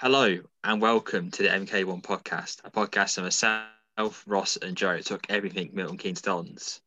Hello 0.00 0.34
and 0.64 0.80
welcome 0.80 1.30
to 1.30 1.42
the 1.42 1.50
MK1 1.50 2.00
podcast, 2.00 2.60
a 2.64 2.70
podcast 2.70 3.18
of 3.18 3.24
myself, 3.24 4.24
Ross, 4.26 4.56
and 4.56 4.74
Joe 4.74 4.98
talk 5.00 5.26
everything 5.28 5.72
Milton 5.74 5.98
Keynes 5.98 6.22
Dons. 6.22 6.80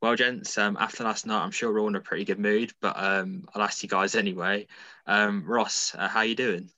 Well, 0.00 0.14
gents, 0.14 0.56
um, 0.56 0.76
after 0.78 1.02
last 1.02 1.26
night, 1.26 1.42
I'm 1.42 1.50
sure 1.50 1.72
we're 1.72 1.80
all 1.80 1.88
in 1.88 1.96
a 1.96 2.00
pretty 2.00 2.24
good 2.24 2.38
mood, 2.38 2.72
but 2.80 2.94
um, 2.96 3.48
I'll 3.52 3.62
ask 3.62 3.82
you 3.82 3.88
guys 3.88 4.14
anyway. 4.14 4.68
Um, 5.04 5.42
Ross, 5.44 5.96
uh, 5.98 6.06
how 6.06 6.20
are 6.20 6.26
you 6.26 6.36
doing? 6.36 6.70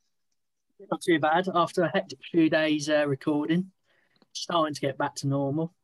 Not 0.91 1.03
too 1.03 1.19
bad. 1.19 1.47
After 1.55 1.83
a 1.83 1.91
hectic 1.91 2.21
few 2.31 2.49
days 2.49 2.89
uh, 2.89 3.07
recording, 3.07 3.71
starting 4.33 4.73
to 4.75 4.81
get 4.81 4.97
back 4.97 5.17
to 5.17 5.27
normal. 5.29 5.75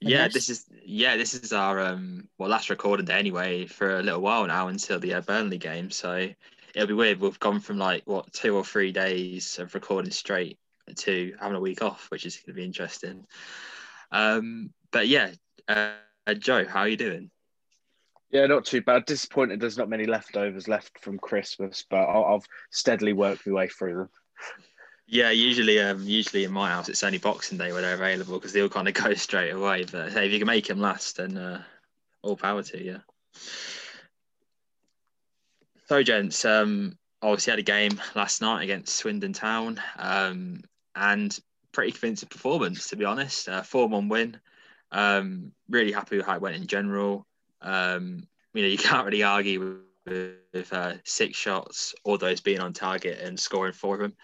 Yeah, 0.00 0.24
Yes. 0.24 0.34
this 0.34 0.48
is 0.48 0.64
yeah, 0.84 1.16
this 1.16 1.34
is 1.34 1.52
our 1.52 1.78
um 1.78 2.26
well 2.36 2.50
last 2.50 2.68
recording 2.68 3.06
day 3.06 3.16
anyway 3.20 3.66
for 3.66 4.00
a 4.00 4.02
little 4.02 4.22
while 4.22 4.44
now 4.48 4.66
until 4.66 4.98
the 4.98 5.14
uh, 5.14 5.20
Burnley 5.20 5.58
game. 5.58 5.92
So 5.92 6.30
it'll 6.74 6.88
be 6.88 6.94
weird. 6.94 7.20
We've 7.20 7.38
gone 7.38 7.60
from 7.60 7.78
like 7.78 8.02
what 8.06 8.32
two 8.32 8.56
or 8.56 8.64
three 8.64 8.92
days 8.92 9.58
of 9.58 9.74
recording 9.74 10.10
straight 10.10 10.58
to 10.96 11.34
having 11.40 11.56
a 11.56 11.60
week 11.60 11.82
off, 11.82 12.10
which 12.10 12.26
is 12.26 12.36
going 12.36 12.54
to 12.54 12.60
be 12.60 12.64
interesting. 12.64 13.26
Um, 14.10 14.70
but 14.90 15.08
yeah, 15.08 15.32
uh, 15.66 15.92
Joe, 16.38 16.64
how 16.64 16.80
are 16.80 16.88
you 16.88 16.96
doing? 16.96 17.30
Yeah, 18.30 18.46
not 18.46 18.66
too 18.66 18.82
bad. 18.82 19.06
Disappointed 19.06 19.60
there's 19.60 19.78
not 19.78 19.88
many 19.88 20.06
leftovers 20.06 20.68
left 20.68 20.98
from 20.98 21.18
Christmas, 21.18 21.84
but 21.88 22.02
I'll, 22.02 22.24
I'll 22.24 22.44
steadily 22.70 23.14
worked 23.14 23.46
my 23.46 23.54
way 23.54 23.68
through 23.68 23.94
them. 23.94 24.08
Yeah, 25.06 25.30
usually, 25.30 25.80
um, 25.80 26.02
usually 26.04 26.44
in 26.44 26.52
my 26.52 26.68
house 26.68 26.90
it's 26.90 27.02
only 27.02 27.16
Boxing 27.16 27.56
Day 27.56 27.72
where 27.72 27.80
they're 27.80 27.94
available 27.94 28.34
because 28.34 28.52
they 28.52 28.60
all 28.60 28.68
kind 28.68 28.88
of 28.88 28.94
go 29.02 29.14
straight 29.14 29.50
away. 29.50 29.84
But 29.90 30.12
hey, 30.12 30.26
if 30.26 30.32
you 30.32 30.38
can 30.38 30.46
make 30.46 30.66
them 30.66 30.80
last, 30.80 31.16
then 31.16 31.38
uh, 31.38 31.62
all 32.22 32.36
power 32.36 32.62
to 32.62 32.84
you. 32.84 33.00
So, 35.88 36.02
gents, 36.02 36.44
um, 36.44 36.98
obviously 37.22 37.50
had 37.50 37.58
a 37.58 37.62
game 37.62 37.98
last 38.14 38.42
night 38.42 38.62
against 38.62 38.94
Swindon 38.94 39.32
Town, 39.32 39.80
um, 39.98 40.62
and 40.94 41.36
pretty 41.72 41.92
convincing 41.92 42.28
performance 42.28 42.90
to 42.90 42.96
be 42.96 43.06
honest. 43.06 43.48
Uh, 43.48 43.62
Four-one 43.62 44.08
win. 44.08 44.38
Um, 44.92 45.52
really 45.68 45.92
happy 45.92 46.18
with 46.18 46.26
how 46.26 46.34
it 46.34 46.42
went 46.42 46.56
in 46.56 46.66
general. 46.66 47.26
Um, 47.62 48.26
you 48.52 48.62
know, 48.62 48.68
you 48.68 48.78
can't 48.78 49.06
really 49.06 49.22
argue 49.22 49.80
with, 50.04 50.36
with 50.52 50.72
uh, 50.74 50.94
six 51.04 51.38
shots, 51.38 51.94
all 52.04 52.18
those 52.18 52.40
being 52.40 52.60
on 52.60 52.74
target 52.74 53.20
and 53.20 53.40
scoring 53.40 53.72
four 53.72 53.94
of 53.94 54.00
them. 54.00 54.16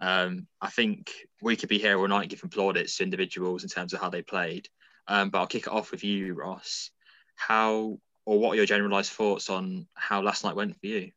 Um, 0.00 0.46
I 0.60 0.70
think 0.70 1.12
we 1.40 1.54
could 1.54 1.68
be 1.68 1.78
here 1.78 1.96
all 1.96 2.08
night 2.08 2.28
giving 2.28 2.50
plaudits 2.50 2.96
to 2.96 3.04
individuals 3.04 3.62
in 3.62 3.68
terms 3.68 3.92
of 3.92 4.00
how 4.00 4.10
they 4.10 4.22
played. 4.22 4.68
Um, 5.06 5.30
but 5.30 5.38
I'll 5.38 5.46
kick 5.46 5.68
it 5.68 5.72
off 5.72 5.92
with 5.92 6.02
you, 6.02 6.34
Ross. 6.34 6.90
How 7.36 7.98
or 8.26 8.38
what 8.38 8.52
are 8.52 8.56
your 8.56 8.66
generalised 8.66 9.12
thoughts 9.12 9.50
on 9.50 9.86
how 9.94 10.22
last 10.22 10.44
night 10.44 10.56
went 10.56 10.78
for 10.80 10.86
you? 10.86 11.10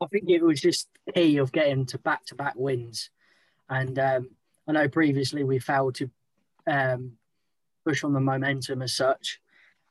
I 0.00 0.06
think 0.06 0.28
it 0.28 0.42
was 0.42 0.60
just 0.60 0.88
key 1.14 1.38
of 1.38 1.52
getting 1.52 1.86
to 1.86 1.98
back 1.98 2.24
to 2.26 2.34
back 2.34 2.54
wins. 2.56 3.10
And 3.68 3.98
um, 3.98 4.30
I 4.66 4.72
know 4.72 4.88
previously 4.88 5.44
we 5.44 5.58
failed 5.58 5.94
to 5.96 6.10
um, 6.66 7.12
push 7.84 8.04
on 8.04 8.12
the 8.12 8.20
momentum 8.20 8.82
as 8.82 8.94
such. 8.94 9.40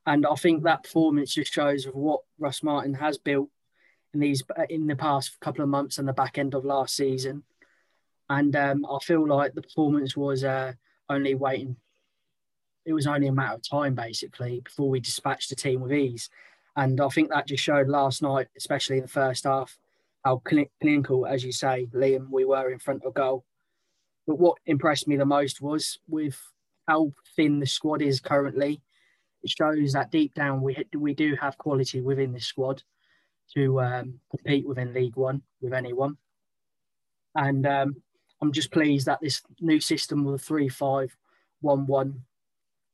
And 0.05 0.25
I 0.25 0.35
think 0.35 0.63
that 0.63 0.83
performance 0.83 1.33
just 1.33 1.53
shows 1.53 1.85
of 1.85 1.95
what 1.95 2.21
Russ 2.37 2.61
Martin 2.61 2.93
has 2.93 3.17
built 3.17 3.49
in 4.13 4.19
these 4.19 4.43
in 4.69 4.87
the 4.87 4.95
past 4.95 5.39
couple 5.39 5.63
of 5.63 5.69
months 5.69 5.97
and 5.97 6.07
the 6.07 6.13
back 6.13 6.37
end 6.37 6.53
of 6.53 6.63
last 6.63 6.95
season. 6.95 7.43
And 8.29 8.55
um, 8.55 8.85
I 8.85 8.99
feel 9.03 9.27
like 9.27 9.53
the 9.53 9.61
performance 9.61 10.15
was 10.15 10.43
uh, 10.43 10.73
only 11.09 11.35
waiting. 11.35 11.77
It 12.85 12.93
was 12.93 13.07
only 13.07 13.27
a 13.27 13.33
matter 13.33 13.55
of 13.55 13.67
time, 13.67 13.95
basically, 13.95 14.61
before 14.61 14.89
we 14.89 14.99
dispatched 14.99 15.49
the 15.49 15.55
team 15.55 15.81
with 15.81 15.91
ease. 15.91 16.29
And 16.75 16.99
I 17.01 17.07
think 17.09 17.29
that 17.29 17.47
just 17.47 17.63
showed 17.63 17.87
last 17.87 18.21
night, 18.21 18.47
especially 18.57 18.97
in 18.97 19.03
the 19.03 19.07
first 19.09 19.45
half, 19.45 19.77
how 20.23 20.41
clinical, 20.81 21.25
as 21.25 21.43
you 21.43 21.51
say, 21.51 21.87
Liam, 21.93 22.29
we 22.29 22.45
were 22.45 22.71
in 22.71 22.79
front 22.79 23.03
of 23.03 23.13
goal. 23.13 23.45
But 24.27 24.39
what 24.39 24.57
impressed 24.65 25.07
me 25.07 25.17
the 25.17 25.25
most 25.25 25.61
was 25.61 25.99
with 26.07 26.39
how 26.87 27.13
thin 27.35 27.59
the 27.59 27.67
squad 27.67 28.01
is 28.01 28.19
currently. 28.19 28.81
It 29.43 29.51
shows 29.51 29.93
that 29.93 30.11
deep 30.11 30.33
down 30.33 30.61
we 30.61 30.75
we 30.97 31.13
do 31.13 31.35
have 31.39 31.57
quality 31.57 32.01
within 32.01 32.33
this 32.33 32.45
squad 32.45 32.81
to 33.55 33.79
um, 33.81 34.19
compete 34.31 34.67
within 34.67 34.93
League 34.93 35.15
One 35.15 35.43
with 35.61 35.73
anyone. 35.73 36.17
And 37.35 37.67
um, 37.67 37.95
I'm 38.41 38.51
just 38.51 38.71
pleased 38.71 39.05
that 39.05 39.21
this 39.21 39.43
new 39.61 39.79
system 39.79 40.23
with 40.23 40.41
a 40.41 40.43
three-five-one-one 40.43 42.21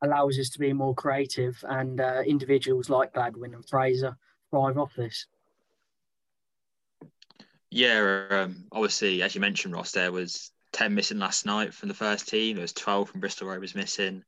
allows 0.01 0.39
us 0.39 0.49
to 0.49 0.59
be 0.59 0.73
more 0.73 0.95
creative, 0.95 1.63
and 1.67 2.01
uh, 2.01 2.21
individuals 2.25 2.89
like 2.89 3.13
Gladwin 3.13 3.53
and 3.53 3.67
Fraser 3.67 4.17
thrive 4.49 4.77
off 4.77 4.95
this. 4.95 5.27
Yeah, 7.69 8.25
um, 8.29 8.65
obviously, 8.71 9.21
as 9.21 9.33
you 9.33 9.41
mentioned, 9.41 9.73
Ross, 9.73 9.93
there 9.93 10.11
was 10.11 10.51
10 10.73 10.93
missing 10.93 11.19
last 11.19 11.45
night 11.45 11.73
from 11.73 11.87
the 11.87 11.95
first 11.95 12.27
team. 12.27 12.55
There 12.55 12.61
was 12.61 12.73
12 12.73 13.09
from 13.09 13.21
Bristol 13.21 13.47
Rovers 13.47 13.75
missing. 13.75 14.23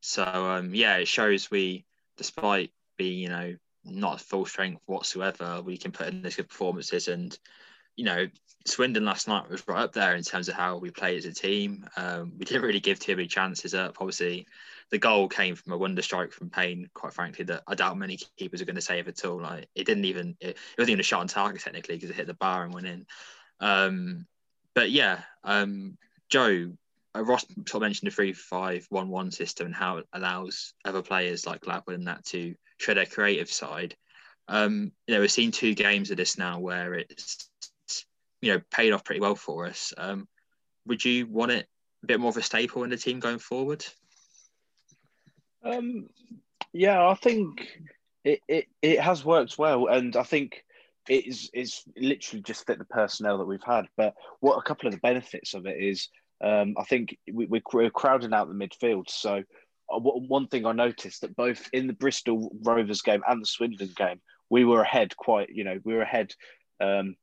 So, 0.00 0.24
um, 0.24 0.74
yeah, 0.74 0.96
it 0.96 1.08
shows 1.08 1.50
we, 1.50 1.84
despite 2.16 2.72
being, 2.96 3.18
you 3.18 3.28
know, 3.28 3.56
not 3.84 4.20
full 4.20 4.46
strength 4.46 4.82
whatsoever, 4.86 5.62
we 5.62 5.76
can 5.76 5.92
put 5.92 6.08
in 6.08 6.22
these 6.22 6.36
good 6.36 6.48
performances. 6.48 7.08
And, 7.08 7.38
you 7.96 8.04
know, 8.04 8.28
Swindon 8.64 9.04
last 9.04 9.28
night 9.28 9.48
was 9.48 9.66
right 9.68 9.82
up 9.82 9.92
there 9.92 10.16
in 10.16 10.22
terms 10.22 10.48
of 10.48 10.54
how 10.54 10.78
we 10.78 10.90
played 10.90 11.18
as 11.18 11.26
a 11.26 11.32
team. 11.32 11.86
Um, 11.96 12.32
we 12.38 12.44
didn't 12.44 12.62
really 12.62 12.80
give 12.80 12.98
too 12.98 13.16
many 13.16 13.28
chances 13.28 13.74
up. 13.74 13.96
Obviously, 14.00 14.46
the 14.90 14.98
goal 14.98 15.28
came 15.28 15.54
from 15.56 15.72
a 15.72 15.78
wonder 15.78 16.02
strike 16.02 16.32
from 16.32 16.50
Payne, 16.50 16.88
quite 16.94 17.12
frankly, 17.12 17.44
that 17.46 17.62
I 17.66 17.74
doubt 17.74 17.98
many 17.98 18.18
keepers 18.36 18.62
are 18.62 18.66
going 18.66 18.76
to 18.76 18.80
save 18.80 19.08
at 19.08 19.24
all. 19.24 19.40
Like, 19.40 19.68
it 19.74 19.84
didn't 19.84 20.04
even, 20.04 20.36
it, 20.40 20.50
it 20.50 20.78
wasn't 20.78 20.90
even 20.90 21.00
a 21.00 21.04
shot 21.04 21.20
on 21.20 21.28
target 21.28 21.62
technically 21.62 21.96
because 21.96 22.10
it 22.10 22.16
hit 22.16 22.26
the 22.26 22.34
bar 22.34 22.64
and 22.64 22.72
went 22.72 22.86
in. 22.86 23.06
Um, 23.60 24.26
but 24.74 24.90
yeah, 24.90 25.20
um, 25.42 25.96
Joe, 26.28 26.72
uh, 27.16 27.24
Ross 27.24 27.44
sort 27.66 27.74
of 27.74 27.80
mentioned 27.80 28.10
the 28.10 28.14
three-five-one-one 28.14 29.30
system 29.30 29.66
and 29.66 29.74
how 29.74 29.98
it 29.98 30.06
allows 30.12 30.74
other 30.84 31.02
players 31.02 31.46
like 31.46 31.62
Gladwin 31.62 31.96
and 31.96 32.06
that 32.08 32.24
to 32.26 32.54
show 32.78 32.94
their 32.94 33.06
creative 33.06 33.50
side. 33.50 33.96
Um, 34.48 34.92
you 35.06 35.14
know, 35.14 35.20
we've 35.20 35.32
seen 35.32 35.50
two 35.50 35.74
games 35.74 36.10
of 36.10 36.16
this 36.16 36.38
now 36.38 36.60
where 36.60 36.94
it's 36.94 37.48
you 38.40 38.52
know 38.52 38.60
paid 38.70 38.92
off 38.92 39.02
pretty 39.02 39.20
well 39.20 39.34
for 39.34 39.66
us. 39.66 39.92
Um, 39.96 40.28
would 40.86 41.04
you 41.04 41.26
want 41.26 41.52
it 41.52 41.66
a 42.02 42.06
bit 42.06 42.20
more 42.20 42.28
of 42.28 42.36
a 42.36 42.42
staple 42.42 42.84
in 42.84 42.90
the 42.90 42.96
team 42.96 43.18
going 43.18 43.38
forward? 43.38 43.84
Um, 45.66 46.08
yeah, 46.72 47.06
I 47.06 47.14
think 47.14 47.66
it, 48.24 48.40
it, 48.48 48.66
it 48.82 49.00
has 49.00 49.24
worked 49.24 49.58
well, 49.58 49.86
and 49.88 50.16
I 50.16 50.22
think 50.22 50.64
it 51.08 51.26
is 51.26 51.50
is 51.54 51.82
literally 51.96 52.42
just 52.42 52.66
fit 52.66 52.78
the 52.78 52.84
personnel 52.84 53.38
that 53.38 53.46
we've 53.46 53.62
had. 53.62 53.86
But 53.96 54.14
what 54.40 54.58
a 54.58 54.62
couple 54.62 54.86
of 54.86 54.94
the 54.94 55.00
benefits 55.00 55.54
of 55.54 55.66
it 55.66 55.76
is, 55.78 56.08
um, 56.42 56.74
I 56.78 56.84
think 56.84 57.16
we, 57.32 57.46
we're 57.46 57.90
crowding 57.90 58.32
out 58.32 58.48
the 58.48 58.54
midfield. 58.54 59.08
So 59.08 59.42
uh, 59.92 59.98
one 59.98 60.48
thing 60.48 60.66
I 60.66 60.72
noticed 60.72 61.22
that 61.22 61.36
both 61.36 61.68
in 61.72 61.86
the 61.86 61.92
Bristol 61.92 62.50
Rovers 62.62 63.02
game 63.02 63.22
and 63.26 63.40
the 63.40 63.46
Swindon 63.46 63.92
game, 63.96 64.20
we 64.50 64.64
were 64.64 64.82
ahead 64.82 65.16
quite. 65.16 65.48
You 65.50 65.64
know, 65.64 65.80
we 65.84 65.94
were 65.94 66.02
ahead 66.02 66.32
um, 66.80 67.16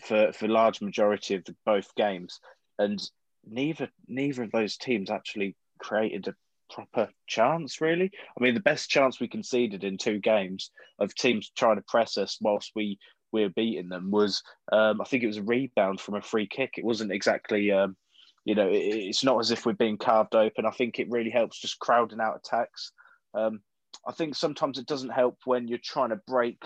for 0.00 0.32
for 0.32 0.48
large 0.48 0.80
majority 0.80 1.34
of 1.34 1.44
the, 1.44 1.54
both 1.64 1.94
games, 1.94 2.40
and 2.78 3.00
neither 3.48 3.88
neither 4.08 4.42
of 4.42 4.52
those 4.52 4.76
teams 4.76 5.10
actually 5.10 5.54
created 5.78 6.28
a 6.28 6.34
proper 6.70 7.08
chance. 7.26 7.80
Really, 7.80 8.10
I 8.38 8.42
mean, 8.42 8.54
the 8.54 8.60
best 8.60 8.90
chance 8.90 9.20
we 9.20 9.28
conceded 9.28 9.84
in 9.84 9.98
two 9.98 10.18
games 10.18 10.70
of 10.98 11.14
teams 11.14 11.50
trying 11.56 11.76
to 11.76 11.84
press 11.86 12.16
us 12.18 12.38
whilst 12.40 12.72
we 12.74 12.98
we 13.32 13.42
were 13.42 13.50
beating 13.50 13.88
them 13.88 14.10
was 14.10 14.42
um, 14.72 15.00
I 15.00 15.04
think 15.04 15.22
it 15.22 15.28
was 15.28 15.38
a 15.38 15.42
rebound 15.42 16.00
from 16.00 16.14
a 16.14 16.22
free 16.22 16.46
kick. 16.46 16.74
It 16.78 16.84
wasn't 16.84 17.12
exactly. 17.12 17.70
Um, 17.72 17.96
you 18.44 18.54
know, 18.54 18.68
it, 18.68 18.76
it's 18.76 19.24
not 19.24 19.40
as 19.40 19.50
if 19.50 19.66
we're 19.66 19.72
being 19.72 19.98
carved 19.98 20.34
open. 20.34 20.66
I 20.66 20.70
think 20.70 20.98
it 20.98 21.10
really 21.10 21.30
helps 21.30 21.60
just 21.60 21.80
crowding 21.80 22.20
out 22.20 22.36
attacks. 22.36 22.92
Um, 23.34 23.60
I 24.06 24.12
think 24.12 24.34
sometimes 24.34 24.78
it 24.78 24.86
doesn't 24.86 25.10
help 25.10 25.38
when 25.44 25.66
you're 25.68 25.78
trying 25.82 26.10
to 26.10 26.20
break. 26.28 26.62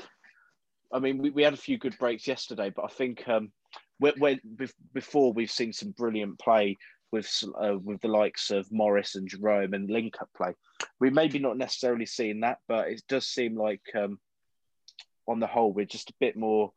I 0.93 0.99
mean, 0.99 1.19
we, 1.19 1.31
we 1.31 1.43
had 1.43 1.55
a 1.55 1.59
few 1.59 1.79
good 1.79 1.97
breaks 1.99 2.27
yesterday, 2.27 2.71
but 2.75 2.85
I 2.85 2.89
think 2.89 3.27
um, 3.29 3.51
when, 3.99 4.41
before 4.93 5.33
we've 5.33 5.51
seen 5.51 5.73
some 5.73 5.93
brilliant 5.93 6.39
play 6.39 6.77
with 7.13 7.45
uh, 7.63 7.77
with 7.79 8.01
the 8.01 8.09
likes 8.09 8.51
of 8.51 8.71
Morris 8.71 9.15
and 9.15 9.29
Jerome 9.29 9.75
and 9.75 9.91
link 9.91 10.17
up 10.21 10.29
play. 10.37 10.55
We 10.99 11.11
maybe 11.11 11.39
not 11.39 11.59
necessarily 11.59 12.07
seeing 12.07 12.41
that, 12.41 12.59
but 12.69 12.89
it 12.89 13.03
does 13.09 13.27
seem 13.27 13.57
like 13.57 13.83
um, 13.95 14.19
on 15.27 15.41
the 15.41 15.47
whole 15.47 15.73
we're 15.73 15.87
just 15.87 16.11
a 16.11 16.15
bit 16.21 16.37
more. 16.37 16.73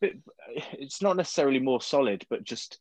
Bit, 0.00 0.18
it's 0.72 1.02
not 1.02 1.16
necessarily 1.16 1.60
more 1.60 1.82
solid, 1.82 2.24
but 2.30 2.44
just 2.44 2.78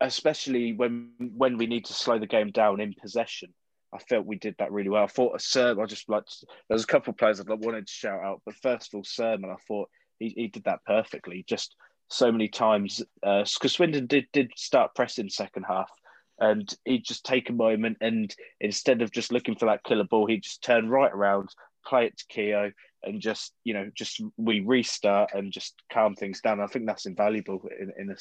especially 0.00 0.72
when 0.72 1.10
when 1.18 1.56
we 1.58 1.66
need 1.66 1.86
to 1.86 1.92
slow 1.92 2.18
the 2.18 2.26
game 2.26 2.50
down 2.50 2.80
in 2.80 2.94
possession. 2.94 3.52
I 3.94 3.98
felt 3.98 4.26
we 4.26 4.36
did 4.36 4.56
that 4.58 4.72
really 4.72 4.90
well. 4.90 5.04
I 5.04 5.06
thought 5.06 5.40
Surman, 5.40 5.82
I 5.82 5.86
just 5.86 6.08
like 6.08 6.24
there's 6.68 6.84
a 6.84 6.88
couple 6.88 7.12
of 7.12 7.18
players 7.18 7.40
I 7.40 7.44
wanted 7.48 7.86
to 7.86 7.92
shout 7.92 8.22
out, 8.22 8.42
but 8.44 8.56
first 8.56 8.92
of 8.92 8.98
all, 8.98 9.04
Surman, 9.04 9.50
I 9.50 9.56
thought 9.66 9.88
he, 10.18 10.34
he 10.36 10.48
did 10.48 10.64
that 10.64 10.84
perfectly. 10.84 11.44
Just 11.48 11.76
so 12.08 12.30
many 12.30 12.48
times 12.48 13.02
because 13.22 13.56
uh, 13.56 13.68
Swindon 13.68 14.06
did 14.06 14.26
did 14.32 14.52
start 14.56 14.94
pressing 14.94 15.28
second 15.28 15.64
half, 15.64 15.90
and 16.38 16.72
he'd 16.84 17.04
just 17.04 17.24
take 17.24 17.48
a 17.50 17.54
moment 17.54 17.98
and 18.00 18.34
instead 18.60 19.02
of 19.02 19.10
just 19.10 19.32
looking 19.32 19.56
for 19.56 19.66
that 19.66 19.84
killer 19.84 20.04
ball, 20.04 20.26
he'd 20.26 20.42
just 20.42 20.62
turn 20.62 20.88
right 20.88 21.12
around, 21.12 21.48
play 21.86 22.06
it 22.06 22.16
to 22.18 22.26
Keogh, 22.28 22.72
and 23.02 23.20
just 23.20 23.54
you 23.64 23.72
know 23.72 23.90
just 23.94 24.20
we 24.36 24.60
restart 24.60 25.30
and 25.32 25.52
just 25.52 25.74
calm 25.92 26.14
things 26.14 26.40
down. 26.40 26.60
I 26.60 26.66
think 26.66 26.86
that's 26.86 27.06
invaluable 27.06 27.62
in 27.78 27.92
in, 27.98 28.10
a, 28.10 28.16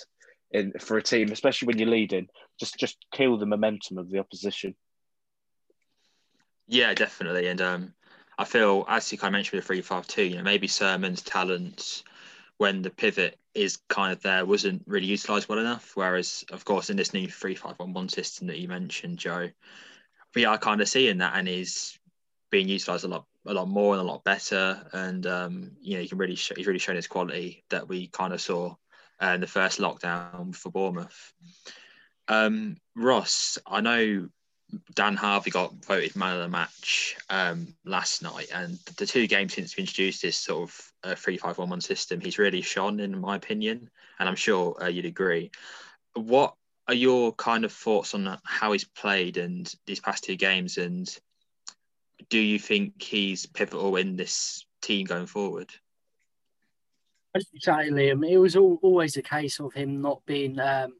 in 0.57 0.73
for 0.79 0.97
a 0.97 1.03
team, 1.03 1.31
especially 1.31 1.67
when 1.67 1.77
you're 1.77 1.89
leading. 1.89 2.27
Just 2.59 2.77
just 2.77 2.97
kill 3.13 3.37
the 3.37 3.45
momentum 3.45 3.97
of 3.97 4.09
the 4.09 4.19
opposition. 4.19 4.75
Yeah, 6.67 6.93
definitely, 6.93 7.47
and 7.47 7.61
um, 7.61 7.93
I 8.37 8.45
feel 8.45 8.85
as 8.87 9.11
you 9.11 9.17
kind 9.17 9.33
of 9.33 9.37
mentioned 9.37 9.57
with 9.57 9.65
three 9.65 9.81
five 9.81 10.07
two, 10.07 10.23
you 10.23 10.37
know 10.37 10.43
maybe 10.43 10.67
Surman's 10.67 11.21
talents 11.21 12.03
when 12.57 12.81
the 12.81 12.89
pivot 12.89 13.37
is 13.53 13.79
kind 13.89 14.11
of 14.11 14.21
there 14.21 14.45
wasn't 14.45 14.83
really 14.85 15.07
utilised 15.07 15.49
well 15.49 15.59
enough. 15.59 15.91
Whereas, 15.95 16.43
of 16.51 16.65
course, 16.65 16.89
in 16.89 16.97
this 16.97 17.13
new 17.13 17.27
three 17.27 17.55
five 17.55 17.75
one 17.77 17.93
one 17.93 18.09
system 18.09 18.47
that 18.47 18.59
you 18.59 18.67
mentioned, 18.67 19.17
Joe, 19.17 19.49
we 20.33 20.45
are 20.45 20.57
kind 20.57 20.81
of 20.81 20.89
seeing 20.89 21.19
that 21.19 21.33
and 21.35 21.47
is 21.47 21.97
being 22.51 22.67
utilised 22.67 23.03
a 23.03 23.07
lot 23.07 23.25
a 23.45 23.53
lot 23.53 23.67
more 23.67 23.93
and 23.93 24.01
a 24.01 24.11
lot 24.11 24.23
better. 24.23 24.85
And 24.91 25.25
um, 25.25 25.71
you 25.81 25.95
know, 25.95 26.01
you 26.01 26.09
can 26.09 26.17
really 26.17 26.35
show, 26.35 26.55
he's 26.55 26.67
really 26.67 26.79
shown 26.79 26.95
his 26.95 27.07
quality 27.07 27.63
that 27.69 27.87
we 27.87 28.07
kind 28.07 28.33
of 28.33 28.41
saw 28.41 28.75
uh, 29.21 29.27
in 29.27 29.41
the 29.41 29.47
first 29.47 29.79
lockdown 29.79 30.55
for 30.55 30.71
Bournemouth. 30.71 31.33
Um, 32.27 32.77
Ross, 32.95 33.57
I 33.65 33.81
know 33.81 34.29
Dan 34.95 35.15
Harvie 35.15 35.51
got 35.51 35.73
voted 35.85 36.15
man 36.15 36.35
of 36.35 36.41
the 36.41 36.49
match 36.49 37.15
um, 37.29 37.67
last 37.85 38.23
night, 38.23 38.47
and 38.53 38.77
the 38.97 39.05
two 39.05 39.27
games 39.27 39.53
since 39.53 39.77
we 39.77 39.81
introduced 39.81 40.21
this 40.21 40.37
sort 40.37 40.69
of 40.69 40.91
uh, 41.03 41.15
three-five-one-one 41.15 41.81
system, 41.81 42.19
he's 42.19 42.39
really 42.39 42.61
shone, 42.61 42.99
in 42.99 43.19
my 43.19 43.35
opinion, 43.35 43.89
and 44.19 44.27
I'm 44.27 44.35
sure 44.35 44.75
uh, 44.81 44.87
you'd 44.87 45.05
agree. 45.05 45.51
What 46.13 46.55
are 46.87 46.93
your 46.93 47.33
kind 47.33 47.63
of 47.63 47.71
thoughts 47.71 48.13
on 48.13 48.37
how 48.43 48.71
he's 48.71 48.85
played 48.85 49.37
and 49.37 49.71
these 49.85 49.99
past 49.99 50.23
two 50.23 50.35
games, 50.35 50.77
and 50.77 51.07
do 52.29 52.39
you 52.39 52.57
think 52.57 53.01
he's 53.01 53.45
pivotal 53.45 53.97
in 53.97 54.15
this 54.15 54.65
team 54.81 55.05
going 55.05 55.27
forward? 55.27 55.69
Say, 57.57 57.71
Liam, 57.89 58.27
it 58.27 58.37
was 58.37 58.55
all, 58.55 58.79
always 58.81 59.17
a 59.17 59.21
case 59.21 59.59
of 59.59 59.73
him 59.73 60.01
not 60.01 60.25
being, 60.25 60.59
um, 60.59 60.93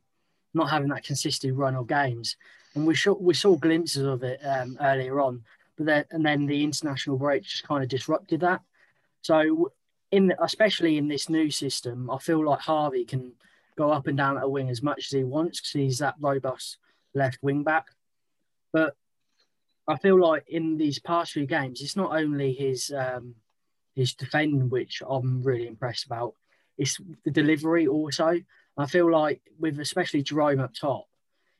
not 0.53 0.69
having 0.69 0.89
that 0.89 1.03
consistent 1.03 1.55
run 1.55 1.75
of 1.75 1.87
games 1.87 2.35
and 2.75 2.85
we 2.85 2.95
saw 2.95 3.13
we 3.13 3.33
saw 3.33 3.55
glimpses 3.55 4.05
of 4.05 4.23
it 4.23 4.39
um, 4.45 4.77
earlier 4.81 5.19
on, 5.21 5.43
but 5.77 5.85
then 5.85 6.05
and 6.11 6.25
then 6.25 6.45
the 6.45 6.63
international 6.63 7.17
break 7.17 7.43
just 7.43 7.67
kind 7.67 7.83
of 7.83 7.89
disrupted 7.89 8.41
that. 8.41 8.61
So 9.21 9.71
in 10.11 10.33
especially 10.41 10.97
in 10.97 11.07
this 11.07 11.29
new 11.29 11.49
system, 11.49 12.09
I 12.09 12.17
feel 12.19 12.45
like 12.45 12.59
Harvie 12.59 13.05
can 13.05 13.33
go 13.77 13.91
up 13.91 14.07
and 14.07 14.17
down 14.17 14.37
at 14.37 14.43
a 14.43 14.49
wing 14.49 14.69
as 14.69 14.81
much 14.81 15.05
as 15.05 15.11
he 15.11 15.23
wants 15.23 15.59
because 15.59 15.71
he's 15.71 15.99
that 15.99 16.15
robust 16.19 16.77
left 17.13 17.39
wing 17.41 17.63
back. 17.63 17.87
But 18.71 18.95
I 19.87 19.97
feel 19.97 20.19
like 20.19 20.45
in 20.47 20.77
these 20.77 20.99
past 20.99 21.31
few 21.31 21.45
games, 21.45 21.81
it's 21.81 21.95
not 21.95 22.15
only 22.15 22.53
his 22.53 22.91
um, 22.95 23.35
his 23.95 24.13
defending 24.13 24.69
which 24.69 25.01
I'm 25.07 25.41
really 25.43 25.67
impressed 25.67 26.05
about. 26.05 26.33
It's 26.77 26.99
the 27.23 27.31
delivery 27.31 27.87
also. 27.87 28.41
I 28.77 28.85
feel 28.87 29.09
like 29.09 29.41
with 29.57 29.79
especially 29.79 30.23
Jerome 30.23 30.59
up 30.59 30.73
top, 30.73 31.05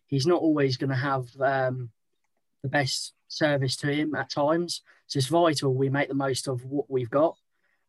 he's 0.07 0.27
not 0.27 0.41
always 0.41 0.77
going 0.77 0.89
to 0.89 0.95
have 0.95 1.25
um, 1.39 1.89
the 2.63 2.69
best 2.69 3.13
service 3.27 3.75
to 3.77 3.87
him 3.87 4.15
at 4.15 4.29
times. 4.29 4.81
So 5.07 5.17
it's 5.17 5.27
vital 5.27 5.73
we 5.73 5.89
make 5.89 6.09
the 6.09 6.15
most 6.15 6.47
of 6.47 6.65
what 6.65 6.89
we've 6.89 7.09
got. 7.09 7.37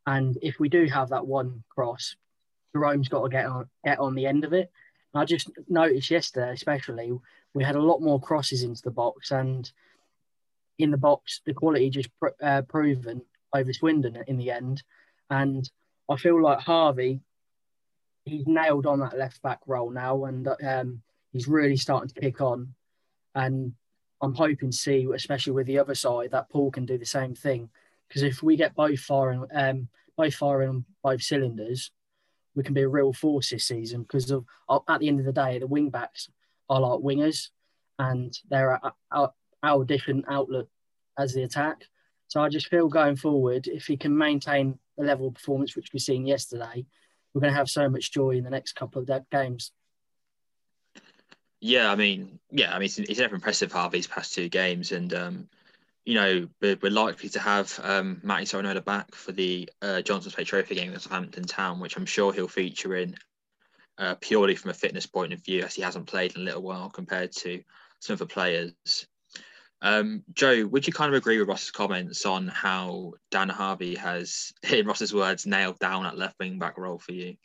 And 0.06 0.38
if 0.42 0.60
we 0.60 0.68
do 0.68 0.86
have 0.86 1.08
that 1.10 1.26
one 1.26 1.64
cross, 1.68 2.16
Jerome's 2.74 3.08
got 3.08 3.22
to 3.22 3.28
get 3.28 3.46
on 3.46 3.68
get 3.84 3.98
on 3.98 4.14
the 4.14 4.26
end 4.26 4.44
of 4.44 4.52
it. 4.52 4.70
And 5.12 5.22
I 5.22 5.24
just 5.24 5.50
noticed 5.68 6.10
yesterday, 6.10 6.52
especially, 6.52 7.12
we 7.54 7.64
had 7.64 7.76
a 7.76 7.82
lot 7.82 8.02
more 8.02 8.20
crosses 8.20 8.62
into 8.62 8.82
the 8.82 8.90
box, 8.90 9.30
and 9.30 9.70
in 10.78 10.90
the 10.90 10.98
box, 10.98 11.40
the 11.46 11.54
quality 11.54 11.88
just 11.90 12.10
pr- 12.20 12.28
uh, 12.42 12.62
proven 12.62 13.22
over 13.54 13.72
Swindon 13.72 14.22
in 14.26 14.36
the 14.36 14.50
end. 14.50 14.82
And 15.30 15.68
I 16.08 16.16
feel 16.16 16.40
like 16.40 16.60
Harvie, 16.60 17.20
he's 18.24 18.46
nailed 18.46 18.86
on 18.86 19.00
that 19.00 19.16
left 19.16 19.42
back 19.42 19.60
role 19.66 19.90
now, 19.90 20.26
and 20.26 20.46
um, 20.62 21.02
he's 21.36 21.48
really 21.48 21.76
starting 21.76 22.08
to 22.08 22.20
kick 22.20 22.40
on. 22.40 22.74
And 23.34 23.74
I'm 24.22 24.34
hoping 24.34 24.70
to 24.70 24.76
see, 24.76 25.06
especially 25.14 25.52
with 25.52 25.66
the 25.66 25.78
other 25.78 25.94
side, 25.94 26.30
that 26.30 26.50
Poole 26.50 26.70
can 26.70 26.86
do 26.86 26.98
the 26.98 27.06
same 27.06 27.34
thing. 27.34 27.68
Because 28.08 28.22
if 28.22 28.42
we 28.42 28.56
get 28.56 28.74
both 28.74 29.00
firing, 29.00 29.44
um, 29.52 29.88
both 30.16 30.34
firing 30.34 30.68
on 30.68 30.84
both 31.02 31.22
cylinders, 31.22 31.90
we 32.54 32.62
can 32.62 32.74
be 32.74 32.82
a 32.82 32.88
real 32.88 33.12
force 33.12 33.50
this 33.50 33.66
season. 33.66 34.02
Because 34.02 34.30
of 34.30 34.46
at 34.88 35.00
the 35.00 35.08
end 35.08 35.20
of 35.20 35.26
the 35.26 35.32
day, 35.32 35.58
the 35.58 35.66
wing 35.66 35.90
backs 35.90 36.30
are 36.70 36.80
like 36.80 37.00
wingers, 37.00 37.50
and 37.98 38.36
they're 38.50 38.80
our, 39.12 39.32
our 39.62 39.84
different 39.84 40.24
outlook 40.28 40.68
as 41.18 41.34
the 41.34 41.42
attack. 41.42 41.84
So 42.28 42.40
I 42.40 42.48
just 42.48 42.68
feel 42.68 42.88
going 42.88 43.16
forward, 43.16 43.68
if 43.68 43.86
he 43.86 43.96
can 43.96 44.16
maintain 44.16 44.78
the 44.96 45.04
level 45.04 45.28
of 45.28 45.34
performance 45.34 45.76
which 45.76 45.92
we've 45.92 46.02
seen 46.02 46.26
yesterday, 46.26 46.86
we're 47.32 47.40
going 47.40 47.52
to 47.52 47.58
have 47.58 47.70
so 47.70 47.88
much 47.88 48.12
joy 48.12 48.30
in 48.30 48.44
the 48.44 48.50
next 48.50 48.72
couple 48.72 49.02
of 49.02 49.30
games. 49.30 49.72
Yeah, 51.66 51.90
I 51.90 51.96
mean, 51.96 52.38
yeah, 52.52 52.72
I 52.72 52.78
mean, 52.78 52.86
it's, 52.86 52.96
it's 53.00 53.18
never 53.18 53.34
impressive 53.34 53.72
Harvie's 53.72 54.06
past 54.06 54.32
two 54.32 54.48
games, 54.48 54.92
and 54.92 55.12
um, 55.12 55.48
you 56.04 56.14
know, 56.14 56.48
we're, 56.60 56.78
we're, 56.80 56.92
likely 56.92 57.28
to 57.30 57.40
have 57.40 57.80
um, 57.82 58.20
Matty 58.22 58.44
Sorinola 58.44 58.84
back 58.84 59.12
for 59.16 59.32
the 59.32 59.68
uh, 59.82 60.00
Johnstone's 60.00 60.36
Paint 60.36 60.46
Trophy 60.46 60.76
game 60.76 60.90
against 60.90 61.06
Southampton 61.06 61.42
Town, 61.42 61.80
which 61.80 61.96
I'm 61.96 62.06
sure 62.06 62.32
he'll 62.32 62.46
feature 62.46 62.94
in 62.94 63.16
uh, 63.98 64.14
purely 64.20 64.54
from 64.54 64.70
a 64.70 64.74
fitness 64.74 65.06
point 65.06 65.32
of 65.32 65.44
view, 65.44 65.64
as 65.64 65.74
he 65.74 65.82
hasn't 65.82 66.06
played 66.06 66.36
in 66.36 66.42
a 66.42 66.44
little 66.44 66.62
while 66.62 66.88
compared 66.88 67.32
to 67.32 67.60
some 67.98 68.14
of 68.14 68.20
the 68.20 68.26
players. 68.26 68.72
Um, 69.82 70.22
Joe, 70.34 70.68
would 70.68 70.86
you 70.86 70.92
kind 70.92 71.12
of 71.12 71.18
agree 71.18 71.40
with 71.40 71.48
Ross's 71.48 71.72
comments 71.72 72.24
on 72.26 72.46
how 72.46 73.14
Dan 73.32 73.48
Harvie 73.48 73.96
has, 73.96 74.52
in 74.72 74.86
Ross's 74.86 75.12
words, 75.12 75.46
nailed 75.46 75.80
down 75.80 76.04
that 76.04 76.16
left 76.16 76.38
wing 76.38 76.60
back 76.60 76.78
role 76.78 77.00
for 77.00 77.10
you? 77.10 77.36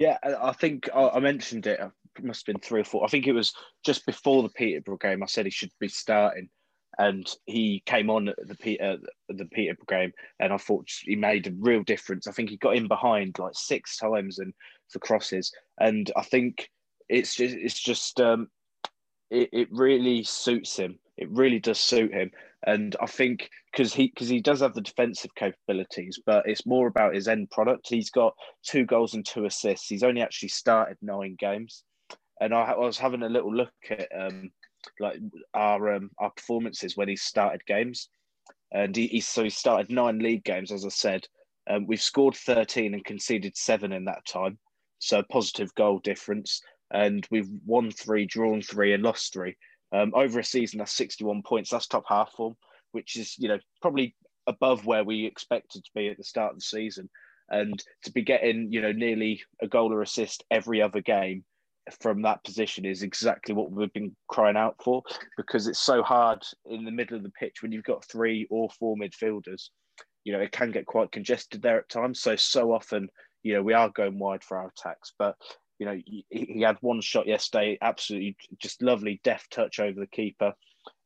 Yeah, 0.00 0.16
I 0.24 0.52
think 0.52 0.88
I 0.94 1.20
mentioned 1.20 1.66
it. 1.66 1.78
It 1.78 2.24
must 2.24 2.46
have 2.46 2.54
been 2.54 2.62
three 2.62 2.80
or 2.80 2.84
four. 2.84 3.04
I 3.04 3.08
think 3.08 3.26
it 3.26 3.34
was 3.34 3.52
just 3.84 4.06
before 4.06 4.42
the 4.42 4.48
Peterborough 4.48 4.96
game. 4.96 5.22
I 5.22 5.26
said 5.26 5.44
he 5.44 5.50
should 5.50 5.72
be 5.78 5.88
starting, 5.88 6.48
and 6.96 7.30
he 7.44 7.82
came 7.84 8.08
on 8.08 8.28
at 8.28 8.36
the 8.48 8.54
Peter 8.54 8.96
the 9.28 9.44
Peterborough 9.44 9.84
game, 9.90 10.12
and 10.38 10.54
I 10.54 10.56
thought 10.56 10.88
he 11.02 11.16
made 11.16 11.46
a 11.46 11.52
real 11.58 11.82
difference. 11.82 12.26
I 12.26 12.32
think 12.32 12.48
he 12.48 12.56
got 12.56 12.76
in 12.76 12.88
behind 12.88 13.38
like 13.38 13.52
six 13.54 13.98
times 13.98 14.38
and 14.38 14.54
for 14.88 15.00
crosses, 15.00 15.52
and 15.78 16.10
I 16.16 16.22
think 16.22 16.70
it's 17.10 17.34
just 17.34 17.54
it's 17.54 17.78
just 17.78 18.22
um, 18.22 18.48
it, 19.30 19.50
it 19.52 19.68
really 19.70 20.24
suits 20.24 20.78
him. 20.78 20.98
It 21.18 21.28
really 21.28 21.58
does 21.58 21.78
suit 21.78 22.14
him, 22.14 22.30
and 22.66 22.94
I 23.00 23.06
think 23.06 23.48
because 23.72 23.94
he 23.94 24.08
because 24.08 24.28
he 24.28 24.40
does 24.40 24.60
have 24.60 24.74
the 24.74 24.82
defensive 24.82 25.34
capabilities, 25.34 26.20
but 26.26 26.46
it's 26.46 26.66
more 26.66 26.88
about 26.88 27.14
his 27.14 27.28
end 27.28 27.50
product. 27.50 27.88
He's 27.88 28.10
got 28.10 28.34
two 28.62 28.84
goals 28.84 29.14
and 29.14 29.24
two 29.24 29.46
assists. 29.46 29.88
He's 29.88 30.02
only 30.02 30.20
actually 30.20 30.50
started 30.50 30.98
nine 31.00 31.36
games, 31.38 31.84
and 32.40 32.52
I, 32.52 32.62
I 32.72 32.78
was 32.78 32.98
having 32.98 33.22
a 33.22 33.28
little 33.28 33.54
look 33.54 33.72
at 33.88 34.08
um, 34.14 34.50
like 34.98 35.18
our 35.54 35.94
um, 35.94 36.10
our 36.18 36.30
performances 36.30 36.96
when 36.96 37.08
he 37.08 37.16
started 37.16 37.64
games, 37.66 38.08
and 38.72 38.94
he, 38.94 39.06
he 39.06 39.20
so 39.20 39.44
he 39.44 39.50
started 39.50 39.90
nine 39.90 40.18
league 40.18 40.44
games. 40.44 40.70
As 40.70 40.84
I 40.84 40.90
said, 40.90 41.26
um, 41.68 41.86
we've 41.86 42.02
scored 42.02 42.36
thirteen 42.36 42.92
and 42.92 43.04
conceded 43.04 43.56
seven 43.56 43.92
in 43.92 44.04
that 44.04 44.26
time, 44.26 44.58
so 44.98 45.22
positive 45.22 45.74
goal 45.74 45.98
difference. 45.98 46.60
And 46.92 47.24
we've 47.30 47.48
won 47.64 47.92
three, 47.92 48.26
drawn 48.26 48.62
three, 48.62 48.92
and 48.92 49.02
lost 49.02 49.32
three. 49.32 49.56
Um, 49.92 50.12
over 50.14 50.38
a 50.38 50.44
season, 50.44 50.78
that's 50.78 50.92
61 50.92 51.42
points. 51.42 51.70
That's 51.70 51.86
top 51.86 52.04
half 52.08 52.32
form, 52.32 52.56
which 52.92 53.16
is, 53.16 53.34
you 53.38 53.48
know, 53.48 53.58
probably 53.82 54.14
above 54.46 54.86
where 54.86 55.04
we 55.04 55.26
expected 55.26 55.84
to 55.84 55.90
be 55.94 56.08
at 56.08 56.16
the 56.16 56.24
start 56.24 56.52
of 56.52 56.58
the 56.58 56.64
season. 56.64 57.08
And 57.48 57.82
to 58.04 58.12
be 58.12 58.22
getting, 58.22 58.72
you 58.72 58.80
know, 58.80 58.92
nearly 58.92 59.42
a 59.60 59.66
goal 59.66 59.92
or 59.92 60.02
assist 60.02 60.44
every 60.50 60.80
other 60.80 61.00
game 61.00 61.44
from 62.00 62.22
that 62.22 62.44
position 62.44 62.84
is 62.84 63.02
exactly 63.02 63.54
what 63.54 63.70
we've 63.70 63.92
been 63.92 64.14
crying 64.28 64.56
out 64.56 64.76
for 64.82 65.02
because 65.36 65.66
it's 65.66 65.80
so 65.80 66.02
hard 66.02 66.42
in 66.66 66.84
the 66.84 66.90
middle 66.90 67.16
of 67.16 67.22
the 67.22 67.30
pitch 67.30 67.62
when 67.62 67.72
you've 67.72 67.84
got 67.84 68.04
three 68.04 68.46
or 68.50 68.68
four 68.78 68.96
midfielders. 68.96 69.70
You 70.24 70.32
know, 70.32 70.40
it 70.40 70.52
can 70.52 70.70
get 70.70 70.86
quite 70.86 71.10
congested 71.10 71.62
there 71.62 71.78
at 71.78 71.88
times. 71.88 72.20
So, 72.20 72.36
so 72.36 72.72
often, 72.72 73.08
you 73.42 73.54
know, 73.54 73.62
we 73.62 73.72
are 73.72 73.88
going 73.88 74.18
wide 74.18 74.44
for 74.44 74.58
our 74.58 74.68
attacks. 74.76 75.12
But 75.18 75.34
you 75.80 75.86
know, 75.86 75.98
he, 76.04 76.24
he 76.30 76.60
had 76.60 76.76
one 76.82 77.00
shot 77.00 77.26
yesterday, 77.26 77.78
absolutely 77.80 78.36
just 78.58 78.82
lovely 78.82 79.18
deft 79.24 79.50
touch 79.50 79.80
over 79.80 79.98
the 79.98 80.06
keeper, 80.06 80.52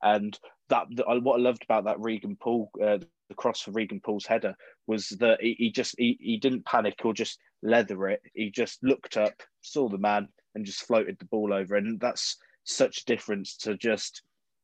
and 0.03 0.39
that 0.69 0.87
what 1.23 1.39
I 1.39 1.43
loved 1.43 1.63
about 1.63 1.85
that 1.85 2.01
Regan 2.01 2.37
Poole, 2.37 2.71
uh, 2.83 2.99
the 3.29 3.35
cross 3.37 3.61
for 3.61 3.71
Regan 3.71 4.01
Poole's 4.01 4.27
header 4.27 4.57
was 4.89 5.11
that 5.21 5.41
he, 5.41 5.55
he 5.59 5.71
just 5.71 5.95
he, 5.97 6.19
he 6.21 6.37
didn't 6.39 6.67
panic 6.67 6.99
or 7.05 7.15
just 7.15 7.39
leather 7.63 8.09
it. 8.09 8.21
He 8.35 8.51
just 8.51 8.83
looked 8.83 9.17
up, 9.17 9.35
saw 9.63 9.89
the 9.89 9.97
man, 9.97 10.29
and 10.57 10.67
just 10.67 10.87
floated 10.87 11.19
the 11.21 11.27
ball 11.27 11.55
over. 11.55 11.77
And 11.77 12.01
that's 12.01 12.37
such 12.65 12.99
a 12.99 13.05
difference 13.05 13.57
to 13.59 13.77
just 13.77 14.23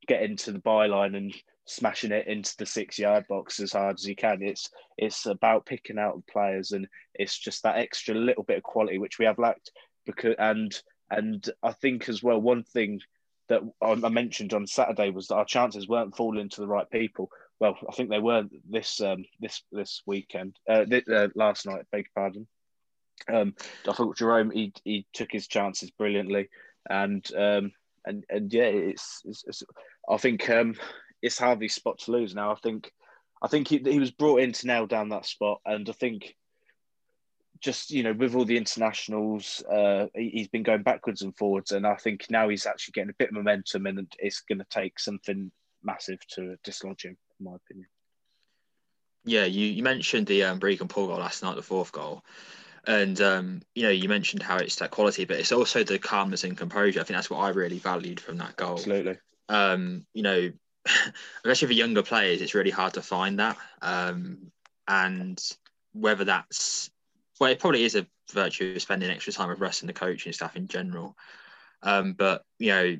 get 0.08 0.22
into 0.22 0.50
the 0.50 0.58
byline 0.58 1.16
and 1.16 1.32
smashing 1.66 2.10
it 2.10 2.26
into 2.26 2.52
the 2.58 2.66
six 2.66 2.98
yard 2.98 3.24
box 3.28 3.60
as 3.60 3.72
hard 3.72 3.94
as 3.94 4.06
you 4.06 4.16
can. 4.16 4.42
It's 4.42 4.68
it's 4.98 5.26
about 5.26 5.66
picking 5.66 5.98
out 5.98 6.16
the 6.16 6.32
players 6.32 6.72
and 6.72 6.88
it's 7.14 7.38
just 7.38 7.62
that 7.62 7.78
extra 7.78 8.14
little 8.14 8.42
bit 8.42 8.58
of 8.58 8.62
quality 8.64 8.98
which 8.98 9.18
we 9.18 9.24
have 9.26 9.38
lacked 9.38 9.70
because 10.06 10.34
and 10.38 10.72
and 11.10 11.48
I 11.62 11.72
think 11.72 12.08
as 12.08 12.22
well 12.22 12.40
one 12.40 12.62
thing 12.62 13.00
that 13.48 13.62
I 13.82 13.94
mentioned 14.08 14.54
on 14.54 14.66
Saturday 14.66 15.10
was 15.10 15.26
that 15.26 15.34
our 15.34 15.44
chances 15.44 15.88
weren't 15.88 16.16
falling 16.16 16.48
to 16.50 16.60
the 16.60 16.68
right 16.68 16.88
people. 16.88 17.30
Well, 17.58 17.76
I 17.88 17.92
think 17.92 18.08
they 18.08 18.20
were 18.20 18.44
this 18.68 19.00
um, 19.00 19.24
this 19.40 19.62
this 19.72 20.02
weekend, 20.06 20.56
uh, 20.68 20.84
th- 20.84 21.08
uh, 21.08 21.28
last 21.34 21.66
night. 21.66 21.84
Beg 21.90 22.06
pardon. 22.14 22.46
Um, 23.28 23.54
I 23.88 23.92
thought 23.92 24.16
Jerome 24.16 24.50
he 24.50 24.72
he 24.84 25.06
took 25.12 25.30
his 25.32 25.48
chances 25.48 25.90
brilliantly, 25.90 26.48
and 26.88 27.26
um, 27.36 27.72
and 28.06 28.24
and 28.30 28.52
yeah, 28.52 28.62
it's, 28.62 29.20
it's, 29.24 29.44
it's 29.46 29.62
I 30.08 30.16
think 30.16 30.48
um, 30.48 30.76
it's 31.20 31.38
Harvie's 31.38 31.74
spot 31.74 31.98
to 32.00 32.12
lose 32.12 32.34
now. 32.34 32.52
I 32.52 32.56
think 32.62 32.92
I 33.42 33.48
think 33.48 33.68
he, 33.68 33.78
he 33.78 33.98
was 33.98 34.12
brought 34.12 34.40
in 34.40 34.52
to 34.52 34.66
nail 34.66 34.86
down 34.86 35.10
that 35.10 35.26
spot, 35.26 35.60
and 35.66 35.88
I 35.88 35.92
think 35.92 36.36
just 37.60 37.90
you 37.90 38.02
know 38.02 38.12
with 38.12 38.34
all 38.34 38.44
the 38.44 38.56
internationals 38.56 39.62
uh, 39.70 40.06
he's 40.14 40.48
been 40.48 40.62
going 40.62 40.82
backwards 40.82 41.22
and 41.22 41.36
forwards 41.36 41.72
and 41.72 41.86
i 41.86 41.94
think 41.94 42.26
now 42.30 42.48
he's 42.48 42.66
actually 42.66 42.92
getting 42.92 43.10
a 43.10 43.18
bit 43.18 43.28
of 43.28 43.34
momentum 43.34 43.86
and 43.86 44.12
it's 44.18 44.40
going 44.40 44.58
to 44.58 44.66
take 44.70 44.98
something 44.98 45.50
massive 45.82 46.18
to 46.28 46.56
dislodge 46.64 47.04
him 47.04 47.16
in 47.38 47.44
my 47.44 47.56
opinion. 47.56 47.88
Yeah 49.24 49.44
you, 49.44 49.66
you 49.66 49.82
mentioned 49.82 50.26
the 50.26 50.44
um, 50.44 50.58
Regan 50.60 50.88
Poole 50.88 51.08
goal 51.08 51.18
last 51.18 51.42
night 51.42 51.56
the 51.56 51.62
fourth 51.62 51.92
goal. 51.92 52.24
And 52.86 53.20
um, 53.20 53.62
you 53.74 53.82
know 53.82 53.90
you 53.90 54.08
mentioned 54.08 54.42
how 54.42 54.56
it's 54.56 54.76
that 54.76 54.90
quality 54.90 55.24
but 55.24 55.38
it's 55.38 55.52
also 55.52 55.84
the 55.84 55.98
calmness 55.98 56.44
and 56.44 56.56
composure. 56.56 57.00
I 57.00 57.04
think 57.04 57.16
that's 57.16 57.30
what 57.30 57.40
i 57.40 57.50
really 57.50 57.78
valued 57.78 58.20
from 58.20 58.38
that 58.38 58.56
goal. 58.56 58.74
Absolutely. 58.74 59.18
Um, 59.48 60.06
you 60.14 60.22
know 60.22 60.50
especially 61.44 61.68
for 61.68 61.74
younger 61.74 62.02
players 62.02 62.40
it's 62.40 62.54
really 62.54 62.70
hard 62.70 62.94
to 62.94 63.02
find 63.02 63.38
that. 63.38 63.58
Um, 63.82 64.50
and 64.88 65.40
whether 65.92 66.24
that's 66.24 66.90
well, 67.40 67.50
it 67.50 67.58
probably 67.58 67.84
is 67.84 67.94
a 67.96 68.06
virtue 68.32 68.74
of 68.76 68.82
spending 68.82 69.10
extra 69.10 69.32
time 69.32 69.48
with 69.48 69.60
Russ 69.60 69.80
and 69.80 69.88
the 69.88 69.94
coaching 69.94 70.32
staff 70.32 70.56
in 70.56 70.68
general. 70.68 71.16
Um, 71.82 72.12
but 72.12 72.44
you 72.58 72.68
know, 72.68 72.96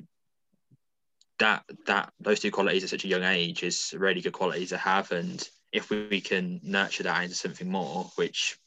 that 1.37 1.63
that 1.85 2.11
those 2.19 2.39
two 2.39 2.51
qualities 2.51 2.83
at 2.83 2.89
such 2.89 3.05
a 3.05 3.07
young 3.07 3.23
age 3.23 3.63
is 3.63 3.93
really 3.95 4.21
good 4.21 4.33
quality 4.33 4.65
to 4.67 4.77
have, 4.77 5.11
and 5.11 5.47
if 5.71 5.89
we, 5.89 6.07
we 6.07 6.21
can 6.21 6.59
nurture 6.63 7.03
that 7.03 7.23
into 7.23 7.35
something 7.35 7.69
more, 7.69 8.09
which 8.15 8.57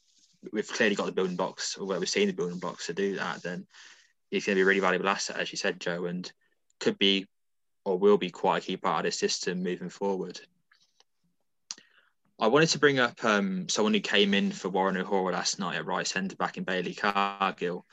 we've 0.53 0.69
clearly 0.69 0.95
got 0.95 1.07
the 1.07 1.13
building 1.13 1.37
blocks, 1.37 1.77
or 1.77 1.87
where 1.87 1.99
we've 1.99 2.09
seen 2.09 2.29
the 2.29 2.33
building 2.33 2.59
blocks 2.59 2.87
to 2.87 2.95
do 2.95 3.17
that, 3.17 3.43
then 3.43 3.67
it's 4.31 4.47
going 4.47 4.55
to 4.55 4.59
be 4.61 4.63
a 4.63 4.67
really 4.67 4.81
valuable 4.81 5.09
asset, 5.09 5.39
as 5.39 5.51
you 5.51 5.59
said, 5.59 5.81
Joe, 5.81 6.07
and 6.07 6.31
could 6.79 6.99
be 6.99 7.27
or 7.85 7.99
will 7.99 8.17
be 8.17 8.31
quite 8.31 8.63
a 8.63 8.67
key 8.67 8.77
part 8.77 9.01
of 9.01 9.05
this 9.05 9.19
system 9.19 9.63
moving 9.63 9.91
forward. 9.91 10.41
I 12.41 12.49
wanted 12.49 12.71
to 12.71 12.79
bring 12.79 12.99
up 12.99 13.25
um, 13.25 13.69
someone 13.69 13.95
who 13.95 14.01
came 14.01 14.35
in 14.35 14.51
for 14.51 14.69
Warren 14.69 14.97
O'Hora 14.97 15.33
last 15.33 15.59
night 15.59 15.77
at 15.77 15.87
right 15.87 16.07
centre 16.07 16.37
back 16.37 16.57
in 16.57 16.65
Bailey 16.65 16.95
Cargill. 16.95 17.87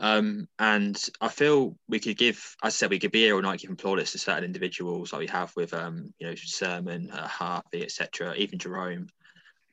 Um, 0.00 0.48
and 0.58 1.00
I 1.20 1.28
feel 1.28 1.76
we 1.88 2.00
could 2.00 2.16
give, 2.16 2.56
as 2.62 2.74
I 2.74 2.76
said, 2.76 2.90
we 2.90 2.98
could 2.98 3.12
be 3.12 3.20
here 3.20 3.36
all 3.36 3.42
night 3.42 3.60
giving 3.60 3.76
plaudits 3.76 4.12
to 4.12 4.18
certain 4.18 4.44
individuals 4.44 5.12
like 5.12 5.20
we 5.20 5.26
have 5.28 5.52
with, 5.54 5.74
um, 5.74 6.12
you 6.18 6.26
know, 6.26 6.34
Surman, 6.34 7.10
uh, 7.10 7.28
Harvie, 7.28 7.84
etc., 7.84 8.34
even 8.36 8.58
Jerome. 8.58 9.08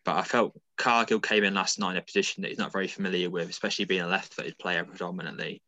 But 0.04 0.18
I 0.18 0.24
felt 0.24 0.60
Cargill 0.78 1.20
came 1.20 1.44
in 1.44 1.54
last 1.54 1.80
night 1.80 1.92
in 1.92 1.98
a 1.98 2.02
position 2.02 2.42
that 2.42 2.50
he's 2.50 2.60
not 2.60 2.74
very 2.74 2.88
familiar 2.88 3.30
with, 3.30 3.50
especially 3.50 3.86
being 3.86 4.02
a 4.02 4.08
left-footed 4.08 4.58
player 4.58 4.84
predominantly, 4.84 5.62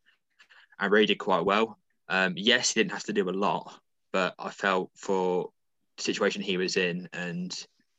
and 0.80 0.92
really 0.92 1.08
did 1.08 1.20
quite 1.20 1.46
well. 1.46 1.80
Um, 2.10 2.34
yes, 2.36 2.74
he 2.74 2.80
didn't 2.82 2.92
have 2.92 3.06
to 3.06 3.14
do 3.14 3.30
a 3.30 3.32
lot, 3.32 3.74
but 4.12 4.36
I 4.38 4.50
felt 4.50 4.92
for 4.96 5.50
the 5.98 6.04
situation 6.04 6.42
he 6.42 6.58
was 6.58 6.78
in 6.78 7.10
and 7.14 7.52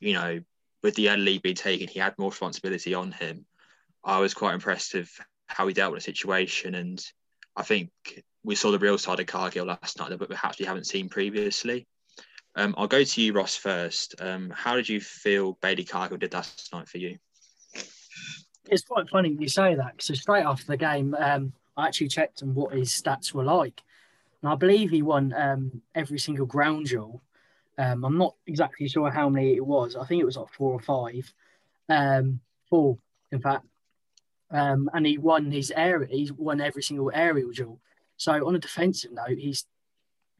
you 0.02 0.14
know, 0.14 0.40
with 0.82 0.94
the 0.96 1.10
early 1.10 1.22
lead 1.22 1.42
being 1.42 1.54
taken, 1.54 1.88
he 1.88 2.00
had 2.00 2.18
more 2.18 2.30
responsibility 2.30 2.92
on 2.92 3.12
him. 3.12 3.46
I 4.04 4.18
was 4.18 4.34
quite 4.34 4.54
impressed 4.54 4.94
with 4.94 5.10
how 5.46 5.66
he 5.66 5.74
dealt 5.74 5.92
with 5.92 6.02
the 6.02 6.04
situation, 6.04 6.74
and 6.74 7.02
I 7.56 7.62
think 7.62 7.90
we 8.42 8.56
saw 8.56 8.72
the 8.72 8.78
real 8.78 8.98
side 8.98 9.20
of 9.20 9.26
Cargill 9.26 9.66
last 9.66 9.98
night 9.98 10.10
that 10.10 10.28
perhaps 10.28 10.58
we 10.58 10.64
haven't 10.64 10.86
seen 10.86 11.08
previously. 11.08 11.86
Um, 12.56 12.74
I'll 12.76 12.88
go 12.88 13.04
to 13.04 13.22
you, 13.22 13.32
Ross, 13.32 13.54
first. 13.56 14.16
Um, 14.20 14.50
how 14.50 14.74
did 14.74 14.88
you 14.88 15.00
feel 15.00 15.56
Bailey 15.62 15.84
Cargill 15.84 16.18
did 16.18 16.34
last 16.34 16.72
night 16.72 16.88
for 16.88 16.98
you? 16.98 17.18
It's 18.68 18.82
quite 18.82 19.08
funny 19.08 19.36
you 19.38 19.48
say 19.48 19.74
that 19.74 19.96
because 19.96 20.20
straight 20.20 20.44
after 20.44 20.66
the 20.66 20.76
game, 20.76 21.14
um, 21.18 21.52
I 21.76 21.86
actually 21.86 22.08
checked 22.08 22.42
on 22.42 22.54
what 22.54 22.74
his 22.74 22.90
stats 22.90 23.32
were 23.32 23.44
like. 23.44 23.80
And 24.42 24.50
I 24.52 24.56
believe 24.56 24.90
he 24.90 25.02
won 25.02 25.32
um, 25.34 25.82
every 25.94 26.18
single 26.18 26.46
ground 26.46 26.86
duel 26.86 27.22
um, 27.78 28.04
I'm 28.04 28.18
not 28.18 28.34
exactly 28.46 28.88
sure 28.88 29.10
how 29.10 29.28
many 29.28 29.54
it 29.54 29.64
was. 29.64 29.96
I 29.96 30.04
think 30.04 30.20
it 30.20 30.26
was 30.26 30.36
like 30.36 30.52
four 30.52 30.72
or 30.72 30.80
five. 30.80 31.32
Um, 31.88 32.40
four, 32.68 32.98
in 33.30 33.40
fact. 33.40 33.64
Um, 34.50 34.90
and 34.92 35.06
he 35.06 35.18
won 35.18 35.50
his 35.50 35.72
area. 35.74 36.08
He's 36.10 36.32
won 36.32 36.60
every 36.60 36.82
single 36.82 37.10
aerial 37.12 37.50
duel. 37.50 37.80
So 38.16 38.46
on 38.46 38.54
a 38.54 38.58
defensive 38.58 39.12
note, 39.12 39.38
he's 39.38 39.66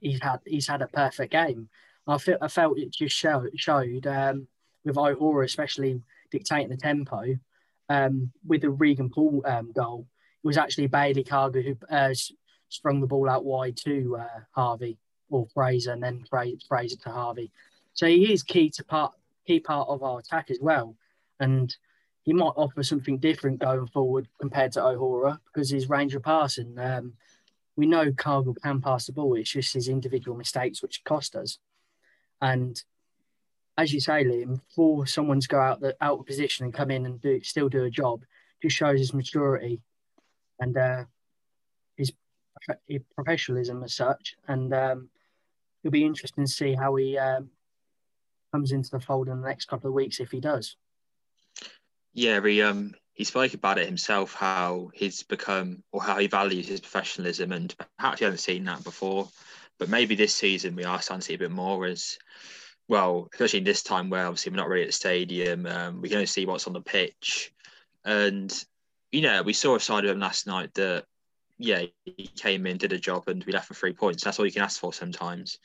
he's 0.00 0.22
had 0.22 0.40
he's 0.44 0.68
had 0.68 0.82
a 0.82 0.86
perfect 0.86 1.32
game. 1.32 1.68
I 2.06 2.18
feel 2.18 2.36
I 2.40 2.48
felt 2.48 2.78
it 2.78 2.92
just 2.92 3.16
showed 3.16 3.50
showed 3.56 4.06
um, 4.06 4.46
with 4.84 4.98
O'Hora 4.98 5.46
especially 5.46 6.02
dictating 6.30 6.68
the 6.68 6.76
tempo. 6.76 7.38
Um, 7.88 8.32
with 8.46 8.62
the 8.62 8.70
Regan 8.70 9.10
Poole 9.10 9.42
um, 9.44 9.72
goal, 9.72 10.06
it 10.42 10.46
was 10.46 10.56
actually 10.56 10.86
Bailey 10.86 11.24
Cargill 11.24 11.62
who 11.62 11.76
uh, 11.94 12.14
sprung 12.68 13.00
the 13.00 13.06
ball 13.06 13.28
out 13.28 13.44
wide 13.44 13.76
to 13.78 14.16
uh, 14.16 14.40
Harvie 14.52 14.98
or 15.32 15.46
Fraser 15.54 15.92
and 15.92 16.02
then 16.02 16.24
Fraser 16.30 16.96
to 16.96 17.10
Harvie. 17.10 17.50
So 17.94 18.06
he 18.06 18.32
is 18.32 18.42
key 18.42 18.70
to 18.70 18.84
part 18.84 19.12
key 19.46 19.60
part 19.60 19.88
of 19.88 20.02
our 20.02 20.20
attack 20.20 20.50
as 20.50 20.58
well. 20.60 20.96
And 21.40 21.74
he 22.22 22.32
might 22.32 22.52
offer 22.56 22.82
something 22.82 23.18
different 23.18 23.60
going 23.60 23.88
forward 23.88 24.28
compared 24.40 24.72
to 24.72 24.84
O'Hora 24.84 25.40
because 25.46 25.70
his 25.70 25.88
range 25.88 26.14
of 26.14 26.22
passing. 26.22 26.78
Um, 26.78 27.14
we 27.74 27.86
know 27.86 28.12
Cargill 28.12 28.54
can 28.54 28.80
pass 28.80 29.06
the 29.06 29.12
ball. 29.12 29.34
It's 29.34 29.50
just 29.50 29.74
his 29.74 29.88
individual 29.88 30.36
mistakes 30.36 30.82
which 30.82 31.02
cost 31.04 31.34
us. 31.34 31.58
And 32.40 32.80
as 33.78 33.92
you 33.92 34.00
say, 34.00 34.24
Liam, 34.24 34.60
for 34.74 35.06
someone 35.06 35.40
to 35.40 35.48
go 35.48 35.58
out 35.58 35.80
the 35.80 35.96
out 36.00 36.20
of 36.20 36.26
position 36.26 36.64
and 36.64 36.74
come 36.74 36.90
in 36.90 37.06
and 37.06 37.20
do 37.20 37.40
still 37.42 37.68
do 37.68 37.84
a 37.84 37.90
job, 37.90 38.24
just 38.60 38.76
shows 38.76 38.98
his 38.98 39.14
maturity 39.14 39.80
and 40.60 40.76
uh, 40.76 41.04
his, 41.96 42.12
his 42.86 43.00
professionalism 43.14 43.82
as 43.82 43.94
such. 43.94 44.36
And 44.46 44.72
um, 44.74 45.08
it'll 45.82 45.92
be 45.92 46.04
interesting 46.04 46.44
to 46.44 46.50
see 46.50 46.74
how 46.74 46.94
he 46.96 47.18
um, 47.18 47.50
comes 48.52 48.72
into 48.72 48.90
the 48.90 49.00
fold 49.00 49.28
in 49.28 49.40
the 49.40 49.48
next 49.48 49.66
couple 49.66 49.88
of 49.88 49.94
weeks 49.94 50.20
if 50.20 50.30
he 50.30 50.40
does. 50.40 50.76
Yeah, 52.14 52.40
he 52.44 52.62
um 52.62 52.94
he 53.14 53.24
spoke 53.24 53.54
about 53.54 53.78
it 53.78 53.86
himself 53.86 54.34
how 54.34 54.90
he's 54.94 55.22
become 55.22 55.82
or 55.92 56.02
how 56.02 56.18
he 56.18 56.26
values 56.26 56.68
his 56.68 56.80
professionalism 56.80 57.52
and 57.52 57.74
perhaps 57.98 58.18
he 58.18 58.24
hasn't 58.24 58.40
seen 58.40 58.64
that 58.64 58.84
before. 58.84 59.28
But 59.78 59.88
maybe 59.88 60.14
this 60.14 60.34
season 60.34 60.76
we 60.76 60.84
are 60.84 61.00
starting 61.00 61.20
to 61.20 61.26
see 61.26 61.34
a 61.34 61.38
bit 61.38 61.50
more 61.50 61.86
as 61.86 62.18
well, 62.88 63.28
especially 63.32 63.60
this 63.60 63.82
time 63.82 64.10
where 64.10 64.26
obviously 64.26 64.50
we're 64.50 64.56
not 64.56 64.68
really 64.68 64.82
at 64.82 64.88
the 64.88 64.92
stadium. 64.92 65.66
Um, 65.66 66.02
we 66.02 66.08
can 66.08 66.16
only 66.16 66.26
see 66.26 66.46
what's 66.46 66.66
on 66.66 66.72
the 66.74 66.80
pitch. 66.80 67.52
And 68.04 68.52
you 69.10 69.22
know, 69.22 69.42
we 69.42 69.52
saw 69.52 69.76
a 69.76 69.80
side 69.80 70.04
of 70.04 70.10
him 70.10 70.20
last 70.20 70.46
night 70.46 70.72
that 70.74 71.04
yeah, 71.62 71.85
he 72.04 72.26
came 72.26 72.66
in, 72.66 72.76
did 72.76 72.92
a 72.92 72.99
job, 72.99 73.28
and 73.28 73.45
we 73.45 73.52
left 73.52 73.69
for 73.69 73.75
three 73.75 73.92
points. 73.92 74.25
That's 74.25 74.38
all 74.38 74.47
you 74.47 74.52
can 74.52 74.62
ask 74.62 74.81
for 74.81 74.92
sometimes. 74.92 75.59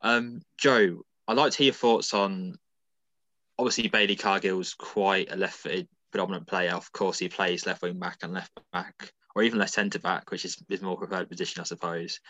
Um, 0.00 0.42
Joe, 0.58 1.02
I'd 1.28 1.36
like 1.36 1.52
to 1.52 1.58
hear 1.58 1.66
your 1.66 1.74
thoughts 1.74 2.14
on 2.14 2.56
obviously 3.58 3.88
Bailey 3.88 4.16
Cargill's 4.16 4.74
quite 4.74 5.32
a 5.32 5.36
left-footed 5.36 5.88
predominant 6.10 6.46
player. 6.46 6.72
Of 6.72 6.92
course, 6.92 7.18
he 7.18 7.28
plays 7.28 7.66
left 7.66 7.82
wing 7.82 7.98
back 7.98 8.18
and 8.22 8.32
left 8.32 8.52
back, 8.72 9.12
or 9.34 9.42
even 9.42 9.58
left 9.58 9.74
centre 9.74 9.98
back, 9.98 10.30
which 10.30 10.44
is 10.44 10.62
his 10.68 10.82
more 10.82 10.96
preferred 10.96 11.28
position, 11.28 11.60
I 11.60 11.64
suppose. 11.64 12.20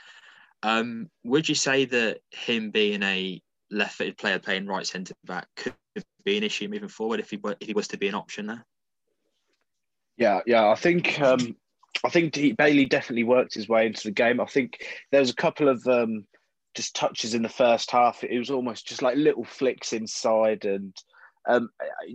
Um, 0.62 1.10
would 1.24 1.48
you 1.48 1.54
say 1.54 1.84
that 1.84 2.20
him 2.30 2.70
being 2.70 3.02
a 3.02 3.40
left-footed 3.70 4.16
player 4.16 4.38
playing 4.38 4.66
right 4.66 4.86
centre 4.86 5.14
back 5.24 5.48
could 5.56 5.74
be 6.24 6.36
an 6.36 6.44
issue 6.44 6.68
moving 6.68 6.88
forward 6.88 7.20
if 7.20 7.30
he 7.30 7.38
if 7.60 7.66
he 7.66 7.74
was 7.74 7.88
to 7.88 7.98
be 7.98 8.08
an 8.08 8.14
option 8.14 8.46
there? 8.46 8.64
Yeah, 10.16 10.40
yeah, 10.46 10.68
I 10.68 10.74
think 10.76 11.20
um, 11.20 11.56
I 12.04 12.08
think 12.08 12.34
he, 12.36 12.52
Bailey 12.52 12.84
definitely 12.84 13.24
worked 13.24 13.54
his 13.54 13.68
way 13.68 13.86
into 13.86 14.04
the 14.04 14.12
game. 14.12 14.40
I 14.40 14.46
think 14.46 14.86
there 15.10 15.20
was 15.20 15.30
a 15.30 15.36
couple 15.36 15.68
of 15.68 15.86
um, 15.86 16.26
just 16.74 16.94
touches 16.94 17.34
in 17.34 17.42
the 17.42 17.48
first 17.48 17.90
half. 17.90 18.22
It 18.22 18.38
was 18.38 18.50
almost 18.50 18.86
just 18.86 19.02
like 19.02 19.16
little 19.16 19.44
flicks 19.44 19.92
inside 19.92 20.64
and 20.64 20.94
um, 21.46 21.70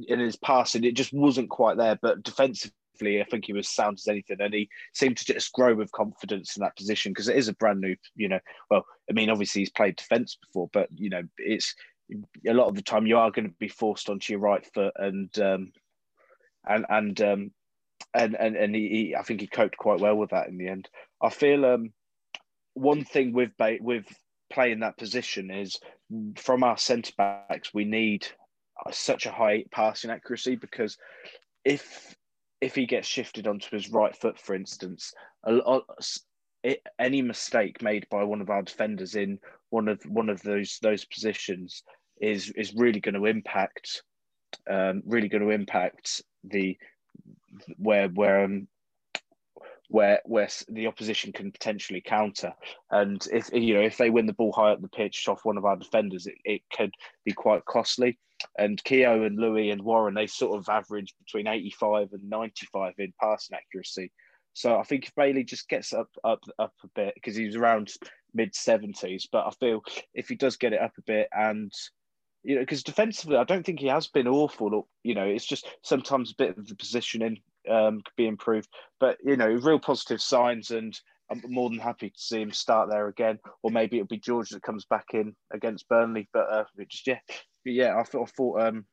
in 0.08 0.20
his 0.20 0.36
passing, 0.36 0.84
it 0.84 0.96
just 0.96 1.14
wasn't 1.14 1.50
quite 1.50 1.78
there. 1.78 1.98
But 2.02 2.24
defensively, 2.24 3.22
I 3.22 3.26
think 3.30 3.46
he 3.46 3.54
was 3.54 3.70
sound 3.70 3.98
as 4.00 4.08
anything, 4.08 4.38
and 4.40 4.54
he 4.54 4.70
seemed 4.94 5.18
to 5.18 5.26
just 5.26 5.54
grow 5.54 5.74
with 5.74 5.92
confidence 5.92 6.56
in 6.56 6.62
that 6.62 6.76
position 6.76 7.12
because 7.12 7.30
it 7.30 7.38
is 7.38 7.48
a 7.48 7.54
brand 7.54 7.82
new, 7.82 7.96
you 8.16 8.28
know. 8.28 8.40
Well, 8.70 8.86
I 9.10 9.14
mean, 9.14 9.30
obviously 9.30 9.62
he's 9.62 9.72
played 9.72 9.96
defence 9.96 10.38
before, 10.46 10.70
but 10.74 10.90
you 10.94 11.10
know, 11.10 11.24
it's 11.38 11.74
a 12.48 12.54
lot 12.54 12.68
of 12.68 12.76
the 12.76 12.82
time 12.82 13.08
you 13.08 13.18
are 13.18 13.32
going 13.32 13.48
to 13.48 13.56
be 13.60 13.70
forced 13.70 14.10
onto 14.10 14.34
your 14.34 14.42
right 14.42 14.66
foot, 14.74 14.94
and 14.98 15.38
um, 15.40 15.72
and 16.68 16.86
and 16.90 17.22
um, 17.22 17.52
and 18.14 18.36
and 18.36 18.56
and 18.56 18.76
he, 18.76 18.88
he, 18.90 19.16
I 19.16 19.24
think 19.24 19.42
he 19.42 19.48
coped 19.48 19.78
quite 19.78 20.00
well 20.00 20.16
with 20.16 20.32
that 20.32 20.48
in 20.48 20.58
the 20.58 20.68
end. 20.68 20.90
I 21.22 21.30
feel 21.30 21.66
um, 21.66 21.92
one 22.74 23.04
thing 23.04 23.34
with 23.34 23.52
with 23.82 24.06
playing 24.52 24.80
that 24.82 24.98
position 24.98 25.50
is 25.50 25.78
from 26.36 26.64
our 26.64 26.78
centre 26.78 27.14
backs 27.18 27.74
we 27.74 27.86
need 27.86 28.28
such 28.92 29.26
a 29.26 29.32
high 29.32 29.64
passing 29.72 30.12
accuracy 30.12 30.56
because 30.56 30.98
if 31.64 32.16
if 32.60 32.76
he 32.76 32.86
gets 32.86 33.08
shifted 33.08 33.48
onto 33.48 33.76
his 33.76 33.90
right 33.90 34.16
foot, 34.16 34.40
for 34.40 34.54
instance, 34.54 35.14
a, 35.46 35.56
a, 35.56 35.82
it, 36.64 36.82
any 37.00 37.22
mistake 37.22 37.82
made 37.82 38.06
by 38.12 38.24
one 38.24 38.40
of 38.40 38.52
our 38.52 38.62
defenders 38.62 39.16
in 39.16 39.40
one 39.70 39.88
of 39.88 40.02
one 40.04 40.30
of 40.30 40.42
those 40.44 40.78
those 40.82 41.06
positions 41.06 41.84
is 42.20 42.52
is 42.52 42.76
really 42.76 43.00
going 43.00 43.16
to 43.16 43.26
impact 43.26 44.04
um, 44.70 45.02
really 45.06 45.28
going 45.28 45.42
to 45.42 45.50
impact 45.50 46.22
the 46.44 46.78
where 47.78 48.08
where 48.10 48.44
um, 48.44 48.68
where 49.90 50.22
where 50.26 50.48
the 50.70 50.88
opposition 50.88 51.34
can 51.34 51.52
potentially 51.52 52.02
counter. 52.02 52.54
And 52.90 53.26
if 53.32 53.50
you 53.54 53.76
know 53.76 53.82
if 53.82 53.98
they 53.98 54.10
win 54.10 54.26
the 54.26 54.34
ball 54.34 54.54
high 54.54 54.72
up 54.72 54.82
the 54.82 54.88
pitch 54.88 55.28
off 55.28 55.46
one 55.46 55.58
of 55.58 55.66
our 55.66 55.76
defenders, 55.76 56.28
it, 56.28 56.36
it 56.46 56.62
could 56.76 56.94
be 57.26 57.34
quite 57.34 57.66
costly. 57.66 58.18
And 58.58 58.84
Keogh 58.84 59.24
and 59.24 59.38
Louis 59.38 59.70
and 59.70 59.84
Warren, 59.84 60.16
they 60.16 60.28
sort 60.28 60.58
of 60.58 60.68
average 60.68 61.14
between 61.24 61.48
85 61.48 62.10
and 62.14 62.28
95 62.28 62.94
in 62.98 63.14
passing 63.20 63.56
accuracy. 63.56 64.12
So 64.54 64.78
I 64.78 64.84
think 64.84 65.06
if 65.06 65.16
Bailey 65.16 65.44
just 65.44 65.70
gets 65.70 65.94
up 65.94 66.10
up 66.24 66.44
up 66.58 66.74
a 66.84 66.88
bit 66.96 67.14
because 67.16 67.36
he's 67.36 67.56
around 67.56 67.92
mid 68.34 68.54
70s, 68.54 69.28
but 69.32 69.46
I 69.46 69.52
feel 69.52 69.82
if 70.14 70.30
he 70.30 70.36
does 70.36 70.58
get 70.58 70.74
it 70.74 70.82
up 70.82 70.94
a 70.98 71.04
bit 71.04 71.28
and 71.32 71.72
you 72.44 72.56
know 72.56 72.62
because 72.62 72.84
defensively 72.84 73.38
I 73.38 73.44
don't 73.44 73.66
think 73.66 73.80
he 73.80 73.88
has 73.88 74.08
been 74.08 74.28
awful. 74.28 74.88
You 75.04 75.16
know, 75.16 75.26
it's 75.26 75.46
just 75.46 75.68
sometimes 75.84 76.32
a 76.32 76.36
bit 76.38 76.58
of 76.58 76.68
the 76.68 76.76
positioning 76.76 77.42
um, 77.70 78.02
could 78.02 78.16
be 78.18 78.28
improved. 78.28 78.70
But 79.00 79.18
you 79.24 79.38
know, 79.38 79.50
real 79.50 79.80
positive 79.80 80.22
signs, 80.22 80.72
and 80.72 80.98
I'm 81.30 81.42
more 81.48 81.70
than 81.70 81.80
happy 81.80 82.10
to 82.10 82.20
see 82.20 82.42
him 82.42 82.52
start 82.52 82.90
there 82.90 83.08
again. 83.08 83.40
Or 83.64 83.72
maybe 83.72 83.98
it'll 83.98 84.08
be 84.08 84.20
George 84.20 84.50
that 84.50 84.64
comes 84.64 84.86
back 84.86 85.08
in 85.14 85.36
against 85.54 85.88
Burnley. 85.88 86.28
But 86.34 86.52
uh, 86.52 86.64
just 86.90 87.08
yeah, 87.08 87.20
but 87.28 87.74
yeah, 87.74 87.98
I 87.98 88.04
thought 88.04 88.30
I 88.30 88.32
thought 88.36 88.62
um, 88.62 88.86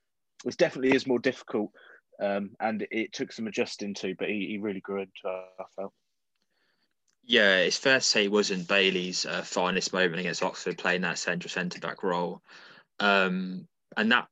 it 0.45 0.57
definitely 0.57 0.95
is 0.95 1.07
more 1.07 1.19
difficult, 1.19 1.71
um, 2.23 2.51
and 2.61 2.87
it 2.91 3.13
took 3.13 3.33
some 3.33 3.47
adjusting 3.47 3.95
to. 3.95 4.15
But 4.19 4.29
he, 4.29 4.47
he 4.51 4.59
really 4.59 4.81
grew 4.81 5.01
into. 5.01 5.13
I 5.27 5.65
felt. 5.77 5.93
Yeah, 7.25 7.59
it's 7.59 7.77
fair 7.77 7.99
to 7.99 8.05
say 8.05 8.25
it 8.25 8.33
wasn't 8.33 8.69
Bailey's 8.69 9.27
uh, 9.27 9.43
finest 9.43 9.93
moment 9.93 10.19
against 10.19 10.43
Oxford 10.43 10.79
playing 10.79 11.03
that 11.03 11.19
central 11.19 11.51
centre 11.51 11.79
back 11.79 12.03
role. 12.03 12.41
Um, 13.01 13.67
and 13.97 14.13
that 14.13 14.29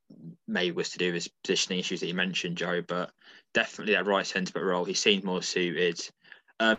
maybe 0.47 0.73
was 0.73 0.91
to 0.91 0.99
do 0.99 1.13
with 1.13 1.29
positioning 1.43 1.81
issues 1.81 2.01
that 2.01 2.07
you 2.07 2.15
mentioned, 2.15 2.57
Joe. 2.57 2.83
But 2.87 3.11
definitely 3.55 3.95
that 3.95 4.07
right 4.07 4.27
centre 4.27 4.53
back 4.53 4.63
role, 4.63 4.85
he 4.85 4.95
seemed 4.95 5.25
more 5.25 5.43
suited. 5.43 6.01
Um, 6.61 6.79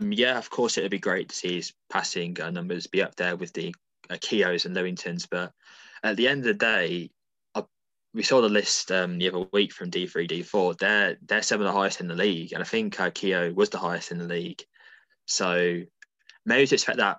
yeah, 0.00 0.38
of 0.38 0.50
course, 0.50 0.76
it 0.76 0.82
would 0.82 0.90
be 0.90 0.98
great 0.98 1.28
to 1.28 1.34
see 1.34 1.56
his 1.56 1.72
passing 1.90 2.40
uh, 2.40 2.50
numbers 2.50 2.86
be 2.86 3.02
up 3.02 3.14
there 3.16 3.36
with 3.36 3.52
the 3.52 3.74
uh, 4.10 4.14
Keoghs 4.14 4.66
and 4.66 4.74
Lewingtons. 4.74 5.28
But 5.30 5.52
at 6.02 6.16
the 6.16 6.28
end 6.28 6.40
of 6.40 6.46
the 6.46 6.54
day, 6.54 7.10
uh, 7.54 7.62
we 8.12 8.22
saw 8.22 8.40
the 8.40 8.48
list 8.48 8.90
um, 8.90 9.18
the 9.18 9.28
other 9.28 9.46
week 9.52 9.72
from 9.72 9.90
D3, 9.90 10.28
D4. 10.28 10.78
They're 10.78 11.16
they're 11.24 11.42
some 11.42 11.60
of 11.60 11.66
the 11.66 11.72
highest 11.72 12.00
in 12.00 12.08
the 12.08 12.14
league, 12.14 12.52
and 12.52 12.62
I 12.62 12.66
think 12.66 12.98
uh, 12.98 13.10
Keogh 13.10 13.52
was 13.52 13.70
the 13.70 13.78
highest 13.78 14.10
in 14.10 14.18
the 14.18 14.24
league. 14.24 14.62
So 15.26 15.82
maybe 16.44 16.66
to 16.66 16.74
expect 16.74 16.98
that 16.98 17.18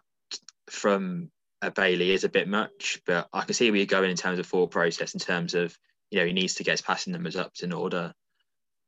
from 0.69 1.31
Bailey 1.75 2.11
is 2.11 2.23
a 2.23 2.29
bit 2.29 2.47
much, 2.47 3.01
but 3.05 3.27
I 3.33 3.41
can 3.41 3.53
see 3.53 3.71
where 3.71 3.77
you're 3.77 3.85
going 3.85 4.11
in 4.11 4.17
terms 4.17 4.39
of 4.39 4.45
thought 4.45 4.71
process, 4.71 5.13
in 5.13 5.19
terms 5.19 5.53
of 5.53 5.77
you 6.11 6.19
know 6.19 6.25
he 6.25 6.33
needs 6.33 6.55
to 6.55 6.63
get 6.63 6.71
his 6.71 6.81
passing 6.81 7.13
numbers 7.13 7.35
up 7.35 7.53
in 7.61 7.73
order 7.73 8.13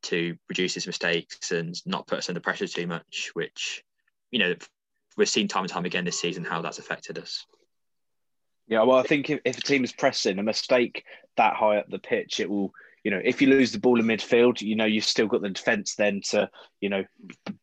to 0.03 0.38
reduce 0.47 0.73
his 0.73 0.86
mistakes 0.86 1.51
and 1.51 1.75
not 1.86 2.08
put 2.08 2.19
us 2.19 2.30
under 2.30 2.41
pressure 2.41 2.67
too 2.67 2.88
much, 2.88 3.32
which 3.34 3.84
you 4.32 4.39
know 4.39 4.56
we've 5.17 5.30
seen 5.30 5.47
time 5.47 5.63
and 5.63 5.71
time 5.71 5.86
again 5.86 6.06
this 6.06 6.19
season 6.19 6.45
how 6.45 6.62
that's 6.62 6.80
affected 6.80 7.17
us. 7.17 7.45
Yeah, 8.67 8.84
well, 8.84 8.97
I 8.97 9.03
think 9.03 9.30
if, 9.30 9.39
if 9.45 9.58
a 9.58 9.62
team 9.62 9.84
is 9.84 9.93
pressing 9.93 10.39
a 10.39 10.43
mistake 10.43 11.06
that 11.38 11.56
high 11.56 11.77
up 11.77 11.89
the 11.89 11.99
pitch, 11.99 12.39
it 12.39 12.49
will, 12.49 12.73
you 13.03 13.12
know, 13.12 13.21
if 13.23 13.41
you 13.41 13.47
lose 13.47 13.71
the 13.71 13.80
ball 13.80 13.99
in 13.99 14.06
midfield, 14.06 14.62
you 14.62 14.75
know, 14.75 14.86
you've 14.86 15.06
still 15.06 15.27
got 15.27 15.41
the 15.41 15.49
defence 15.49 15.95
then 15.95 16.21
to, 16.30 16.49
you 16.82 16.89
know, 16.89 17.06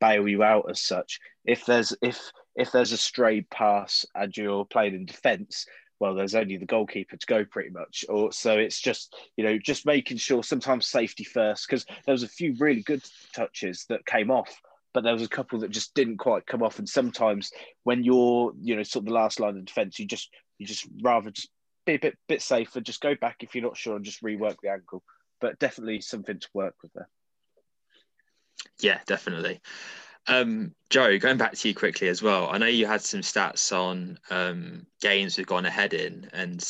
bail 0.00 0.26
you 0.26 0.42
out 0.42 0.70
as 0.70 0.80
such. 0.80 1.20
If 1.44 1.66
there's 1.66 1.94
if 2.00 2.18
if 2.56 2.72
there's 2.72 2.92
a 2.92 2.96
stray 2.96 3.42
pass 3.42 4.06
and 4.14 4.36
you're 4.36 4.64
playing 4.64 4.94
in 4.94 5.06
defence, 5.06 5.66
well, 6.00 6.14
there's 6.14 6.34
only 6.34 6.56
the 6.56 6.66
goalkeeper 6.66 7.16
to 7.16 7.26
go 7.26 7.44
pretty 7.44 7.70
much. 7.70 8.04
Or 8.08 8.32
so 8.32 8.58
it's 8.58 8.80
just 8.80 9.14
you 9.36 9.44
know 9.44 9.58
just 9.58 9.86
making 9.86 10.18
sure 10.18 10.42
sometimes 10.42 10.86
safety 10.86 11.24
first 11.24 11.66
because 11.66 11.84
there 12.04 12.12
was 12.12 12.22
a 12.22 12.28
few 12.28 12.54
really 12.58 12.82
good 12.82 13.02
touches 13.34 13.86
that 13.88 14.06
came 14.06 14.30
off, 14.30 14.60
but 14.92 15.02
there 15.02 15.12
was 15.12 15.22
a 15.22 15.28
couple 15.28 15.60
that 15.60 15.70
just 15.70 15.94
didn't 15.94 16.18
quite 16.18 16.46
come 16.46 16.62
off. 16.62 16.78
And 16.78 16.88
sometimes 16.88 17.50
when 17.84 18.04
you're 18.04 18.52
you 18.60 18.76
know 18.76 18.82
sort 18.82 19.02
of 19.02 19.06
the 19.06 19.14
last 19.14 19.40
line 19.40 19.56
of 19.56 19.64
defence, 19.64 19.98
you 19.98 20.06
just 20.06 20.30
you 20.58 20.66
just 20.66 20.86
rather 21.02 21.30
just 21.30 21.48
be 21.86 21.94
a 21.94 21.98
bit 21.98 22.18
bit 22.28 22.42
safer, 22.42 22.80
just 22.80 23.00
go 23.00 23.14
back 23.14 23.36
if 23.40 23.54
you're 23.54 23.64
not 23.64 23.76
sure 23.76 23.96
and 23.96 24.04
just 24.04 24.22
rework 24.22 24.56
the 24.62 24.70
ankle. 24.70 25.02
But 25.40 25.58
definitely 25.58 26.00
something 26.00 26.38
to 26.38 26.48
work 26.54 26.74
with 26.82 26.92
there. 26.92 27.08
Yeah, 28.80 29.00
definitely. 29.06 29.60
Um, 30.26 30.74
Joe, 30.90 31.18
going 31.18 31.36
back 31.36 31.52
to 31.52 31.68
you 31.68 31.74
quickly 31.74 32.08
as 32.08 32.22
well. 32.22 32.48
I 32.50 32.58
know 32.58 32.66
you 32.66 32.86
had 32.86 33.02
some 33.02 33.20
stats 33.20 33.76
on 33.76 34.18
um, 34.30 34.86
games 35.00 35.36
we've 35.36 35.46
gone 35.46 35.66
ahead 35.66 35.92
in, 35.92 36.30
and 36.32 36.66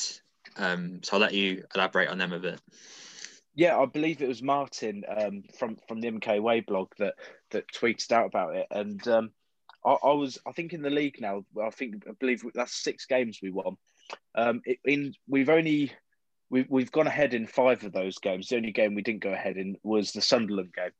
um, 0.56 1.00
so 1.02 1.14
I'll 1.14 1.20
let 1.20 1.34
you 1.34 1.64
elaborate 1.74 2.08
on 2.08 2.18
them 2.18 2.32
a 2.32 2.38
bit. 2.38 2.60
Yeah, 3.54 3.78
I 3.78 3.86
believe 3.86 4.20
it 4.20 4.28
was 4.28 4.42
Martin 4.42 5.04
um, 5.08 5.44
from 5.58 5.76
from 5.86 6.00
the 6.00 6.10
MK 6.10 6.42
Way 6.42 6.60
blog 6.60 6.88
that 6.98 7.14
that 7.50 7.72
tweeted 7.72 8.10
out 8.10 8.26
about 8.26 8.56
it, 8.56 8.66
and 8.70 9.06
um, 9.06 9.30
I, 9.84 9.92
I, 9.92 10.12
was 10.12 10.38
I 10.46 10.52
think 10.52 10.72
in 10.72 10.82
the 10.82 10.90
league 10.90 11.20
now. 11.20 11.44
I 11.62 11.70
think 11.70 12.04
I 12.08 12.12
believe 12.18 12.44
that's 12.54 12.82
six 12.82 13.06
games 13.06 13.38
we 13.40 13.50
won. 13.50 13.76
Um, 14.34 14.60
it, 14.64 14.78
in 14.84 15.14
we've 15.28 15.48
only 15.48 15.92
we've 16.50 16.66
we've 16.68 16.90
gone 16.90 17.06
ahead 17.06 17.34
in 17.34 17.46
five 17.46 17.84
of 17.84 17.92
those 17.92 18.18
games. 18.18 18.48
The 18.48 18.56
only 18.56 18.72
game 18.72 18.96
we 18.96 19.02
didn't 19.02 19.22
go 19.22 19.32
ahead 19.32 19.56
in 19.56 19.76
was 19.84 20.12
the 20.12 20.20
Sunderland 20.20 20.74
game. 20.74 20.90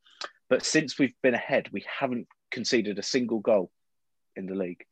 But 0.49 0.65
since 0.65 0.99
we've 0.99 1.15
been 1.23 1.35
ahead, 1.35 1.69
we 1.73 1.85
haven't 1.89 2.29
conceded 2.55 2.99
a 2.99 3.03
single 3.03 3.41
goal 3.41 3.71
in 4.37 4.47
the 4.47 4.55
league. 4.55 4.85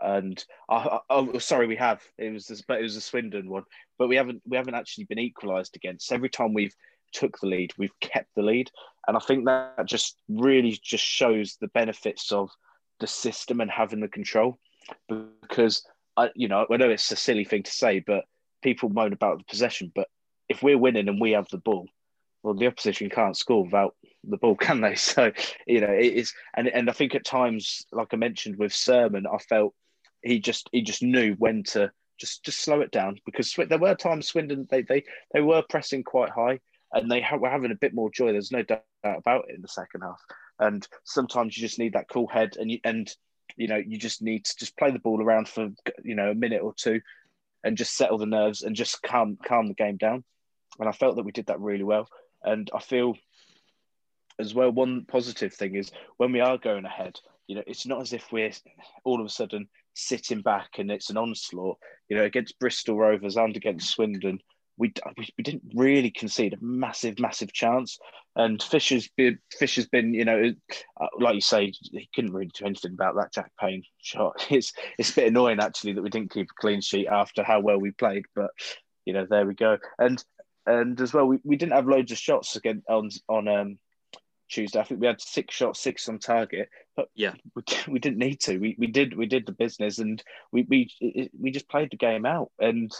And 0.00 0.42
oh, 0.68 1.00
oh 1.10 1.38
sorry, 1.38 1.66
we 1.66 1.76
have. 1.76 2.00
It 2.18 2.32
was 2.32 2.46
this, 2.46 2.62
but 2.62 2.78
it 2.78 2.82
was 2.82 2.94
a 2.94 3.00
Swindon 3.00 3.48
one. 3.48 3.64
But 3.98 4.08
we 4.08 4.14
haven't 4.14 4.42
we 4.46 4.56
haven't 4.56 4.76
actually 4.76 5.04
been 5.04 5.18
equalised 5.18 5.74
against. 5.74 6.12
Every 6.12 6.28
time 6.28 6.54
we've 6.54 6.74
took 7.12 7.40
the 7.40 7.48
lead, 7.48 7.72
we've 7.78 7.98
kept 8.00 8.28
the 8.36 8.42
lead, 8.42 8.70
And 9.06 9.16
I 9.16 9.20
think 9.20 9.46
that 9.46 9.86
just 9.86 10.18
really 10.28 10.78
just 10.82 11.04
shows 11.04 11.56
the 11.56 11.68
benefits 11.68 12.30
of 12.30 12.50
the 13.00 13.06
system 13.06 13.60
and 13.60 13.70
having 13.70 14.00
the 14.00 14.08
control. 14.08 14.58
Because 15.08 15.84
I, 16.16 16.30
you 16.34 16.48
know, 16.48 16.66
I 16.70 16.76
know 16.76 16.90
it's 16.90 17.10
a 17.10 17.16
silly 17.16 17.44
thing 17.44 17.64
to 17.64 17.70
say, 17.70 18.00
but 18.00 18.24
people 18.62 18.90
moan 18.90 19.12
about 19.12 19.38
the 19.38 19.44
possession. 19.44 19.90
But 19.94 20.08
if 20.48 20.62
we're 20.62 20.78
winning 20.78 21.08
and 21.08 21.20
we 21.20 21.32
have 21.32 21.48
the 21.48 21.58
ball, 21.58 21.88
well, 22.42 22.54
the 22.54 22.66
opposition 22.66 23.10
can't 23.10 23.36
score 23.36 23.64
without 23.64 23.96
the 24.24 24.36
ball, 24.36 24.56
can 24.60 24.80
they? 24.80 24.94
So, 24.94 25.32
you 25.66 25.80
know, 25.80 25.92
it 25.92 26.14
is, 26.14 26.32
and 26.56 26.68
and 26.68 26.88
I 26.88 26.92
think 26.92 27.14
at 27.14 27.24
times, 27.24 27.84
like 27.92 28.08
I 28.12 28.16
mentioned 28.16 28.56
with 28.56 28.72
Surman, 28.72 29.26
I 29.26 29.38
felt 29.38 29.74
he 30.22 30.38
just 30.40 30.68
he 30.72 30.82
just 30.82 31.02
knew 31.02 31.34
when 31.34 31.62
to 31.62 31.90
just 32.18 32.44
just 32.44 32.60
slow 32.60 32.80
it 32.80 32.90
down 32.90 33.18
because 33.24 33.54
there 33.68 33.78
were 33.78 33.94
times 33.94 34.28
Swindon 34.28 34.66
they 34.70 34.82
they 34.82 35.04
they 35.32 35.40
were 35.40 35.62
pressing 35.68 36.02
quite 36.02 36.30
high 36.30 36.58
and 36.92 37.10
they 37.10 37.24
were 37.38 37.50
having 37.50 37.70
a 37.70 37.76
bit 37.76 37.94
more 37.94 38.10
joy. 38.10 38.32
There's 38.32 38.52
no 38.52 38.62
doubt 38.62 38.84
about 39.04 39.44
it 39.48 39.54
in 39.54 39.62
the 39.62 39.68
second 39.68 40.02
half. 40.02 40.20
And 40.58 40.86
sometimes 41.04 41.56
you 41.56 41.60
just 41.60 41.78
need 41.78 41.92
that 41.92 42.08
cool 42.08 42.26
head, 42.26 42.56
and 42.58 42.70
you 42.70 42.80
and 42.84 43.08
you 43.56 43.68
know 43.68 43.76
you 43.76 43.98
just 43.98 44.22
need 44.22 44.44
to 44.44 44.56
just 44.58 44.76
play 44.76 44.90
the 44.90 44.98
ball 44.98 45.22
around 45.22 45.48
for 45.48 45.68
you 46.02 46.14
know 46.14 46.30
a 46.30 46.34
minute 46.34 46.62
or 46.62 46.74
two, 46.74 47.00
and 47.62 47.76
just 47.76 47.96
settle 47.96 48.18
the 48.18 48.26
nerves 48.26 48.62
and 48.62 48.74
just 48.74 49.02
calm 49.02 49.38
calm 49.44 49.68
the 49.68 49.74
game 49.74 49.96
down. 49.96 50.24
And 50.78 50.88
I 50.88 50.92
felt 50.92 51.16
that 51.16 51.24
we 51.24 51.32
did 51.32 51.46
that 51.46 51.60
really 51.60 51.84
well. 51.84 52.08
And 52.42 52.70
I 52.74 52.80
feel 52.80 53.14
as 54.38 54.54
well 54.54 54.70
one 54.70 55.04
positive 55.06 55.52
thing 55.52 55.74
is 55.74 55.90
when 56.16 56.32
we 56.32 56.40
are 56.40 56.58
going 56.58 56.84
ahead, 56.84 57.18
you 57.46 57.56
know, 57.56 57.64
it's 57.66 57.86
not 57.86 58.02
as 58.02 58.12
if 58.12 58.30
we're 58.30 58.52
all 59.04 59.20
of 59.20 59.26
a 59.26 59.30
sudden 59.30 59.68
sitting 59.94 60.42
back 60.42 60.70
and 60.78 60.90
it's 60.90 61.10
an 61.10 61.16
onslaught. 61.16 61.78
You 62.08 62.16
know, 62.16 62.24
against 62.24 62.58
Bristol 62.58 62.96
Rovers 62.96 63.36
and 63.36 63.56
against 63.56 63.90
Swindon, 63.90 64.38
we, 64.78 64.92
we 65.16 65.42
didn't 65.42 65.62
really 65.74 66.10
concede 66.10 66.54
a 66.54 66.58
massive, 66.60 67.18
massive 67.18 67.52
chance. 67.52 67.98
And 68.36 68.62
Fisher's 68.62 69.08
been, 69.16 69.38
Fisher's 69.58 69.88
been, 69.88 70.14
you 70.14 70.24
know, 70.24 70.52
uh, 71.00 71.06
like 71.18 71.34
you 71.34 71.40
say, 71.40 71.72
he 71.90 72.08
couldn't 72.14 72.32
really 72.32 72.50
do 72.54 72.66
anything 72.66 72.92
about 72.92 73.16
that 73.16 73.32
Jack 73.32 73.50
Payne 73.60 73.82
shot. 74.00 74.46
It's 74.50 74.72
it's 74.98 75.10
a 75.10 75.14
bit 75.16 75.28
annoying 75.28 75.58
actually 75.58 75.94
that 75.94 76.02
we 76.02 76.10
didn't 76.10 76.32
keep 76.32 76.48
a 76.50 76.60
clean 76.60 76.80
sheet 76.80 77.08
after 77.08 77.42
how 77.42 77.60
well 77.60 77.78
we 77.78 77.90
played, 77.90 78.24
but 78.36 78.50
you 79.04 79.12
know, 79.12 79.26
there 79.28 79.46
we 79.46 79.54
go. 79.54 79.78
And 79.98 80.22
and 80.66 81.00
as 81.00 81.12
well, 81.12 81.26
we, 81.26 81.38
we 81.44 81.56
didn't 81.56 81.72
have 81.72 81.88
loads 81.88 82.12
of 82.12 82.18
shots 82.18 82.54
again 82.54 82.82
on 82.88 83.10
on 83.28 83.48
um, 83.48 83.78
Tuesday. 84.48 84.80
I 84.80 84.84
think 84.84 85.00
we 85.00 85.06
had 85.06 85.20
six 85.20 85.54
shots, 85.54 85.80
six 85.80 86.08
on 86.08 86.18
target, 86.18 86.68
but 86.96 87.08
yeah, 87.14 87.34
we, 87.54 87.62
we 87.88 87.98
didn't 87.98 88.18
need 88.18 88.40
to. 88.40 88.58
We, 88.58 88.76
we 88.78 88.86
did 88.86 89.16
we 89.16 89.26
did 89.26 89.46
the 89.46 89.52
business, 89.52 89.98
and 89.98 90.22
we 90.52 90.62
we 90.68 91.30
we 91.38 91.50
just 91.50 91.68
played 91.68 91.90
the 91.90 91.96
game 91.96 92.26
out. 92.26 92.50
And 92.58 92.92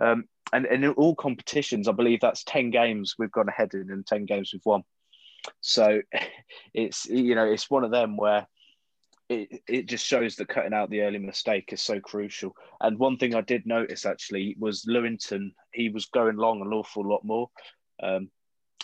um, 0.00 0.24
and, 0.52 0.66
and 0.66 0.84
in 0.84 0.90
all 0.92 1.14
competitions, 1.14 1.86
I 1.86 1.92
believe 1.92 2.20
that's 2.20 2.44
10 2.44 2.70
games 2.70 3.14
we've 3.18 3.30
gone 3.30 3.48
ahead 3.48 3.74
in 3.74 3.90
and 3.90 4.06
10 4.06 4.26
games 4.26 4.50
we've 4.52 4.64
won. 4.64 4.82
So 5.60 6.00
it's, 6.74 7.06
you 7.06 7.34
know, 7.34 7.44
it's 7.44 7.70
one 7.70 7.84
of 7.84 7.90
them 7.90 8.16
where 8.16 8.46
it, 9.28 9.62
it 9.68 9.86
just 9.86 10.04
shows 10.04 10.36
that 10.36 10.48
cutting 10.48 10.74
out 10.74 10.90
the 10.90 11.02
early 11.02 11.18
mistake 11.18 11.72
is 11.72 11.82
so 11.82 12.00
crucial. 12.00 12.56
And 12.80 12.98
one 12.98 13.16
thing 13.16 13.34
I 13.34 13.42
did 13.42 13.66
notice 13.66 14.04
actually 14.04 14.56
was 14.58 14.86
Lewington, 14.88 15.52
he 15.72 15.88
was 15.88 16.06
going 16.06 16.36
long 16.36 16.60
an 16.62 16.72
awful 16.72 17.08
lot 17.08 17.24
more. 17.24 17.50
Um, 18.02 18.30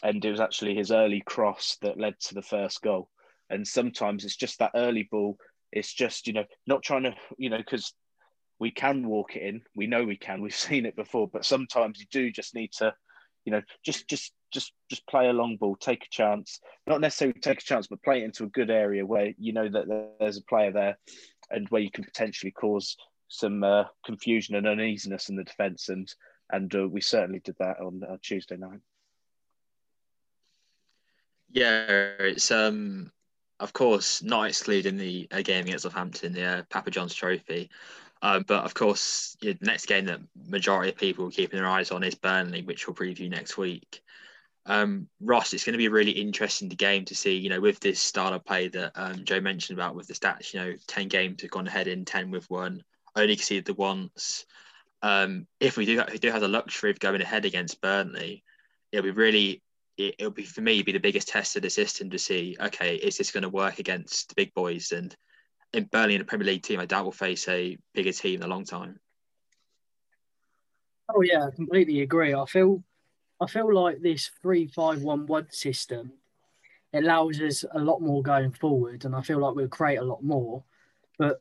and 0.03 0.25
it 0.25 0.31
was 0.31 0.41
actually 0.41 0.75
his 0.75 0.91
early 0.91 1.23
cross 1.25 1.79
that 1.83 1.99
led 1.99 2.19
to 2.21 2.35
the 2.35 2.43
first 2.43 2.83
goal. 2.83 3.09
And 3.49 3.67
sometimes 3.67 4.25
it's 4.25 4.37
just 4.37 4.59
that 4.59 4.73
early 4.75 5.09
ball. 5.11 5.39
It's 5.73 5.93
just, 5.93 6.27
you 6.27 6.33
know, 6.33 6.45
not 6.67 6.83
trying 6.83 7.05
to, 7.05 7.15
you 7.39 7.51
know, 7.51 7.59
because 7.59 7.93
we 8.59 8.71
can 8.71 9.07
walk 9.07 9.37
it 9.37 9.43
in. 9.43 9.63
We 9.75 9.87
know 9.87 10.05
we 10.05 10.17
can. 10.17 10.43
We've 10.43 10.55
seen 10.55 10.87
it 10.87 10.97
before, 10.97 11.29
but 11.29 11.45
sometimes 11.45 11.99
you 11.99 12.07
do 12.11 12.31
just 12.31 12.55
need 12.55 12.73
to, 12.79 12.95
you 13.45 13.53
know, 13.53 13.63
just 13.85 14.09
just 14.09 14.33
just 14.53 14.73
just 14.91 15.07
play 15.07 15.29
a 15.29 15.33
long 15.33 15.57
ball, 15.57 15.77
take 15.77 16.05
a 16.05 16.11
chance. 16.11 16.61
Not 16.87 17.01
necessarily 17.01 17.39
take 17.41 17.61
a 17.61 17.65
chance, 17.65 17.87
but 17.87 18.03
play 18.03 18.23
it 18.23 18.25
into 18.25 18.45
a 18.45 18.49
good 18.49 18.71
area 18.71 19.07
where 19.07 19.33
you 19.39 19.53
know 19.53 19.69
that 19.69 20.15
there's 20.19 20.39
a 20.39 20.43
player 20.43 20.73
there, 20.73 20.99
and 21.51 21.69
where 21.69 21.83
you 21.83 21.91
can 21.91 22.05
potentially 22.05 22.53
cause 22.53 22.97
some 23.29 23.63
uh, 23.65 23.85
confusion 24.05 24.55
and 24.57 24.67
uneasiness 24.67 25.29
in 25.29 25.37
the 25.37 25.45
defence. 25.45 25.89
And 25.89 26.13
and 26.51 26.75
uh, 26.75 26.89
we 26.89 27.01
certainly 27.01 27.41
did 27.45 27.57
that 27.59 27.81
on 27.81 28.03
uh, 28.03 28.17
Tuesday 28.23 28.57
night. 28.57 28.81
Yeah, 31.57 32.13
it's 32.19 32.51
um, 32.51 33.11
of 33.61 33.73
course 33.73 34.23
not 34.23 34.47
excluding 34.49 34.99
the 34.99 35.27
uh, 35.31 35.41
game 35.41 35.65
against 35.65 35.85
Southampton, 35.85 36.35
the 36.35 36.45
uh, 36.45 36.63
Papa 36.69 36.91
John's 36.91 37.15
Trophy. 37.15 37.71
Um, 38.21 38.45
but 38.47 38.65
of 38.65 38.75
course, 38.75 39.39
the 39.41 39.57
next 39.63 39.87
game 39.87 40.05
that 40.05 40.21
majority 40.47 40.91
of 40.91 40.99
people 40.99 41.27
are 41.27 41.31
keeping 41.31 41.59
their 41.59 41.67
eyes 41.67 41.91
on 41.91 42.05
is 42.05 42.15
Burnley, 42.15 42.61
which 42.61 42.87
we'll 42.87 42.95
preview 42.95 43.31
next 43.31 43.57
week. 43.57 44.03
Um, 44.67 45.09
Ross, 45.19 45.55
it's 45.55 45.65
going 45.65 45.73
to 45.73 45.79
be 45.79 45.87
a 45.87 45.91
really 45.91 46.11
interesting 46.11 46.69
game 46.69 47.07
to 47.07 47.15
see, 47.15 47.37
you 47.37 47.49
know, 47.49 47.61
with 47.61 47.81
this 47.81 48.01
style 48.01 48.35
of 48.35 48.45
play 48.45 48.69
that 48.69 48.93
um, 48.95 49.25
Joe 49.25 49.41
mentioned 49.41 49.79
about 49.79 49.95
with 49.95 50.09
the 50.09 50.15
stats, 50.15 50.53
you 50.53 50.61
know, 50.61 50.75
10 50.89 51.09
games 51.09 51.41
have 51.41 51.51
gone 51.51 51.69
ahead 51.69 51.89
in 51.89 52.05
10 52.05 52.31
with 52.31 52.51
one, 52.51 52.83
only 53.15 53.35
conceded 53.35 53.65
the 53.65 53.73
once. 53.73 54.45
Um, 55.01 55.47
if 55.59 55.79
we 55.79 55.87
do, 55.87 56.03
we 56.13 56.19
do 56.19 56.31
have 56.31 56.43
the 56.43 56.49
luxury 56.49 56.91
of 56.91 57.01
going 57.01 57.23
ahead 57.23 57.47
against 57.47 57.81
Burnley, 57.81 58.45
it'll 58.93 59.05
be 59.05 59.11
really, 59.11 59.63
it, 59.97 60.15
will 60.21 60.31
be 60.31 60.45
for 60.45 60.61
me, 60.61 60.83
be 60.83 60.93
the 60.93 60.99
biggest 60.99 61.29
test 61.29 61.57
of 61.57 61.63
the 61.63 61.71
system 61.71 62.11
to 62.11 62.19
see, 62.19 62.57
okay, 62.61 62.97
is 62.97 63.17
this 63.17 63.33
going 63.33 63.43
to 63.43 63.49
work 63.49 63.79
against 63.79 64.29
the 64.29 64.35
big 64.35 64.53
boys? 64.55 64.93
And 64.93 65.15
in 65.73 65.85
Burnley 65.85 66.15
in 66.15 66.21
a 66.21 66.25
Premier 66.25 66.47
League 66.47 66.63
team, 66.63 66.81
I 66.81 66.87
doubt 66.87 67.05
we'll 67.05 67.13
face 67.13 67.49
a 67.49 67.79
bigger 67.95 68.13
team 68.13 68.41
in 68.41 68.43
a 68.43 68.49
long 68.49 68.65
time. 68.65 68.99
Oh 71.15 71.23
yeah, 71.23 71.47
I 71.47 71.51
completely 71.55 72.03
agree. 72.03 72.35
I 72.35 72.45
feel 72.47 72.83
I 73.41 73.47
feel 73.47 73.73
like 73.73 74.01
this 74.01 74.31
three 74.43 74.67
five 74.67 75.03
one 75.03 75.27
one 75.27 75.51
system 75.51 76.13
allows 76.93 77.41
us 77.41 77.65
a 77.73 77.79
lot 77.79 78.01
more 78.01 78.23
going 78.23 78.53
forward, 78.53 79.05
and 79.05 79.15
I 79.15 79.23
feel 79.23 79.39
like 79.39 79.55
we'll 79.55 79.69
create 79.69 79.99
a 79.99 80.05
lot 80.05 80.25
more. 80.25 80.65
But 81.19 81.41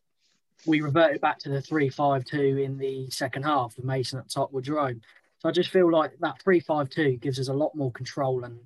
we 0.66 0.82
reverted 0.82 1.22
back 1.22 1.40
to 1.40 1.50
the 1.50 1.62
three 1.62 1.90
five 1.90 2.26
two 2.26 2.60
in 2.64 2.78
the 2.78 3.10
second 3.10 3.44
half 3.44 3.76
with 3.76 3.86
Mason 3.86 4.20
at 4.20 4.30
top 4.30 4.52
with 4.52 4.66
Jerome. 4.66 5.02
So 5.46 5.50
I 5.50 5.52
just 5.52 5.70
feel 5.70 5.92
like 5.92 6.12
that 6.22 6.42
three 6.42 6.60
five 6.60 6.90
two 6.90 7.18
gives 7.18 7.40
us 7.40 7.50
a 7.50 7.54
lot 7.54 7.76
more 7.76 7.92
control 7.92 8.46
and 8.46 8.62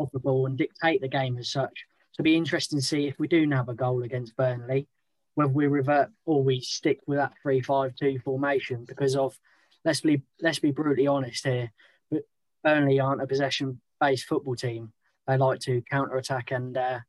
of 0.00 0.10
the 0.12 0.18
ball 0.18 0.46
and 0.46 0.56
dictate 0.56 1.02
the 1.02 1.08
game 1.08 1.36
as 1.36 1.50
such. 1.50 1.84
So 2.12 2.22
it'll 2.22 2.24
be 2.24 2.34
interesting 2.34 2.78
to 2.78 2.84
see 2.84 3.06
if 3.06 3.18
we 3.18 3.28
do 3.28 3.46
have 3.50 3.68
a 3.68 3.74
goal 3.74 4.02
against 4.02 4.34
Burnley, 4.34 4.88
whether 5.34 5.52
we 5.52 5.66
revert 5.66 6.08
or 6.24 6.42
we 6.42 6.62
stick 6.62 7.00
with 7.06 7.18
that 7.18 7.34
three-five-two 7.42 8.20
formation 8.20 8.86
because 8.86 9.16
of 9.16 9.38
let's 9.84 10.00
be 10.00 10.22
let's 10.40 10.60
be 10.60 10.70
brutally 10.70 11.06
honest 11.06 11.44
here, 11.44 11.70
but 12.10 12.22
Burnley 12.64 13.00
aren't 13.00 13.20
a 13.20 13.26
possession-based 13.26 14.24
football 14.24 14.56
team. 14.56 14.94
They 15.26 15.36
like 15.36 15.60
to 15.60 15.82
counter-attack 15.90 16.52
and 16.52 16.74
uh, 16.74 17.00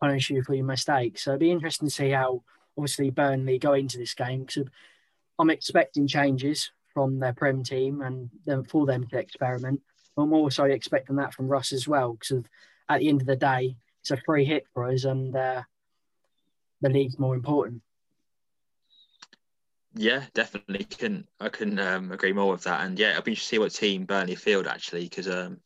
punish 0.00 0.30
you 0.30 0.42
for 0.42 0.54
your 0.54 0.66
mistakes. 0.66 1.22
So 1.22 1.30
it'll 1.30 1.38
be 1.38 1.52
interesting 1.52 1.86
to 1.86 1.94
see 1.94 2.10
how 2.10 2.42
obviously 2.76 3.10
Burnley 3.10 3.60
go 3.60 3.74
into 3.74 3.98
this 3.98 4.14
game 4.14 4.46
because 4.46 4.64
I'm 5.38 5.50
expecting 5.50 6.08
changes 6.08 6.72
from 6.92 7.18
their 7.18 7.32
Prem 7.32 7.62
team 7.62 8.00
and 8.02 8.30
then 8.44 8.64
for 8.64 8.86
them 8.86 9.06
to 9.08 9.18
experiment. 9.18 9.80
I'm 10.16 10.32
also 10.32 10.64
expecting 10.64 11.16
that 11.16 11.34
from 11.34 11.48
Russ 11.48 11.72
as 11.72 11.88
well 11.88 12.12
because 12.12 12.44
at 12.88 13.00
the 13.00 13.08
end 13.08 13.20
of 13.20 13.26
the 13.26 13.36
day, 13.36 13.76
it's 14.00 14.10
a 14.10 14.16
free 14.16 14.44
hit 14.44 14.66
for 14.74 14.90
us, 14.90 15.04
and 15.04 15.34
uh, 15.34 15.62
the 16.80 16.88
league's 16.88 17.18
more 17.18 17.34
important. 17.34 17.82
Yeah, 19.94 20.24
definitely. 20.34 20.84
Can 20.84 21.28
I 21.38 21.48
can 21.48 21.78
um, 21.78 22.12
agree 22.12 22.32
more 22.32 22.50
with 22.50 22.64
that, 22.64 22.84
and 22.84 22.98
yeah, 22.98 23.14
I'll 23.14 23.22
be 23.22 23.32
interested 23.32 23.50
to 23.50 23.56
see 23.56 23.58
what 23.58 23.72
team 23.72 24.04
Burnley 24.04 24.34
field 24.34 24.66
actually, 24.66 25.04
because 25.04 25.28
um, 25.28 25.60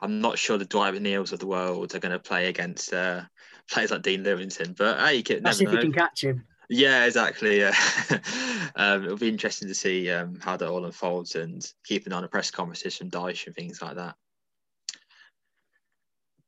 I'm 0.00 0.20
not 0.20 0.38
sure 0.38 0.56
the 0.56 0.66
Dwight 0.66 0.94
McNeils 0.94 1.32
of 1.32 1.40
the 1.40 1.46
world 1.46 1.94
are 1.94 1.98
going 1.98 2.12
to 2.12 2.18
play 2.18 2.48
against 2.48 2.92
uh, 2.92 3.22
players 3.70 3.90
like 3.90 4.02
Dean 4.02 4.22
Lewington, 4.22 4.76
but 4.76 4.98
hey, 5.00 5.16
you 5.16 5.22
can, 5.22 5.42
That's 5.42 5.60
if 5.60 5.66
know. 5.66 5.72
you 5.72 5.78
can 5.78 5.92
catch 5.92 6.22
him. 6.22 6.44
Yeah, 6.70 7.04
exactly. 7.04 7.60
Yeah, 7.60 7.74
um, 8.76 9.04
it'll 9.04 9.16
be 9.16 9.28
interesting 9.28 9.68
to 9.68 9.74
see 9.74 10.10
um, 10.10 10.38
how 10.40 10.56
that 10.56 10.68
all 10.68 10.84
unfolds 10.84 11.34
and 11.34 11.64
keeping 11.84 12.12
on 12.12 12.24
a 12.24 12.28
press 12.28 12.50
conferences 12.50 12.96
from 12.96 13.10
Dyche 13.10 13.46
and 13.46 13.54
things 13.54 13.82
like 13.82 13.96
that 13.96 14.16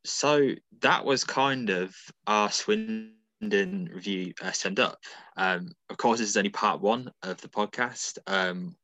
so 0.07 0.53
that 0.81 1.05
was 1.05 1.25
kind 1.25 1.69
of 1.69 1.95
our 2.27 2.51
Swindon 2.51 3.91
review 3.93 4.33
uh, 4.43 4.53
summed 4.53 4.81
up. 4.81 5.01
Um, 5.37 5.73
of 5.91 5.97
course, 5.97 6.21
this 6.21 6.29
is 6.29 6.37
only 6.37 6.51
part 6.51 6.81
one 6.81 7.11
of 7.23 7.41
the 7.41 7.49
podcast. 7.49 8.19
Um, 8.27 8.77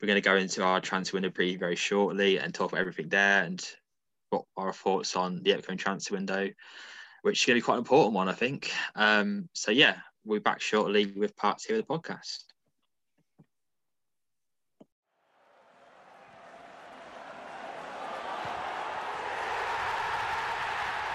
we're 0.00 0.08
going 0.08 0.20
to 0.20 0.28
go 0.28 0.36
into 0.36 0.62
our 0.62 0.80
transfer 0.80 1.16
window 1.16 1.30
preview 1.30 1.58
very 1.58 1.76
shortly 1.76 2.38
and 2.38 2.52
talk 2.52 2.72
about 2.72 2.80
everything 2.80 3.08
there 3.08 3.44
and 3.44 3.64
what 4.30 4.44
our 4.56 4.72
thoughts 4.72 5.16
on 5.16 5.42
the 5.42 5.54
upcoming 5.54 5.78
transfer 5.78 6.14
window, 6.14 6.50
which 7.22 7.40
is 7.40 7.46
going 7.46 7.56
to 7.56 7.62
be 7.62 7.64
quite 7.64 7.74
an 7.74 7.80
important 7.80 8.14
one, 8.14 8.28
I 8.28 8.32
think. 8.32 8.72
Um, 8.96 9.48
so 9.52 9.70
yeah, 9.70 9.96
we'll 10.24 10.38
be 10.38 10.42
back 10.42 10.60
shortly 10.60 11.06
with 11.06 11.36
part 11.36 11.58
two 11.58 11.76
of 11.76 11.86
the 11.86 11.94
podcast. 11.94 12.44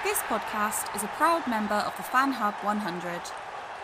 This 0.04 0.20
podcast 0.20 0.96
is 0.96 1.04
a 1.04 1.08
proud 1.08 1.48
member 1.48 1.76
of 1.76 1.96
the 1.98 2.04
Fan 2.04 2.32
Hub 2.32 2.54
100. 2.62 3.22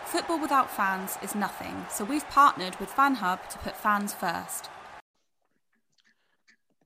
Football 0.06 0.40
without 0.40 0.70
fans 0.70 1.18
is 1.22 1.34
nothing, 1.34 1.84
so 1.90 2.04
we've 2.04 2.28
partnered 2.30 2.76
with 2.80 2.90
Fan 2.90 3.16
Hub 3.16 3.48
to 3.50 3.58
put 3.58 3.76
fans 3.76 4.14
first. 4.14 4.70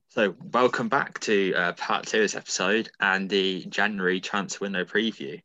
So, 0.09 0.35
welcome 0.51 0.89
back 0.89 1.19
to 1.21 1.53
uh, 1.53 1.73
part 1.73 2.05
two 2.05 2.17
of 2.17 2.23
this 2.23 2.35
episode 2.35 2.89
and 2.99 3.29
the 3.29 3.63
January 3.69 4.19
transfer 4.19 4.65
window 4.65 4.83
preview. 4.83 5.41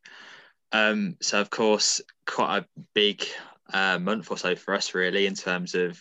Um, 0.72 1.16
so, 1.20 1.40
of 1.40 1.50
course, 1.50 2.00
quite 2.26 2.59
a 2.59 2.66
big 2.94 3.24
uh, 3.72 3.98
month 3.98 4.31
or 4.31 4.37
so 4.37 4.55
for 4.57 4.74
us, 4.74 4.94
really, 4.94 5.26
in 5.26 5.35
terms 5.35 5.74
of 5.74 6.00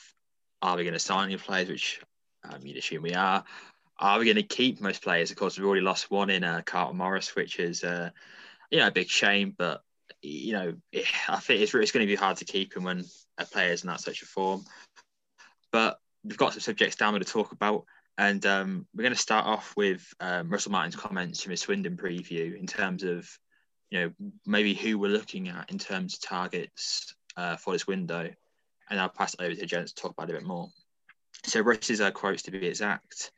are 0.62 0.76
we 0.76 0.84
going 0.84 0.94
to 0.94 1.00
sign 1.00 1.30
new 1.30 1.38
players, 1.38 1.70
which 1.70 2.02
um, 2.44 2.66
you'd 2.66 2.78
assume 2.78 3.04
we 3.04 3.14
are. 3.14 3.44
Are 4.00 4.20
we 4.20 4.26
going 4.26 4.36
to 4.36 4.44
keep 4.44 4.82
most 4.82 5.02
players? 5.02 5.32
Of 5.32 5.38
course, 5.38 5.58
we've 5.58 5.66
already 5.66 5.82
lost 5.82 6.12
one 6.12 6.30
in 6.30 6.44
uh, 6.44 6.62
Carlton 6.66 6.98
Morris, 6.98 7.36
which 7.36 7.60
is 7.60 7.84
uh, 7.84 8.10
you 8.70 8.80
know 8.80 8.88
a 8.88 8.92
big 8.92 9.10
shame. 9.10 9.54
But 9.58 9.82
you 10.22 10.54
know, 10.54 10.74
I 11.30 11.40
think 11.40 11.62
it's, 11.62 11.74
it's 11.74 11.92
going 11.92 12.06
to 12.06 12.12
be 12.12 12.16
hard 12.16 12.38
to 12.38 12.46
keep 12.46 12.76
him 12.76 12.84
when 12.84 13.06
a 13.38 13.46
player's 13.46 13.84
in 13.84 13.88
that 13.88 14.02
such 14.02 14.22
a 14.22 14.26
form. 14.26 14.66
But 15.72 16.00
we've 16.24 16.38
got 16.38 16.54
some 16.54 16.62
subjects 16.62 16.96
down 16.96 17.14
to 17.14 17.26
talk 17.26 17.52
about. 17.52 17.86
And 18.18 18.46
um, 18.46 18.88
we're 18.96 19.04
going 19.04 19.14
to 19.14 19.20
start 19.20 19.46
off 19.46 19.74
with 19.76 20.02
um, 20.20 20.50
Russell 20.50 20.72
Martin's 20.72 20.96
comments 20.96 21.44
from 21.44 21.52
his 21.52 21.62
Swindon 21.62 21.98
preview 21.98 22.58
in 22.58 22.66
terms 22.66 23.04
of, 23.04 23.30
you 23.90 24.00
know, 24.00 24.12
maybe 24.46 24.74
who 24.74 24.98
we're 24.98 25.12
looking 25.12 25.48
at 25.48 25.72
in 25.72 25.78
terms 25.78 26.16
of 26.16 26.22
targets 26.22 27.16
uh, 27.38 27.56
for 27.56 27.74
this 27.74 27.88
window. 27.88 28.30
And 28.90 29.00
I'll 29.00 29.10
pass 29.10 29.34
it 29.34 29.42
over 29.42 29.56
to 29.56 29.66
Jen 29.66 29.86
to 29.86 29.96
talk 29.96 30.12
about 30.12 30.30
it 30.30 30.34
a 30.36 30.40
bit 30.40 30.48
more. 30.48 30.70
So 31.44 31.62
Russ's 31.62 32.02
uh, 32.02 32.12
quotes 32.12 32.44
to 32.44 32.52
be 32.52 32.68
exact. 32.68 33.32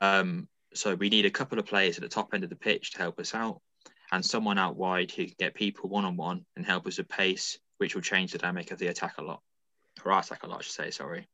Um, 0.00 0.48
so 0.74 0.94
we 0.94 1.08
need 1.08 1.26
a 1.26 1.30
couple 1.30 1.58
of 1.58 1.66
players 1.66 1.96
at 1.96 2.02
the 2.02 2.08
top 2.08 2.34
end 2.34 2.44
of 2.44 2.50
the 2.50 2.56
pitch 2.56 2.92
to 2.92 2.98
help 2.98 3.18
us 3.18 3.34
out, 3.34 3.60
and 4.12 4.24
someone 4.24 4.58
out 4.58 4.76
wide 4.76 5.10
who 5.10 5.24
can 5.24 5.34
get 5.38 5.54
people 5.54 5.88
one 5.88 6.04
on 6.04 6.16
one 6.16 6.44
and 6.56 6.64
help 6.64 6.86
us 6.86 6.98
with 6.98 7.08
pace, 7.08 7.58
which 7.78 7.94
will 7.94 8.02
change 8.02 8.32
the 8.32 8.38
dynamic 8.38 8.70
of 8.70 8.78
the 8.78 8.88
attack 8.88 9.14
a 9.18 9.22
lot, 9.22 9.42
or 10.04 10.12
our 10.12 10.20
attack 10.20 10.42
a 10.42 10.46
lot, 10.46 10.60
I 10.60 10.62
should 10.62 10.72
say. 10.72 10.90
Sorry. 10.90 11.26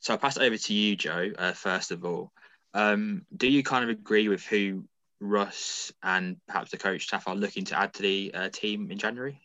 So 0.00 0.12
I'll 0.12 0.18
pass 0.18 0.36
it 0.36 0.42
over 0.42 0.56
to 0.56 0.74
you, 0.74 0.96
Joe. 0.96 1.30
Uh, 1.38 1.52
first 1.52 1.90
of 1.90 2.04
all, 2.04 2.32
um, 2.74 3.24
do 3.34 3.48
you 3.48 3.62
kind 3.62 3.84
of 3.84 3.90
agree 3.90 4.28
with 4.28 4.44
who 4.44 4.84
Russ 5.20 5.92
and 6.02 6.36
perhaps 6.46 6.70
the 6.70 6.78
coach 6.78 7.04
staff 7.04 7.28
are 7.28 7.36
looking 7.36 7.64
to 7.66 7.78
add 7.78 7.94
to 7.94 8.02
the 8.02 8.32
uh, 8.34 8.48
team 8.50 8.90
in 8.90 8.98
January? 8.98 9.40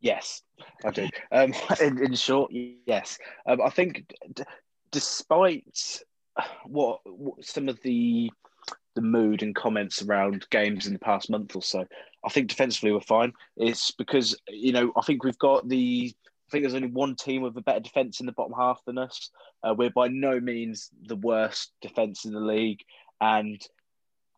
Yes, 0.00 0.42
I 0.84 0.90
do. 0.90 1.08
Um, 1.32 1.52
in, 1.80 2.02
in, 2.04 2.14
short, 2.14 2.52
yes. 2.86 3.18
Um, 3.46 3.60
I 3.62 3.70
think, 3.70 4.04
d- 4.32 4.44
despite 4.90 6.02
what, 6.64 7.00
what, 7.04 7.44
some 7.44 7.68
of 7.68 7.80
the 7.82 8.30
the 8.94 9.02
mood 9.02 9.42
and 9.42 9.54
comments 9.54 10.00
around 10.02 10.46
games 10.50 10.86
in 10.86 10.94
the 10.94 10.98
past 10.98 11.28
month 11.28 11.54
or 11.54 11.62
so, 11.62 11.84
I 12.24 12.30
think 12.30 12.48
defensively 12.48 12.92
we're 12.92 13.00
fine. 13.00 13.32
It's 13.56 13.90
because 13.90 14.34
you 14.48 14.72
know 14.72 14.92
I 14.96 15.02
think 15.02 15.22
we've 15.22 15.38
got 15.38 15.68
the 15.68 16.14
I 16.16 16.50
think 16.50 16.62
there's 16.62 16.74
only 16.74 16.88
one 16.88 17.14
team 17.14 17.42
with 17.42 17.56
a 17.56 17.62
better 17.62 17.80
defence 17.80 18.20
in 18.20 18.26
the 18.26 18.32
bottom 18.32 18.54
half 18.56 18.80
than 18.86 18.98
us. 18.98 19.30
Uh, 19.62 19.74
we're 19.76 19.90
by 19.90 20.08
no 20.08 20.40
means 20.40 20.90
the 21.06 21.16
worst 21.16 21.72
defence 21.82 22.24
in 22.24 22.32
the 22.32 22.40
league, 22.40 22.80
and 23.20 23.60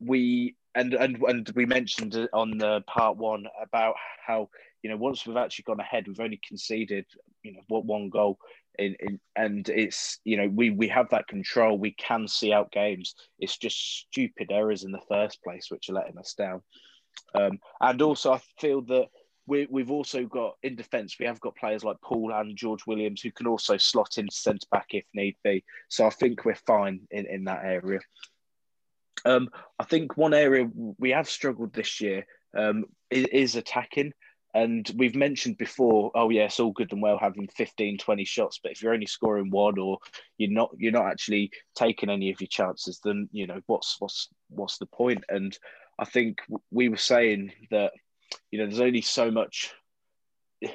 we 0.00 0.56
and 0.74 0.94
and 0.94 1.16
and 1.22 1.50
we 1.54 1.66
mentioned 1.66 2.28
on 2.32 2.58
the 2.58 2.82
part 2.86 3.16
one 3.16 3.46
about 3.60 3.94
how 4.24 4.48
you 4.82 4.90
know 4.90 4.96
once 4.96 5.26
we've 5.26 5.36
actually 5.36 5.64
gone 5.64 5.80
ahead, 5.80 6.06
we've 6.06 6.20
only 6.20 6.40
conceded 6.46 7.06
you 7.42 7.52
know 7.52 7.60
what 7.68 7.84
one 7.84 8.10
goal. 8.10 8.38
In, 8.78 8.94
in, 9.00 9.18
and 9.34 9.68
it's 9.68 10.20
you 10.22 10.36
know 10.36 10.46
we 10.46 10.70
we 10.70 10.86
have 10.86 11.08
that 11.10 11.26
control 11.26 11.76
we 11.76 11.90
can 11.94 12.28
see 12.28 12.52
out 12.52 12.70
games 12.70 13.16
it's 13.40 13.58
just 13.58 13.76
stupid 13.76 14.52
errors 14.52 14.84
in 14.84 14.92
the 14.92 15.00
first 15.08 15.42
place 15.42 15.66
which 15.68 15.88
are 15.88 15.94
letting 15.94 16.16
us 16.16 16.32
down 16.34 16.62
um, 17.34 17.58
and 17.80 18.00
also 18.00 18.34
i 18.34 18.40
feel 18.60 18.82
that 18.82 19.08
we, 19.48 19.66
we've 19.70 19.90
also 19.90 20.26
got 20.26 20.56
in 20.62 20.76
defence, 20.76 21.16
we 21.18 21.26
have 21.26 21.40
got 21.40 21.56
players 21.56 21.82
like 21.82 22.00
Poole 22.02 22.32
and 22.32 22.56
George 22.56 22.86
Williams 22.86 23.22
who 23.22 23.32
can 23.32 23.46
also 23.46 23.78
slot 23.78 24.18
into 24.18 24.34
centre 24.34 24.66
back 24.70 24.88
if 24.90 25.04
need 25.14 25.36
be. 25.42 25.64
So 25.88 26.06
I 26.06 26.10
think 26.10 26.44
we're 26.44 26.54
fine 26.54 27.00
in, 27.10 27.26
in 27.26 27.44
that 27.44 27.64
area. 27.64 28.00
Um, 29.24 29.48
I 29.78 29.84
think 29.84 30.16
one 30.16 30.34
area 30.34 30.68
we 30.98 31.10
have 31.10 31.28
struggled 31.28 31.72
this 31.72 32.00
year 32.00 32.26
um, 32.56 32.84
is, 33.10 33.26
is, 33.26 33.56
attacking. 33.56 34.12
And 34.54 34.90
we've 34.96 35.14
mentioned 35.14 35.58
before, 35.58 36.10
oh 36.14 36.30
yeah, 36.30 36.44
it's 36.44 36.58
all 36.58 36.72
good 36.72 36.92
and 36.92 37.02
well 37.02 37.18
having 37.18 37.48
15, 37.48 37.98
20 37.98 38.24
shots, 38.24 38.60
but 38.62 38.72
if 38.72 38.82
you're 38.82 38.94
only 38.94 39.06
scoring 39.06 39.50
one 39.50 39.78
or 39.78 39.98
you're 40.38 40.50
not 40.50 40.70
you're 40.78 40.92
not 40.92 41.06
actually 41.06 41.50
taking 41.76 42.08
any 42.08 42.30
of 42.30 42.40
your 42.40 42.48
chances, 42.48 43.00
then 43.04 43.28
you 43.32 43.46
know 43.46 43.60
what's 43.66 43.96
what's 43.98 44.28
what's 44.48 44.78
the 44.78 44.86
point? 44.86 45.24
And 45.28 45.56
I 45.98 46.06
think 46.06 46.38
we 46.70 46.88
were 46.88 46.96
saying 46.96 47.52
that 47.70 47.92
you 48.50 48.58
know, 48.58 48.66
there's 48.66 48.80
only 48.80 49.02
so 49.02 49.30
much. 49.30 49.72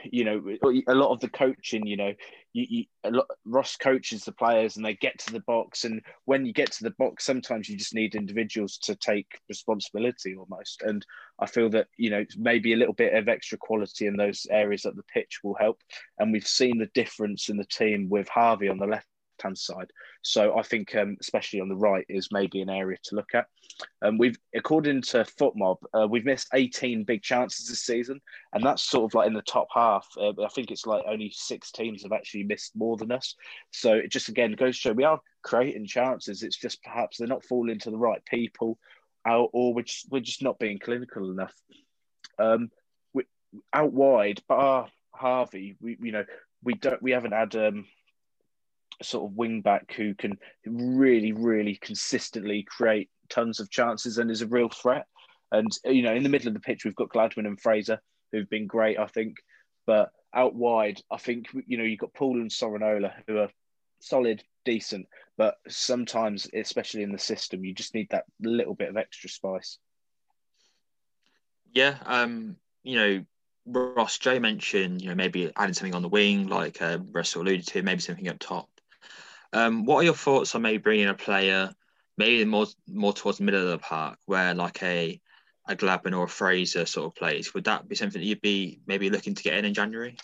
You 0.03 0.23
know, 0.23 0.41
a 0.87 0.95
lot 0.95 1.11
of 1.11 1.19
the 1.19 1.29
coaching. 1.29 1.85
You 1.85 1.97
know, 1.97 2.13
you, 2.53 2.65
you 2.69 2.85
a 3.03 3.11
lot, 3.11 3.25
Ross 3.45 3.75
coaches 3.75 4.23
the 4.23 4.31
players, 4.31 4.77
and 4.77 4.85
they 4.85 4.93
get 4.93 5.19
to 5.19 5.33
the 5.33 5.41
box. 5.41 5.83
And 5.83 6.01
when 6.25 6.45
you 6.45 6.53
get 6.53 6.71
to 6.73 6.83
the 6.83 6.93
box, 6.97 7.25
sometimes 7.25 7.67
you 7.67 7.77
just 7.77 7.93
need 7.93 8.15
individuals 8.15 8.77
to 8.83 8.95
take 8.95 9.27
responsibility 9.49 10.35
almost. 10.35 10.83
And 10.83 11.05
I 11.39 11.47
feel 11.47 11.69
that 11.71 11.87
you 11.97 12.09
know 12.09 12.23
maybe 12.37 12.73
a 12.73 12.77
little 12.77 12.93
bit 12.93 13.13
of 13.13 13.27
extra 13.27 13.57
quality 13.57 14.07
in 14.07 14.15
those 14.15 14.47
areas 14.49 14.85
at 14.85 14.95
the 14.95 15.03
pitch 15.13 15.39
will 15.43 15.55
help. 15.55 15.79
And 16.17 16.31
we've 16.31 16.47
seen 16.47 16.77
the 16.77 16.89
difference 16.93 17.49
in 17.49 17.57
the 17.57 17.65
team 17.65 18.07
with 18.09 18.29
Harvie 18.29 18.69
on 18.69 18.77
the 18.77 18.87
left 18.87 19.07
hand 19.43 19.57
side. 19.57 19.91
So 20.21 20.57
I 20.57 20.63
think, 20.63 20.95
um, 20.95 21.17
especially 21.19 21.59
on 21.59 21.69
the 21.69 21.75
right, 21.75 22.05
is 22.09 22.29
maybe 22.31 22.61
an 22.61 22.69
area 22.69 22.97
to 23.03 23.15
look 23.15 23.35
at. 23.35 23.47
Um, 24.01 24.17
we've, 24.17 24.37
according 24.55 25.01
to 25.03 25.25
FotMob, 25.39 25.77
uh, 25.93 26.07
we've 26.07 26.25
missed 26.25 26.47
18 26.53 27.03
big 27.03 27.21
chances 27.21 27.67
this 27.67 27.81
season, 27.81 28.21
and 28.53 28.63
that's 28.63 28.83
sort 28.83 29.05
of 29.05 29.13
like 29.13 29.27
in 29.27 29.33
the 29.33 29.41
top 29.41 29.67
half. 29.73 30.07
Uh, 30.17 30.33
I 30.43 30.47
think 30.49 30.71
it's 30.71 30.85
like 30.85 31.03
only 31.07 31.31
six 31.35 31.71
teams 31.71 32.03
have 32.03 32.13
actually 32.13 32.43
missed 32.43 32.75
more 32.75 32.97
than 32.97 33.11
us. 33.11 33.35
So 33.71 33.93
it 33.93 34.11
just 34.11 34.29
again 34.29 34.53
goes 34.53 34.75
to 34.75 34.81
show 34.81 34.93
we 34.93 35.03
are 35.03 35.19
creating 35.43 35.87
chances. 35.87 36.43
It's 36.43 36.57
just 36.57 36.83
perhaps 36.83 37.17
they're 37.17 37.27
not 37.27 37.45
falling 37.45 37.79
to 37.79 37.91
the 37.91 37.97
right 37.97 38.23
people, 38.25 38.77
or, 39.25 39.49
or 39.51 39.73
we're 39.73 39.83
just, 39.83 40.09
we're 40.09 40.21
just 40.21 40.41
not 40.41 40.59
being 40.59 40.79
clinical 40.79 41.29
enough. 41.29 41.53
Um, 42.39 42.71
we, 43.13 43.23
out 43.73 43.93
wide, 43.93 44.41
bar 44.47 44.87
Harvie, 45.13 45.75
we 45.79 45.97
you 46.01 46.11
know 46.11 46.25
we 46.63 46.73
don't 46.73 47.01
we 47.01 47.11
haven't 47.11 47.33
had 47.33 47.55
um, 47.55 47.85
sort 49.03 49.29
of 49.29 49.37
wing 49.37 49.61
back 49.61 49.93
who 49.93 50.13
can 50.15 50.37
really, 50.65 51.31
really 51.31 51.77
consistently 51.81 52.63
create 52.63 53.09
tons 53.29 53.59
of 53.59 53.69
chances 53.69 54.17
and 54.17 54.29
is 54.31 54.41
a 54.41 54.47
real 54.47 54.69
threat. 54.69 55.05
And 55.51 55.69
you 55.85 56.01
know, 56.01 56.13
in 56.13 56.23
the 56.23 56.29
middle 56.29 56.47
of 56.47 56.53
the 56.53 56.59
pitch, 56.59 56.83
we've 56.83 56.95
got 56.95 57.09
Gladwin 57.09 57.45
and 57.45 57.59
Fraser 57.59 57.99
who've 58.31 58.49
been 58.49 58.67
great, 58.67 58.99
I 58.99 59.07
think. 59.07 59.37
But 59.85 60.11
out 60.33 60.55
wide, 60.55 60.99
I 61.11 61.17
think 61.17 61.47
you 61.67 61.77
know 61.77 61.83
you've 61.83 61.99
got 61.99 62.13
Poole 62.13 62.41
and 62.41 62.49
Sorinola 62.49 63.13
who 63.27 63.37
are 63.37 63.49
solid, 63.99 64.43
decent, 64.65 65.07
but 65.37 65.55
sometimes, 65.67 66.47
especially 66.53 67.03
in 67.03 67.11
the 67.11 67.19
system, 67.19 67.63
you 67.63 67.73
just 67.73 67.93
need 67.93 68.07
that 68.09 68.25
little 68.41 68.75
bit 68.75 68.89
of 68.89 68.97
extra 68.97 69.29
spice. 69.29 69.77
Yeah, 71.71 71.97
um, 72.05 72.57
you 72.83 72.95
know, 72.97 73.25
Ross 73.65 74.17
Joe 74.17 74.39
mentioned, 74.39 75.01
you 75.01 75.09
know, 75.09 75.15
maybe 75.15 75.51
adding 75.55 75.73
something 75.73 75.95
on 75.95 76.01
the 76.01 76.09
wing, 76.09 76.47
like 76.47 76.81
uh, 76.81 76.99
Russell 77.11 77.41
alluded 77.41 77.67
to, 77.67 77.81
maybe 77.81 78.01
something 78.01 78.27
up 78.27 78.39
top. 78.39 78.69
Um, 79.53 79.85
what 79.85 79.97
are 79.97 80.03
your 80.03 80.15
thoughts 80.15 80.55
on 80.55 80.63
maybe 80.63 80.79
bringing 80.79 81.07
a 81.07 81.13
player 81.13 81.73
maybe 82.17 82.45
more 82.45 82.67
more 82.87 83.13
towards 83.13 83.37
the 83.37 83.43
middle 83.43 83.61
of 83.61 83.69
the 83.69 83.77
park, 83.77 84.17
where 84.25 84.53
like 84.53 84.81
a 84.83 85.19
a 85.67 85.75
Gladwin 85.75 86.13
or 86.13 86.25
a 86.25 86.29
Fraser 86.29 86.85
sort 86.85 87.07
of 87.07 87.15
plays? 87.15 87.53
Would 87.53 87.65
that 87.65 87.87
be 87.87 87.95
something 87.95 88.21
that 88.21 88.27
you'd 88.27 88.41
be 88.41 88.79
maybe 88.85 89.09
looking 89.09 89.35
to 89.35 89.43
get 89.43 89.55
in 89.55 89.65
in 89.65 89.73
January? 89.73 90.17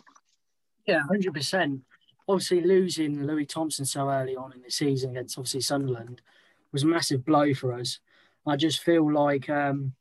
Yeah, 0.85 0.99
hundred 1.07 1.33
percent. 1.33 1.81
Obviously, 2.27 2.61
losing 2.61 3.25
Louis 3.25 3.45
Thompson 3.45 3.85
so 3.85 4.09
early 4.09 4.35
on 4.35 4.53
in 4.53 4.61
the 4.61 4.71
season 4.71 5.11
against 5.11 5.37
obviously 5.37 5.61
Sunderland 5.61 6.21
was 6.71 6.83
a 6.83 6.87
massive 6.87 7.25
blow 7.25 7.53
for 7.53 7.73
us. 7.73 7.99
I 8.45 8.55
just 8.55 8.83
feel 8.83 9.11
like 9.11 9.49
um, 9.49 9.93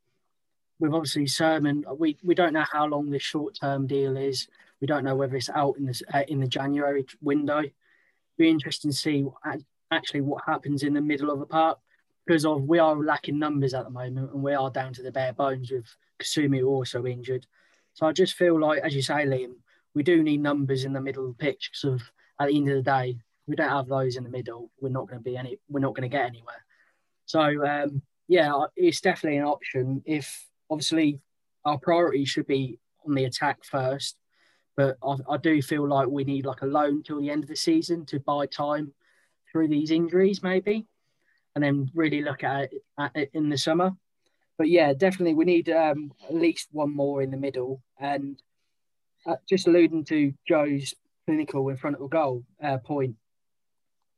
with 0.79 0.93
obviously 0.93 1.27
Surman, 1.27 1.85
we, 1.99 2.17
we 2.23 2.35
don't 2.35 2.53
know 2.53 2.65
how 2.71 2.87
long 2.87 3.11
this 3.11 3.23
short 3.23 3.59
term 3.59 3.87
deal 3.87 4.17
is. 4.17 4.49
We 4.81 4.87
don't 4.87 5.05
know 5.05 5.17
whether 5.17 5.37
it's 5.37 5.51
out 5.51 5.77
in 5.79 5.87
the 5.87 6.03
uh, 6.13 6.23
in 6.29 6.41
the 6.41 6.47
January 6.47 7.07
window 7.21 7.65
be 8.39 8.49
interesting 8.49 8.91
to 8.91 8.97
see 8.97 9.27
actually 9.91 10.21
what 10.21 10.45
happens 10.47 10.83
in 10.83 10.95
the 10.95 11.01
middle 11.01 11.31
of 11.31 11.39
the 11.39 11.47
park 11.47 11.79
because 12.27 12.45
of 12.45 12.63
we 12.65 12.79
are 12.79 12.95
lacking 12.97 13.39
numbers 13.39 13.75
at 13.75 13.85
the 13.85 13.91
moment 13.91 14.33
and 14.33 14.43
we 14.43 14.55
are 14.55 14.71
down 14.71 14.93
to 14.93 15.03
the 15.03 15.11
bare 15.11 15.33
bones 15.33 15.71
with 15.71 15.87
Kasumu 16.21 16.67
also 16.67 17.07
injured. 17.07 17.47
So 17.95 18.07
I 18.07 18.13
just 18.13 18.35
feel 18.35 18.61
like, 18.61 18.83
as 18.83 18.95
you 18.95 19.03
say, 19.03 19.25
Liam, 19.25 19.55
we 19.95 20.03
do 20.03 20.23
need 20.23 20.43
numbers 20.43 20.85
in 20.85 20.93
the 20.93 21.01
middle 21.01 21.29
of 21.29 21.37
the 21.37 21.45
pitch 21.45 21.71
because 21.73 21.95
of 21.95 22.11
at 22.39 22.49
the 22.49 22.57
end 22.57 22.69
of 22.69 22.77
the 22.77 22.83
day, 22.83 23.19
we 23.47 23.57
don't 23.57 23.71
have 23.71 23.89
those 23.89 24.17
in 24.17 24.25
the 24.25 24.31
middle. 24.31 24.71
We're 24.81 24.91
not 24.91 25.09
going 25.09 25.19
to 25.19 25.25
be 25.25 25.37
any. 25.37 25.59
We're 25.69 25.81
not 25.81 25.95
going 25.95 26.09
to 26.09 26.15
get 26.15 26.27
anywhere. 26.27 26.65
So 27.25 27.67
um, 27.67 28.03
yeah, 28.29 28.53
it's 28.77 29.01
definitely 29.01 29.39
an 29.39 29.47
option. 29.47 30.03
If 30.05 30.47
obviously 30.71 31.21
our 31.65 31.79
priority 31.79 32.25
should 32.27 32.47
be 32.47 32.79
on 33.07 33.15
the 33.15 33.25
attack 33.25 33.65
first, 33.65 34.17
but 34.79 34.97
I, 35.03 35.17
I, 35.29 35.37
do 35.39 35.61
feel 35.61 35.89
like 35.89 36.07
we 36.07 36.23
need 36.23 36.47
like 36.47 36.63
a 36.63 36.67
loan 36.67 37.03
till 37.03 37.21
the 37.21 37.31
end 37.31 37.43
of 37.43 37.49
the 37.49 37.57
season 37.57 38.07
to 38.07 38.21
buy 38.21 38.47
time 38.47 38.93
through 39.51 39.67
these 39.67 39.91
injuries, 39.91 40.41
maybe, 40.41 40.87
and 41.57 41.65
then 41.65 41.91
really 41.95 42.23
look 42.23 42.45
at 42.45 42.73
it, 42.73 42.85
at 42.97 43.11
it 43.17 43.31
in 43.35 43.49
the 43.49 43.59
summer. 43.59 43.91
But 44.57 44.69
yeah, 44.69 44.93
definitely 44.93 45.35
we 45.35 45.47
need 45.47 45.69
um, 45.69 46.13
at 46.29 46.33
least 46.33 46.69
one 46.71 46.95
more 46.95 47.23
in 47.23 47.33
the 47.33 47.37
middle. 47.37 47.83
And 47.99 48.41
uh, 49.27 49.35
just 49.49 49.67
alluding 49.67 50.05
to 50.07 50.33
Joe's 50.47 50.95
clinical 51.27 51.71
in 51.71 51.77
front 51.77 51.97
of 51.97 52.09
goal 52.09 52.45
uh, 52.63 52.79
point, 52.79 53.17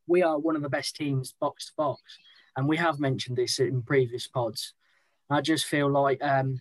we 0.06 0.22
are 0.22 0.38
one 0.38 0.56
of 0.56 0.62
the 0.62 0.68
best 0.68 0.94
teams 0.94 1.32
box 1.40 1.68
to 1.68 1.72
box, 1.78 2.02
and 2.58 2.68
we 2.68 2.76
have 2.76 3.00
mentioned 3.00 3.38
this 3.38 3.60
in 3.60 3.80
previous 3.80 4.26
pods. 4.26 4.74
I 5.30 5.40
just 5.40 5.64
feel 5.64 5.90
like 5.90 6.22
um, 6.22 6.60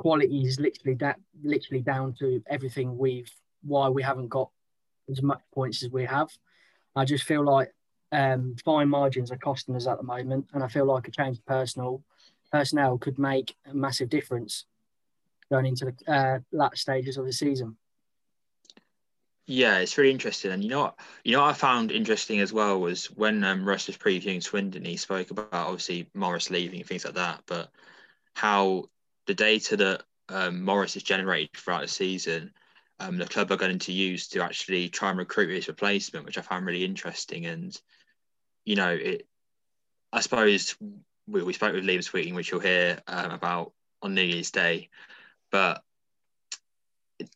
quality 0.00 0.40
is 0.46 0.58
literally 0.58 0.96
that 0.96 1.20
literally 1.42 1.82
down 1.82 2.14
to 2.18 2.42
everything 2.46 2.96
we've 2.96 3.30
why 3.62 3.86
we 3.90 4.02
haven't 4.02 4.28
got 4.28 4.48
as 5.10 5.22
much 5.22 5.42
points 5.52 5.82
as 5.82 5.90
we 5.90 6.06
have. 6.06 6.30
I 6.96 7.04
just 7.04 7.24
feel 7.24 7.44
like 7.44 7.70
um, 8.10 8.56
fine 8.64 8.88
margins 8.88 9.30
are 9.30 9.36
costing 9.36 9.76
us 9.76 9.86
at 9.86 9.98
the 9.98 10.02
moment, 10.02 10.46
and 10.54 10.64
I 10.64 10.68
feel 10.68 10.86
like 10.86 11.06
a 11.06 11.10
change 11.10 11.36
of 11.36 11.44
personal 11.44 12.02
personnel 12.50 12.96
could 12.96 13.18
make 13.18 13.54
a 13.70 13.74
massive 13.74 14.08
difference 14.08 14.64
going 15.50 15.66
into 15.66 15.84
the 15.84 16.12
uh, 16.12 16.38
last 16.50 16.78
stages 16.78 17.18
of 17.18 17.26
the 17.26 17.32
season. 17.32 17.76
Yeah, 19.46 19.80
it's 19.80 19.98
really 19.98 20.12
interesting, 20.12 20.50
and 20.50 20.64
you 20.64 20.70
know 20.70 20.80
what? 20.80 20.98
You 21.24 21.32
know 21.32 21.42
what 21.42 21.50
I 21.50 21.52
found 21.52 21.92
interesting 21.92 22.40
as 22.40 22.54
well 22.54 22.80
was 22.80 23.10
when 23.10 23.44
um, 23.44 23.68
Russ 23.68 23.86
was 23.86 23.98
previewing 23.98 24.42
Swindon, 24.42 24.86
he 24.86 24.96
spoke 24.96 25.30
about 25.30 25.52
obviously 25.52 26.08
Morris 26.14 26.48
leaving 26.48 26.80
and 26.80 26.88
things 26.88 27.04
like 27.04 27.14
that, 27.14 27.42
but 27.46 27.70
how 28.32 28.86
the 29.26 29.34
data 29.34 29.76
that 29.76 30.02
um, 30.28 30.62
Morris 30.62 30.94
has 30.94 31.02
generated 31.02 31.50
throughout 31.56 31.82
the 31.82 31.88
season, 31.88 32.52
um, 32.98 33.16
the 33.16 33.26
club 33.26 33.50
are 33.50 33.56
going 33.56 33.78
to 33.78 33.92
use 33.92 34.28
to 34.28 34.44
actually 34.44 34.88
try 34.88 35.10
and 35.10 35.18
recruit 35.18 35.54
his 35.54 35.68
replacement, 35.68 36.26
which 36.26 36.38
I 36.38 36.42
found 36.42 36.66
really 36.66 36.84
interesting. 36.84 37.46
And 37.46 37.78
you 38.64 38.76
know, 38.76 38.90
it. 38.90 39.26
I 40.12 40.20
suppose 40.20 40.76
we, 41.28 41.42
we 41.42 41.52
spoke 41.52 41.72
with 41.72 41.84
Liam 41.84 42.02
Sweeting, 42.02 42.34
which 42.34 42.50
you'll 42.50 42.60
hear 42.60 43.00
um, 43.06 43.30
about 43.30 43.72
on 44.02 44.14
New 44.14 44.22
Year's 44.22 44.50
Day, 44.50 44.88
but 45.50 45.82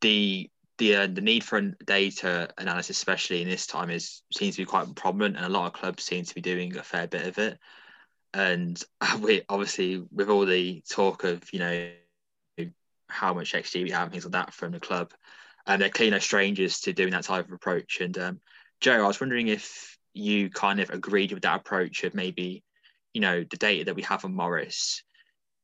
the 0.00 0.50
the 0.78 0.96
uh, 0.96 1.06
the 1.06 1.20
need 1.20 1.44
for 1.44 1.60
data 1.60 2.50
analysis, 2.58 2.96
especially 2.96 3.42
in 3.42 3.48
this 3.48 3.66
time, 3.66 3.90
is 3.90 4.22
seems 4.32 4.56
to 4.56 4.62
be 4.62 4.66
quite 4.66 4.94
prominent, 4.94 5.36
and 5.36 5.44
a 5.44 5.48
lot 5.48 5.66
of 5.66 5.72
clubs 5.72 6.02
seem 6.02 6.24
to 6.24 6.34
be 6.34 6.40
doing 6.40 6.76
a 6.76 6.82
fair 6.82 7.06
bit 7.06 7.26
of 7.26 7.38
it. 7.38 7.58
And 8.34 8.82
we 9.20 9.42
obviously, 9.48 10.04
with 10.12 10.28
all 10.28 10.44
the 10.44 10.82
talk 10.90 11.24
of 11.24 11.42
you 11.52 11.60
know 11.60 11.90
how 13.08 13.32
much 13.32 13.52
XG 13.52 13.84
we 13.84 13.90
have, 13.90 14.10
things 14.10 14.24
like 14.24 14.32
that 14.32 14.54
from 14.54 14.72
the 14.72 14.80
club, 14.80 15.12
and 15.66 15.80
they're 15.80 15.88
clearly 15.88 16.10
no 16.10 16.18
strangers 16.18 16.80
to 16.80 16.92
doing 16.92 17.12
that 17.12 17.24
type 17.24 17.46
of 17.46 17.52
approach. 17.52 18.00
And 18.00 18.16
um, 18.18 18.40
Joe, 18.80 19.04
I 19.04 19.06
was 19.06 19.20
wondering 19.20 19.48
if 19.48 19.96
you 20.12 20.50
kind 20.50 20.80
of 20.80 20.90
agreed 20.90 21.32
with 21.32 21.42
that 21.42 21.60
approach 21.60 22.04
of 22.04 22.14
maybe, 22.14 22.62
you 23.12 23.20
know, 23.20 23.44
the 23.48 23.56
data 23.56 23.84
that 23.84 23.96
we 23.96 24.02
have 24.02 24.24
on 24.24 24.34
Morris. 24.34 25.02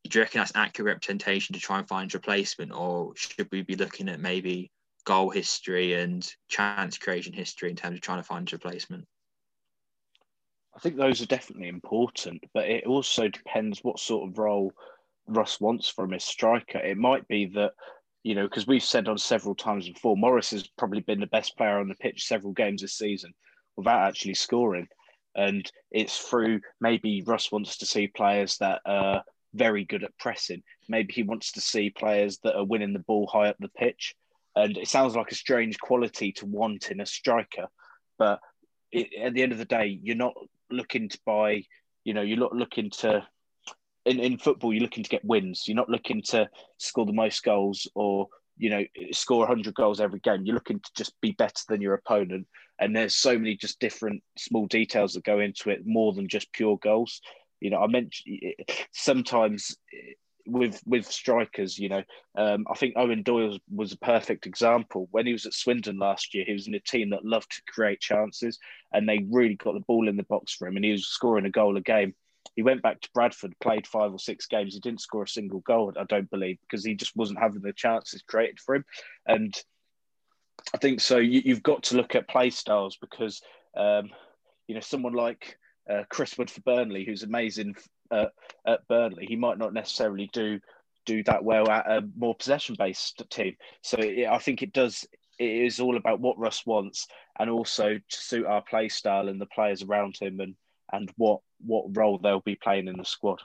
Do 0.08 0.18
you 0.18 0.22
reckon 0.22 0.38
that's 0.38 0.52
accurate 0.54 0.94
representation 0.94 1.54
to 1.54 1.60
try 1.60 1.78
and 1.78 1.88
find 1.88 2.12
replacement, 2.12 2.72
or 2.72 3.14
should 3.16 3.48
we 3.52 3.62
be 3.62 3.76
looking 3.76 4.08
at 4.08 4.20
maybe 4.20 4.70
goal 5.04 5.30
history 5.30 5.94
and 5.94 6.28
chance 6.48 6.98
creation 6.98 7.32
history 7.32 7.70
in 7.70 7.76
terms 7.76 7.96
of 7.96 8.00
trying 8.00 8.18
to 8.18 8.24
find 8.24 8.50
replacement? 8.52 9.06
I 10.74 10.78
think 10.78 10.96
those 10.96 11.20
are 11.20 11.26
definitely 11.26 11.68
important, 11.68 12.42
but 12.54 12.68
it 12.68 12.86
also 12.86 13.28
depends 13.28 13.80
what 13.82 13.98
sort 13.98 14.28
of 14.28 14.38
role 14.38 14.72
Russ 15.26 15.60
wants 15.60 15.88
from 15.88 16.12
his 16.12 16.24
striker. 16.24 16.78
It 16.78 16.96
might 16.96 17.26
be 17.28 17.46
that, 17.54 17.72
you 18.22 18.34
know, 18.34 18.44
because 18.44 18.66
we've 18.66 18.82
said 18.82 19.08
on 19.08 19.18
several 19.18 19.54
times 19.54 19.88
before, 19.88 20.16
Morris 20.16 20.50
has 20.50 20.66
probably 20.78 21.00
been 21.00 21.20
the 21.20 21.26
best 21.26 21.56
player 21.56 21.78
on 21.78 21.88
the 21.88 21.94
pitch 21.96 22.26
several 22.26 22.52
games 22.52 22.82
this 22.82 22.96
season 22.96 23.32
without 23.76 24.08
actually 24.08 24.34
scoring. 24.34 24.86
And 25.34 25.70
it's 25.90 26.18
through 26.18 26.60
maybe 26.80 27.22
Russ 27.26 27.52
wants 27.52 27.78
to 27.78 27.86
see 27.86 28.06
players 28.06 28.56
that 28.58 28.80
are 28.84 29.24
very 29.54 29.84
good 29.84 30.04
at 30.04 30.16
pressing. 30.18 30.62
Maybe 30.88 31.12
he 31.12 31.22
wants 31.22 31.52
to 31.52 31.60
see 31.60 31.90
players 31.90 32.38
that 32.38 32.56
are 32.56 32.64
winning 32.64 32.92
the 32.92 33.00
ball 33.00 33.26
high 33.26 33.48
up 33.48 33.56
the 33.58 33.68
pitch. 33.68 34.14
And 34.56 34.76
it 34.76 34.88
sounds 34.88 35.14
like 35.14 35.30
a 35.30 35.36
strange 35.36 35.78
quality 35.78 36.32
to 36.32 36.46
want 36.46 36.90
in 36.90 37.00
a 37.00 37.06
striker, 37.06 37.68
but 38.18 38.40
it, 38.90 39.08
at 39.20 39.34
the 39.34 39.42
end 39.42 39.52
of 39.52 39.58
the 39.58 39.64
day, 39.64 39.98
you're 40.02 40.16
not 40.16 40.34
looking 40.72 41.08
to 41.08 41.18
buy. 41.24 41.64
You 42.04 42.14
know, 42.14 42.22
you're 42.22 42.38
not 42.38 42.54
looking 42.54 42.90
to. 42.98 43.26
In, 44.06 44.18
in 44.18 44.38
football, 44.38 44.72
you're 44.72 44.82
looking 44.82 45.04
to 45.04 45.10
get 45.10 45.24
wins. 45.24 45.64
You're 45.66 45.76
not 45.76 45.90
looking 45.90 46.22
to 46.28 46.48
score 46.78 47.04
the 47.04 47.12
most 47.12 47.42
goals 47.44 47.86
or 47.94 48.28
you 48.56 48.70
know 48.70 48.84
score 49.12 49.40
100 49.40 49.74
goals 49.74 50.00
every 50.00 50.20
game. 50.20 50.44
You're 50.44 50.54
looking 50.54 50.80
to 50.80 50.90
just 50.96 51.12
be 51.20 51.32
better 51.32 51.62
than 51.68 51.82
your 51.82 51.94
opponent. 51.94 52.46
And 52.78 52.96
there's 52.96 53.14
so 53.14 53.38
many 53.38 53.56
just 53.56 53.78
different 53.78 54.22
small 54.38 54.66
details 54.66 55.12
that 55.12 55.24
go 55.24 55.38
into 55.40 55.68
it, 55.68 55.80
more 55.84 56.14
than 56.14 56.28
just 56.28 56.52
pure 56.52 56.78
goals. 56.82 57.20
You 57.60 57.70
know, 57.70 57.78
I 57.78 57.86
mentioned 57.88 58.54
sometimes 58.92 59.76
with 60.46 60.80
with 60.86 61.06
strikers, 61.06 61.78
you 61.78 61.88
know, 61.88 62.02
um, 62.36 62.66
I 62.70 62.74
think 62.74 62.96
Eoin 62.96 63.24
Doyle 63.24 63.58
was 63.72 63.92
a 63.92 63.98
perfect 63.98 64.46
example. 64.46 65.08
When 65.10 65.26
he 65.26 65.32
was 65.32 65.46
at 65.46 65.54
Swindon 65.54 65.98
last 65.98 66.34
year, 66.34 66.44
he 66.46 66.52
was 66.52 66.66
in 66.66 66.74
a 66.74 66.80
team 66.80 67.10
that 67.10 67.24
loved 67.24 67.50
to 67.50 67.72
create 67.72 68.00
chances, 68.00 68.58
and 68.92 69.08
they 69.08 69.24
really 69.30 69.54
got 69.54 69.74
the 69.74 69.80
ball 69.80 70.08
in 70.08 70.16
the 70.16 70.24
box 70.24 70.54
for 70.54 70.68
him, 70.68 70.76
and 70.76 70.84
he 70.84 70.92
was 70.92 71.06
scoring 71.06 71.46
a 71.46 71.50
goal 71.50 71.76
a 71.76 71.80
game. 71.80 72.14
He 72.56 72.62
went 72.62 72.82
back 72.82 73.00
to 73.00 73.10
Bradford, 73.14 73.54
played 73.60 73.86
five 73.86 74.12
or 74.12 74.18
six 74.18 74.46
games. 74.46 74.74
He 74.74 74.80
didn't 74.80 75.02
score 75.02 75.22
a 75.24 75.28
single 75.28 75.60
goal, 75.60 75.92
I 75.98 76.04
don't 76.04 76.30
believe, 76.30 76.58
because 76.62 76.84
he 76.84 76.94
just 76.94 77.14
wasn't 77.16 77.38
having 77.38 77.62
the 77.62 77.72
chances 77.72 78.22
created 78.22 78.58
for 78.60 78.74
him. 78.74 78.84
And 79.26 79.54
I 80.74 80.78
think 80.78 81.00
so. 81.00 81.18
You, 81.18 81.54
have 81.54 81.62
got 81.62 81.84
to 81.84 81.96
look 81.96 82.14
at 82.14 82.28
play 82.28 82.50
styles 82.50 82.96
because, 82.96 83.40
um, 83.76 84.10
you 84.66 84.74
know, 84.74 84.80
someone 84.80 85.12
like 85.12 85.58
uh, 85.88 86.02
Chris 86.08 86.36
Wood 86.36 86.50
for 86.50 86.60
Burnley, 86.62 87.04
who's 87.04 87.22
amazing 87.22 87.76
at 88.10 88.88
Burnley, 88.88 89.26
he 89.26 89.36
might 89.36 89.58
not 89.58 89.72
necessarily 89.72 90.30
do 90.32 90.60
do 91.06 91.22
that 91.24 91.42
well 91.42 91.68
at 91.70 91.86
a 91.86 92.06
more 92.16 92.34
possession 92.34 92.76
based 92.78 93.22
team. 93.30 93.56
So 93.82 93.96
it, 93.98 94.26
I 94.26 94.38
think 94.38 94.62
it 94.62 94.72
does. 94.72 95.06
It 95.38 95.50
is 95.50 95.80
all 95.80 95.96
about 95.96 96.20
what 96.20 96.38
Russ 96.38 96.66
wants, 96.66 97.06
and 97.38 97.48
also 97.48 97.94
to 97.94 98.16
suit 98.16 98.46
our 98.46 98.62
play 98.62 98.88
style 98.88 99.28
and 99.28 99.40
the 99.40 99.46
players 99.46 99.82
around 99.82 100.16
him, 100.20 100.40
and 100.40 100.54
and 100.92 101.10
what 101.16 101.40
what 101.64 101.96
role 101.96 102.18
they'll 102.18 102.40
be 102.40 102.56
playing 102.56 102.88
in 102.88 102.96
the 102.96 103.04
squad. 103.04 103.40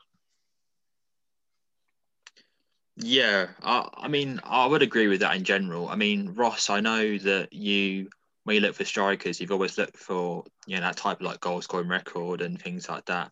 Yeah, 2.97 3.47
I, 3.61 3.89
I 3.93 4.07
mean, 4.07 4.39
I 4.43 4.65
would 4.65 4.81
agree 4.81 5.07
with 5.07 5.19
that 5.19 5.35
in 5.35 5.43
general. 5.43 5.89
I 5.89 5.95
mean, 5.95 6.33
Ross, 6.33 6.69
I 6.69 6.79
know 6.79 7.17
that 7.19 7.51
you 7.51 8.09
when 8.45 8.55
you 8.55 8.61
look 8.61 8.75
for 8.75 8.85
strikers, 8.85 9.41
you've 9.41 9.51
always 9.51 9.77
looked 9.77 9.97
for 9.97 10.45
you 10.67 10.75
know 10.75 10.81
that 10.81 10.97
type 10.97 11.19
of 11.19 11.25
like 11.25 11.39
goal 11.39 11.61
scoring 11.61 11.87
record 11.87 12.41
and 12.41 12.61
things 12.61 12.87
like 12.87 13.05
that. 13.05 13.31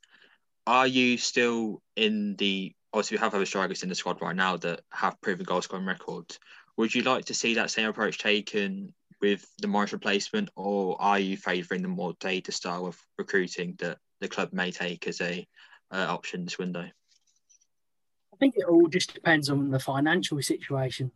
Are 0.65 0.87
you 0.87 1.17
still 1.17 1.81
in 1.95 2.35
the 2.37 2.73
obviously 2.93 3.17
we 3.17 3.21
have 3.21 3.33
other 3.33 3.45
strikers 3.45 3.83
in 3.83 3.89
the 3.89 3.95
squad 3.95 4.21
right 4.21 4.35
now 4.35 4.55
that 4.57 4.81
have 4.91 5.19
proven 5.21 5.45
goal 5.45 5.61
scoring 5.61 5.85
records. 5.85 6.39
Would 6.77 6.93
you 6.93 7.01
like 7.01 7.25
to 7.25 7.33
see 7.33 7.55
that 7.55 7.71
same 7.71 7.87
approach 7.87 8.19
taken 8.19 8.93
with 9.19 9.45
the 9.59 9.67
Morris 9.67 9.93
replacement, 9.93 10.49
or 10.55 11.01
are 11.01 11.19
you 11.19 11.37
favouring 11.37 11.81
the 11.81 11.87
more 11.87 12.13
data 12.19 12.51
style 12.51 12.85
of 12.85 12.97
recruiting 13.17 13.75
that 13.79 13.97
the 14.19 14.27
club 14.27 14.49
may 14.53 14.71
take 14.71 15.07
as 15.07 15.21
a 15.21 15.47
uh, 15.91 16.05
option 16.09 16.43
this 16.43 16.57
window? 16.57 16.81
I 16.83 18.37
think 18.37 18.55
it 18.57 18.65
all 18.65 18.87
just 18.87 19.13
depends 19.13 19.49
on 19.49 19.71
the 19.71 19.79
financial 19.79 20.41
situation. 20.41 21.11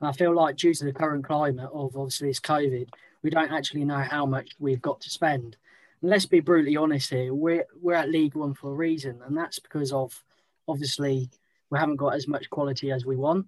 I 0.00 0.12
feel 0.12 0.34
like 0.34 0.56
due 0.56 0.74
to 0.74 0.84
the 0.84 0.92
current 0.92 1.24
climate 1.24 1.70
of 1.72 1.96
obviously 1.96 2.28
this 2.28 2.40
COVID, 2.40 2.88
we 3.22 3.30
don't 3.30 3.52
actually 3.52 3.84
know 3.84 4.00
how 4.00 4.26
much 4.26 4.50
we've 4.58 4.82
got 4.82 5.00
to 5.02 5.10
spend. 5.10 5.56
Let's 6.04 6.26
be 6.26 6.40
brutally 6.40 6.76
honest 6.76 7.08
here, 7.08 7.32
we're 7.32 7.64
we're 7.80 7.94
at 7.94 8.10
League 8.10 8.34
One 8.34 8.52
for 8.52 8.70
a 8.70 8.74
reason, 8.74 9.22
and 9.24 9.34
that's 9.34 9.58
because 9.58 9.90
of 9.90 10.22
obviously 10.68 11.30
we 11.70 11.78
haven't 11.78 11.96
got 11.96 12.12
as 12.12 12.28
much 12.28 12.50
quality 12.50 12.92
as 12.92 13.06
we 13.06 13.16
want. 13.16 13.46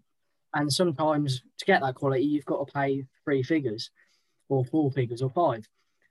And 0.55 0.73
sometimes 0.73 1.42
to 1.59 1.64
get 1.66 1.83
that 1.83 1.97
quality, 1.97 2.25
you've 2.25 2.47
got 2.47 2.66
to 2.66 2.73
pay 2.73 3.05
three 3.25 3.42
figures, 3.42 3.90
or 4.49 4.64
four 4.64 4.90
figures, 4.90 5.21
or 5.21 5.29
five. 5.29 5.69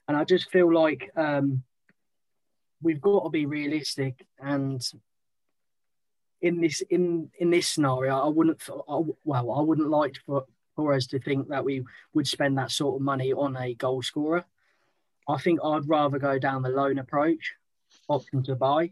And 0.08 0.16
I 0.16 0.24
just 0.24 0.52
feel 0.52 0.72
like 0.72 1.10
um, 1.16 1.64
we've 2.80 3.02
got 3.02 3.24
to 3.24 3.30
be 3.32 3.48
realistic 3.48 4.28
and 4.40 4.88
in 6.42 6.62
this 6.62 6.82
in 6.92 7.32
in 7.40 7.50
this 7.50 7.70
scenario, 7.70 8.24
I 8.24 8.28
wouldn't 8.28 8.62
I, 8.88 9.02
well 9.24 9.52
I 9.52 9.62
wouldn't 9.62 9.90
like 9.90 10.18
for 10.28 10.46
for 10.76 10.94
us 10.94 11.08
to 11.08 11.20
think 11.20 11.48
that 11.48 11.66
we 11.66 11.84
would 12.14 12.28
spend 12.28 12.60
that 12.60 12.70
sort 12.70 12.98
of 12.98 13.02
money 13.02 13.34
on 13.34 13.58
a 13.58 13.74
goal 13.74 14.04
scorer. 14.04 14.46
I 15.28 15.38
think 15.38 15.60
I'd 15.64 15.88
rather 15.88 16.20
go 16.20 16.38
down 16.38 16.62
the 16.62 16.70
loan 16.70 17.00
approach, 17.00 17.54
option 18.08 18.44
to 18.44 18.56
buy, 18.56 18.92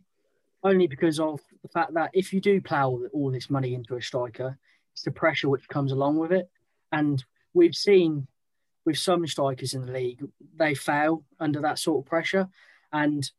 only 0.63 0.87
because 0.87 1.19
of 1.19 1.39
the 1.61 1.67
fact 1.69 1.93
that 1.93 2.11
if 2.13 2.33
you 2.33 2.41
do 2.41 2.61
plough 2.61 2.99
all 3.13 3.31
this 3.31 3.49
money 3.49 3.73
into 3.73 3.95
a 3.95 4.01
striker, 4.01 4.57
it's 4.93 5.03
the 5.03 5.11
pressure 5.11 5.49
which 5.49 5.67
comes 5.67 5.91
along 5.91 6.17
with 6.17 6.31
it. 6.31 6.49
And 6.91 7.23
we've 7.53 7.75
seen 7.75 8.27
with 8.85 8.97
some 8.97 9.25
strikers 9.27 9.73
in 9.73 9.85
the 9.85 9.91
league, 9.91 10.23
they 10.55 10.73
fail 10.73 11.23
under 11.39 11.61
that 11.61 11.79
sort 11.79 12.05
of 12.05 12.09
pressure. 12.09 12.49
And 12.91 13.29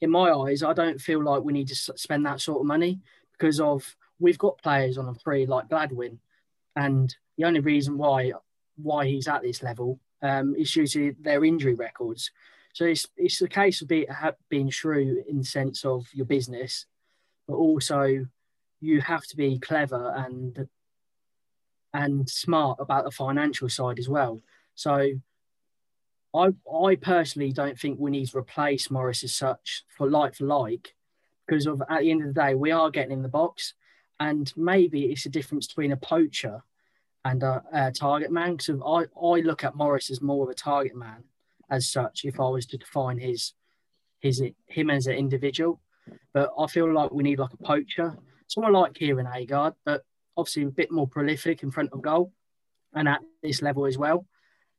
in 0.00 0.10
my 0.10 0.30
eyes, 0.30 0.62
I 0.62 0.72
don't 0.72 1.00
feel 1.00 1.22
like 1.22 1.42
we 1.42 1.52
need 1.52 1.68
to 1.68 1.74
spend 1.74 2.24
that 2.26 2.40
sort 2.40 2.60
of 2.60 2.66
money 2.66 3.00
because 3.32 3.60
of 3.60 3.96
we've 4.18 4.38
got 4.38 4.58
players 4.58 4.98
on 4.98 5.08
a 5.08 5.14
free 5.14 5.46
like 5.46 5.68
Gladwin, 5.68 6.18
and 6.76 7.14
the 7.36 7.44
only 7.44 7.60
reason 7.60 7.96
why 7.98 8.32
why 8.76 9.06
he's 9.06 9.28
at 9.28 9.42
this 9.42 9.62
level 9.62 9.98
um, 10.22 10.54
due 10.54 10.86
to 10.86 11.14
their 11.20 11.44
injury 11.44 11.74
records. 11.74 12.30
So 12.72 12.84
it's 12.84 13.08
it's 13.16 13.42
a 13.42 13.48
case 13.48 13.82
of 13.82 13.88
being 13.88 14.06
being 14.48 14.70
shrewd 14.70 15.24
in 15.28 15.38
the 15.38 15.44
sense 15.44 15.84
of 15.84 16.06
your 16.12 16.26
business, 16.26 16.86
but 17.46 17.54
also 17.54 18.26
you 18.80 19.00
have 19.00 19.26
to 19.26 19.36
be 19.36 19.58
clever 19.58 20.14
and 20.16 20.68
and 21.92 22.28
smart 22.28 22.78
about 22.80 23.04
the 23.04 23.10
financial 23.10 23.68
side 23.68 23.98
as 23.98 24.08
well. 24.08 24.40
So 24.74 25.10
I 26.34 26.48
I 26.72 26.96
personally 26.96 27.52
don't 27.52 27.78
think 27.78 27.98
we 27.98 28.10
need 28.10 28.28
to 28.28 28.38
replace 28.38 28.90
Morris 28.90 29.24
as 29.24 29.34
such 29.34 29.84
for 29.96 30.08
like 30.08 30.34
for 30.34 30.44
like, 30.44 30.94
because 31.46 31.66
of 31.66 31.82
at 31.88 32.00
the 32.00 32.10
end 32.10 32.22
of 32.22 32.34
the 32.34 32.40
day 32.40 32.54
we 32.54 32.70
are 32.70 32.90
getting 32.90 33.12
in 33.12 33.22
the 33.22 33.28
box, 33.28 33.74
and 34.20 34.52
maybe 34.56 35.06
it's 35.06 35.26
a 35.26 35.30
difference 35.30 35.66
between 35.66 35.92
a 35.92 35.96
poacher 35.96 36.62
and 37.24 37.42
a, 37.42 37.62
a 37.72 37.92
target 37.92 38.30
man. 38.30 38.56
Because 38.56 38.80
I 38.84 39.26
I 39.26 39.40
look 39.40 39.64
at 39.64 39.74
Morris 39.74 40.10
as 40.10 40.20
more 40.20 40.44
of 40.44 40.50
a 40.50 40.54
target 40.54 40.96
man 40.96 41.24
as 41.70 41.90
such. 41.90 42.24
If 42.24 42.40
I 42.40 42.48
was 42.48 42.66
to 42.66 42.78
define 42.78 43.18
his 43.18 43.54
his 44.20 44.42
him 44.66 44.90
as 44.90 45.06
an 45.06 45.14
individual, 45.14 45.80
but 46.32 46.50
I 46.58 46.66
feel 46.66 46.92
like 46.92 47.12
we 47.12 47.22
need 47.22 47.38
like 47.38 47.52
a 47.52 47.64
poacher, 47.64 48.16
someone 48.46 48.72
like 48.72 48.94
Kieran 48.94 49.26
Agard, 49.26 49.74
but 49.84 50.02
obviously 50.36 50.64
a 50.64 50.70
bit 50.70 50.90
more 50.90 51.08
prolific 51.08 51.62
in 51.62 51.70
front 51.70 51.92
of 51.92 52.02
goal, 52.02 52.32
and 52.94 53.08
at 53.08 53.20
this 53.42 53.62
level 53.62 53.86
as 53.86 53.98
well. 53.98 54.26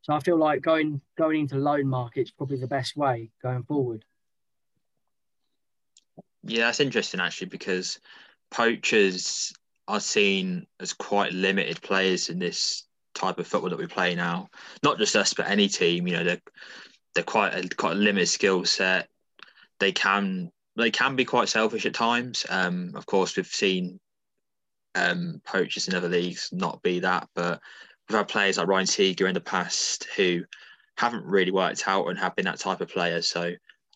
So 0.01 0.13
I 0.13 0.19
feel 0.19 0.37
like 0.37 0.61
going 0.61 1.01
going 1.17 1.41
into 1.41 1.57
loan 1.57 1.87
market's 1.87 2.31
probably 2.31 2.57
the 2.57 2.67
best 2.67 2.95
way 2.95 3.31
going 3.41 3.63
forward. 3.63 4.05
Yeah, 6.43 6.65
that's 6.65 6.79
interesting 6.79 7.19
actually 7.19 7.47
because 7.47 7.99
poachers 8.49 9.53
are 9.89 9.99
seen 9.99 10.67
as 10.79 10.93
quite 10.93 11.33
limited 11.33 11.81
players 11.81 12.29
in 12.29 12.37
this 12.37 12.85
type 13.15 13.39
of 13.39 13.47
football 13.47 13.71
that 13.71 13.79
we 13.79 13.87
play 13.87 14.13
now. 14.13 14.47
Not 14.83 14.99
just 14.99 15.15
us, 15.15 15.33
but 15.33 15.49
any 15.49 15.67
team. 15.67 16.07
You 16.07 16.17
know, 16.17 16.23
they're 16.23 16.41
they're 17.15 17.23
quite 17.23 17.55
a 17.55 17.67
quite 17.75 17.93
a 17.93 17.99
limited 17.99 18.27
skill 18.27 18.63
set. 18.65 19.09
They 19.79 19.91
can 19.91 20.51
they 20.77 20.91
can 20.91 21.15
be 21.15 21.25
quite 21.25 21.49
selfish 21.49 21.87
at 21.87 21.95
times. 21.95 22.45
Um, 22.49 22.91
of 22.95 23.07
course, 23.07 23.35
we've 23.35 23.47
seen 23.47 23.99
um, 24.93 25.41
poachers 25.43 25.87
in 25.87 25.95
other 25.95 26.07
leagues 26.07 26.49
not 26.51 26.83
be 26.83 26.99
that, 26.99 27.27
but 27.33 27.59
we've 28.07 28.17
had 28.17 28.27
players 28.27 28.59
like 28.59 28.67
Ryan 28.67 28.85
Seager 28.85 29.27
in 29.27 29.33
the 29.33 29.41
past 29.41 30.07
who 30.15 30.43
haven't 30.97 31.25
really 31.25 31.51
worked 31.51 31.87
out 31.87 32.07
and 32.07 32.19
have 32.19 32.35
been 32.35 32.45
that 32.45 32.59
type 32.59 32.81
of 32.81 32.89
player. 32.89 33.23
So 33.23 33.53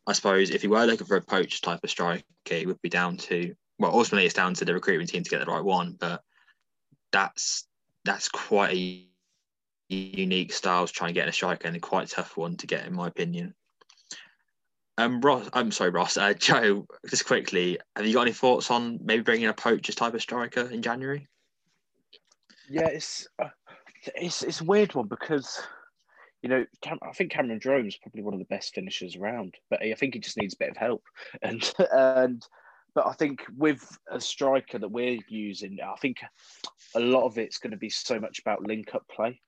I 0.08 0.14
suppose 0.14 0.50
if 0.50 0.64
you 0.64 0.72
were 0.72 0.86
looking 0.86 1.06
for 1.06 1.18
a 1.18 1.22
poach 1.22 1.62
type 1.62 1.84
of 1.84 1.90
striker, 1.90 2.24
it 2.50 2.66
would 2.66 2.82
be 2.82 2.90
down 2.90 3.18
to 3.18 3.54
well, 3.80 3.92
ultimately 3.92 4.26
it's 4.26 4.34
down 4.34 4.54
to 4.56 4.66
the 4.66 4.74
recruitment 4.74 5.10
team 5.10 5.24
to 5.24 5.30
get 5.30 5.40
the 5.40 5.52
right 5.52 5.64
one. 5.64 5.96
But 6.00 6.22
that's 7.12 7.68
that's 8.06 8.30
quite 8.30 8.74
a 8.74 9.08
unique 9.90 10.54
style 10.54 10.88
to 10.88 10.94
try 10.94 11.08
and 11.08 11.16
get 11.16 11.28
a 11.28 11.32
striker 11.32 11.68
and 11.68 11.78
a 11.78 11.80
quite 11.80 12.10
tough 12.10 12.38
one 12.38 12.58
to 12.58 12.68
get, 12.68 12.86
in 12.86 12.94
my 12.94 13.08
opinion. 13.08 13.54
Um, 14.98 15.22
Ross, 15.22 15.50
I'm 15.54 15.72
sorry, 15.72 15.90
Ross. 15.90 16.18
Uh, 16.18 16.34
Joe, 16.38 16.86
just 17.10 17.26
quickly, 17.26 17.80
have 17.96 18.06
you 18.06 18.14
got 18.14 18.24
any 18.24 18.34
thoughts 18.34 18.70
on 18.70 19.00
maybe 19.04 19.24
bringing 19.24 19.48
a 19.48 19.54
poacher 19.54 19.94
type 19.94 20.14
of 20.14 20.22
striker 20.22 20.62
in 20.62 20.82
January? 20.82 21.28
Yeah, 22.70 22.88
it's 22.88 23.28
uh, 23.40 23.50
it's 24.16 24.44
it's 24.44 24.62
a 24.62 24.66
weird 24.66 24.94
one 24.96 25.08
because 25.08 25.62
you 26.42 26.50
know 26.50 26.66
Cam- 26.82 27.00
I 27.02 27.12
think 27.12 27.32
Cameron 27.32 27.60
Jerome's 27.60 27.98
probably 27.98 28.24
one 28.24 28.34
of 28.34 28.40
the 28.40 28.46
best 28.46 28.74
finishers 28.74 29.16
around, 29.16 29.56
but 29.70 29.82
I 29.82 29.94
think 29.96 30.14
he 30.14 30.20
just 30.20 30.38
needs 30.38 30.54
a 30.54 30.58
bit 30.58 30.72
of 30.72 30.78
help. 30.78 31.04
And 31.42 31.74
and 31.92 32.48
but 32.96 33.08
I 33.08 33.14
think 33.14 33.44
with 33.58 33.98
a 34.12 34.22
striker 34.22 34.78
that 34.80 34.92
we're 34.92 35.20
using, 35.28 35.78
I 35.84 35.96
think 35.96 36.18
a 36.96 37.00
lot 37.00 37.26
of 37.26 37.38
it's 37.38 37.58
going 37.58 37.72
to 37.72 37.78
be 37.78 37.90
so 37.90 38.20
much 38.20 38.40
about 38.40 38.68
link 38.68 38.94
up 38.94 39.08
play. 39.08 39.42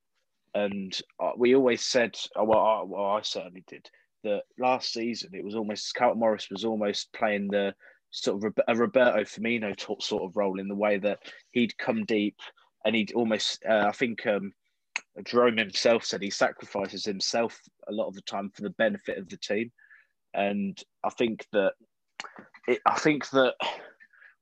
And 0.54 0.98
uh, 1.20 1.32
we 1.38 1.56
always 1.56 1.84
said, 1.84 2.18
oh, 2.36 2.46
well, 2.46 2.60
I, 2.60 2.84
well, 2.84 3.06
I 3.06 3.22
certainly 3.22 3.64
did 3.68 3.88
that 4.24 4.44
last 4.58 4.94
season. 4.94 5.32
It 5.34 5.44
was 5.44 5.56
almost 5.56 5.94
Carlton 5.94 6.20
Morris 6.20 6.50
was 6.50 6.66
almost 6.66 7.12
playing 7.14 7.50
the 7.50 7.76
sort 8.12 8.44
of 8.44 8.54
a 8.68 8.76
Roberto 8.76 9.20
Firmino 9.24 9.78
sort 10.02 10.24
of 10.24 10.36
role 10.38 10.60
in 10.60 10.68
the 10.68 10.76
way 10.76 10.98
that 10.98 11.20
he'd 11.52 11.78
come 11.78 12.06
deep 12.06 12.38
and 12.86 12.96
he'd 12.96 13.14
almost, 13.14 13.64
uh, 13.70 13.86
I 13.88 13.92
think 13.92 14.26
um, 14.26 14.54
Jerome 15.26 15.58
himself 15.58 16.06
said 16.06 16.22
he 16.22 16.30
sacrifices 16.30 17.04
himself 17.04 17.60
a 17.90 17.92
lot 17.92 18.08
of 18.08 18.16
the 18.16 18.22
time 18.22 18.50
for 18.54 18.62
the 18.62 18.70
benefit 18.72 19.18
of 19.18 19.28
the 19.28 19.38
team. 19.38 19.72
And 20.34 20.82
I 21.04 21.10
think 21.10 21.46
that, 21.52 21.74
it, 22.68 22.80
I 22.86 22.98
think 22.98 23.30
that 23.32 23.56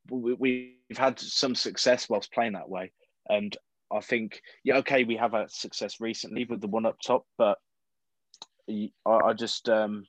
we, 0.09 0.33
we've 0.33 0.97
had 0.97 1.19
some 1.19 1.55
success 1.55 2.09
whilst 2.09 2.33
playing 2.33 2.53
that 2.53 2.69
way. 2.69 2.91
And 3.29 3.55
I 3.91 4.01
think, 4.01 4.41
yeah, 4.63 4.77
okay, 4.77 5.03
we 5.03 5.17
have 5.17 5.33
had 5.33 5.51
success 5.51 5.99
recently 5.99 6.45
with 6.45 6.61
the 6.61 6.67
one 6.67 6.85
up 6.85 6.97
top, 6.99 7.25
but 7.37 7.57
I, 8.69 8.89
I 9.05 9.33
just, 9.33 9.69
um, 9.69 10.05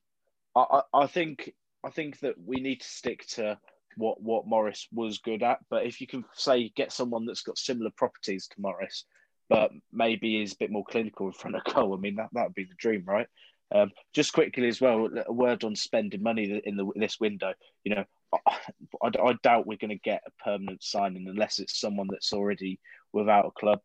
I, 0.57 0.83
I 0.93 1.07
think, 1.07 1.53
I 1.85 1.91
think 1.91 2.21
that 2.21 2.35
we 2.43 2.57
need 2.57 2.81
to 2.81 2.89
stick 2.89 3.27
to 3.31 3.59
what 3.97 4.21
what 4.21 4.47
Morris 4.47 4.89
was 4.93 5.19
good 5.19 5.43
at. 5.43 5.59
But 5.71 5.87
if 5.87 6.01
you 6.01 6.07
can 6.07 6.25
say 6.35 6.71
get 6.71 6.93
someone 6.93 7.27
that's 7.27 7.43
got 7.43 7.59
similar 7.59 7.91
properties 7.97 8.49
to 8.49 8.61
Morris, 8.61 9.05
but 9.49 9.71
maybe 9.93 10.43
is 10.43 10.53
a 10.53 10.59
bit 10.59 10.71
more 10.71 10.85
clinical 10.85 11.27
in 11.27 11.33
front 11.33 11.57
of 11.57 11.75
goal, 11.75 11.95
I 11.95 12.01
mean 12.01 12.17
that 12.17 12.31
that 12.33 12.45
would 12.45 12.55
be 12.55 12.65
the 12.65 12.75
dream, 12.79 13.05
right? 13.07 13.27
Um, 13.75 13.91
just 14.13 14.33
quickly 14.33 14.69
as 14.69 14.81
well, 14.81 15.09
a 15.27 15.33
word 15.33 15.65
on 15.65 15.75
spending 15.75 16.23
money 16.23 16.63
in 16.65 16.77
the 16.77 16.89
this 16.95 17.19
window. 17.19 17.55
You 17.83 17.97
know, 17.97 18.05
I, 18.47 18.59
I, 19.03 19.35
doubt 19.43 19.67
we're 19.67 19.79
going 19.79 19.91
to 19.91 19.97
get 19.97 20.23
a 20.25 20.45
permanent 20.45 20.81
signing 20.83 21.27
unless 21.29 21.59
it's 21.59 21.81
someone 21.81 22.07
that's 22.09 22.33
already 22.33 22.79
without 23.13 23.47
a 23.47 23.51
club. 23.51 23.81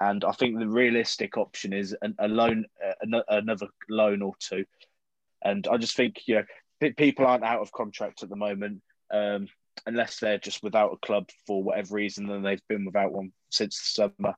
And 0.00 0.24
I 0.24 0.32
think 0.32 0.58
the 0.58 0.66
realistic 0.66 1.36
option 1.36 1.74
is 1.74 1.94
a, 2.00 2.08
a 2.18 2.28
loan, 2.28 2.64
uh, 2.82 3.20
another 3.28 3.66
loan 3.90 4.22
or 4.22 4.32
two. 4.38 4.64
And 5.44 5.68
I 5.68 5.76
just 5.76 5.96
think 5.96 6.22
you 6.26 6.36
know 6.36 6.90
people 6.96 7.26
aren't 7.26 7.44
out 7.44 7.60
of 7.60 7.72
contract 7.72 8.22
at 8.22 8.30
the 8.30 8.36
moment 8.36 8.80
um, 9.12 9.48
unless 9.86 10.18
they're 10.18 10.38
just 10.38 10.62
without 10.62 10.94
a 10.94 11.06
club 11.06 11.28
for 11.46 11.62
whatever 11.62 11.94
reason, 11.94 12.30
and 12.30 12.44
they've 12.44 12.68
been 12.68 12.86
without 12.86 13.12
one 13.12 13.32
since 13.50 13.78
the 13.78 14.10
summer. 14.18 14.34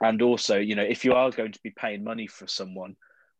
And 0.00 0.22
also, 0.22 0.58
you 0.58 0.74
know, 0.74 0.82
if 0.82 1.04
you 1.04 1.12
are 1.12 1.30
going 1.30 1.52
to 1.52 1.60
be 1.62 1.70
paying 1.70 2.02
money 2.02 2.26
for 2.26 2.46
someone, 2.46 2.96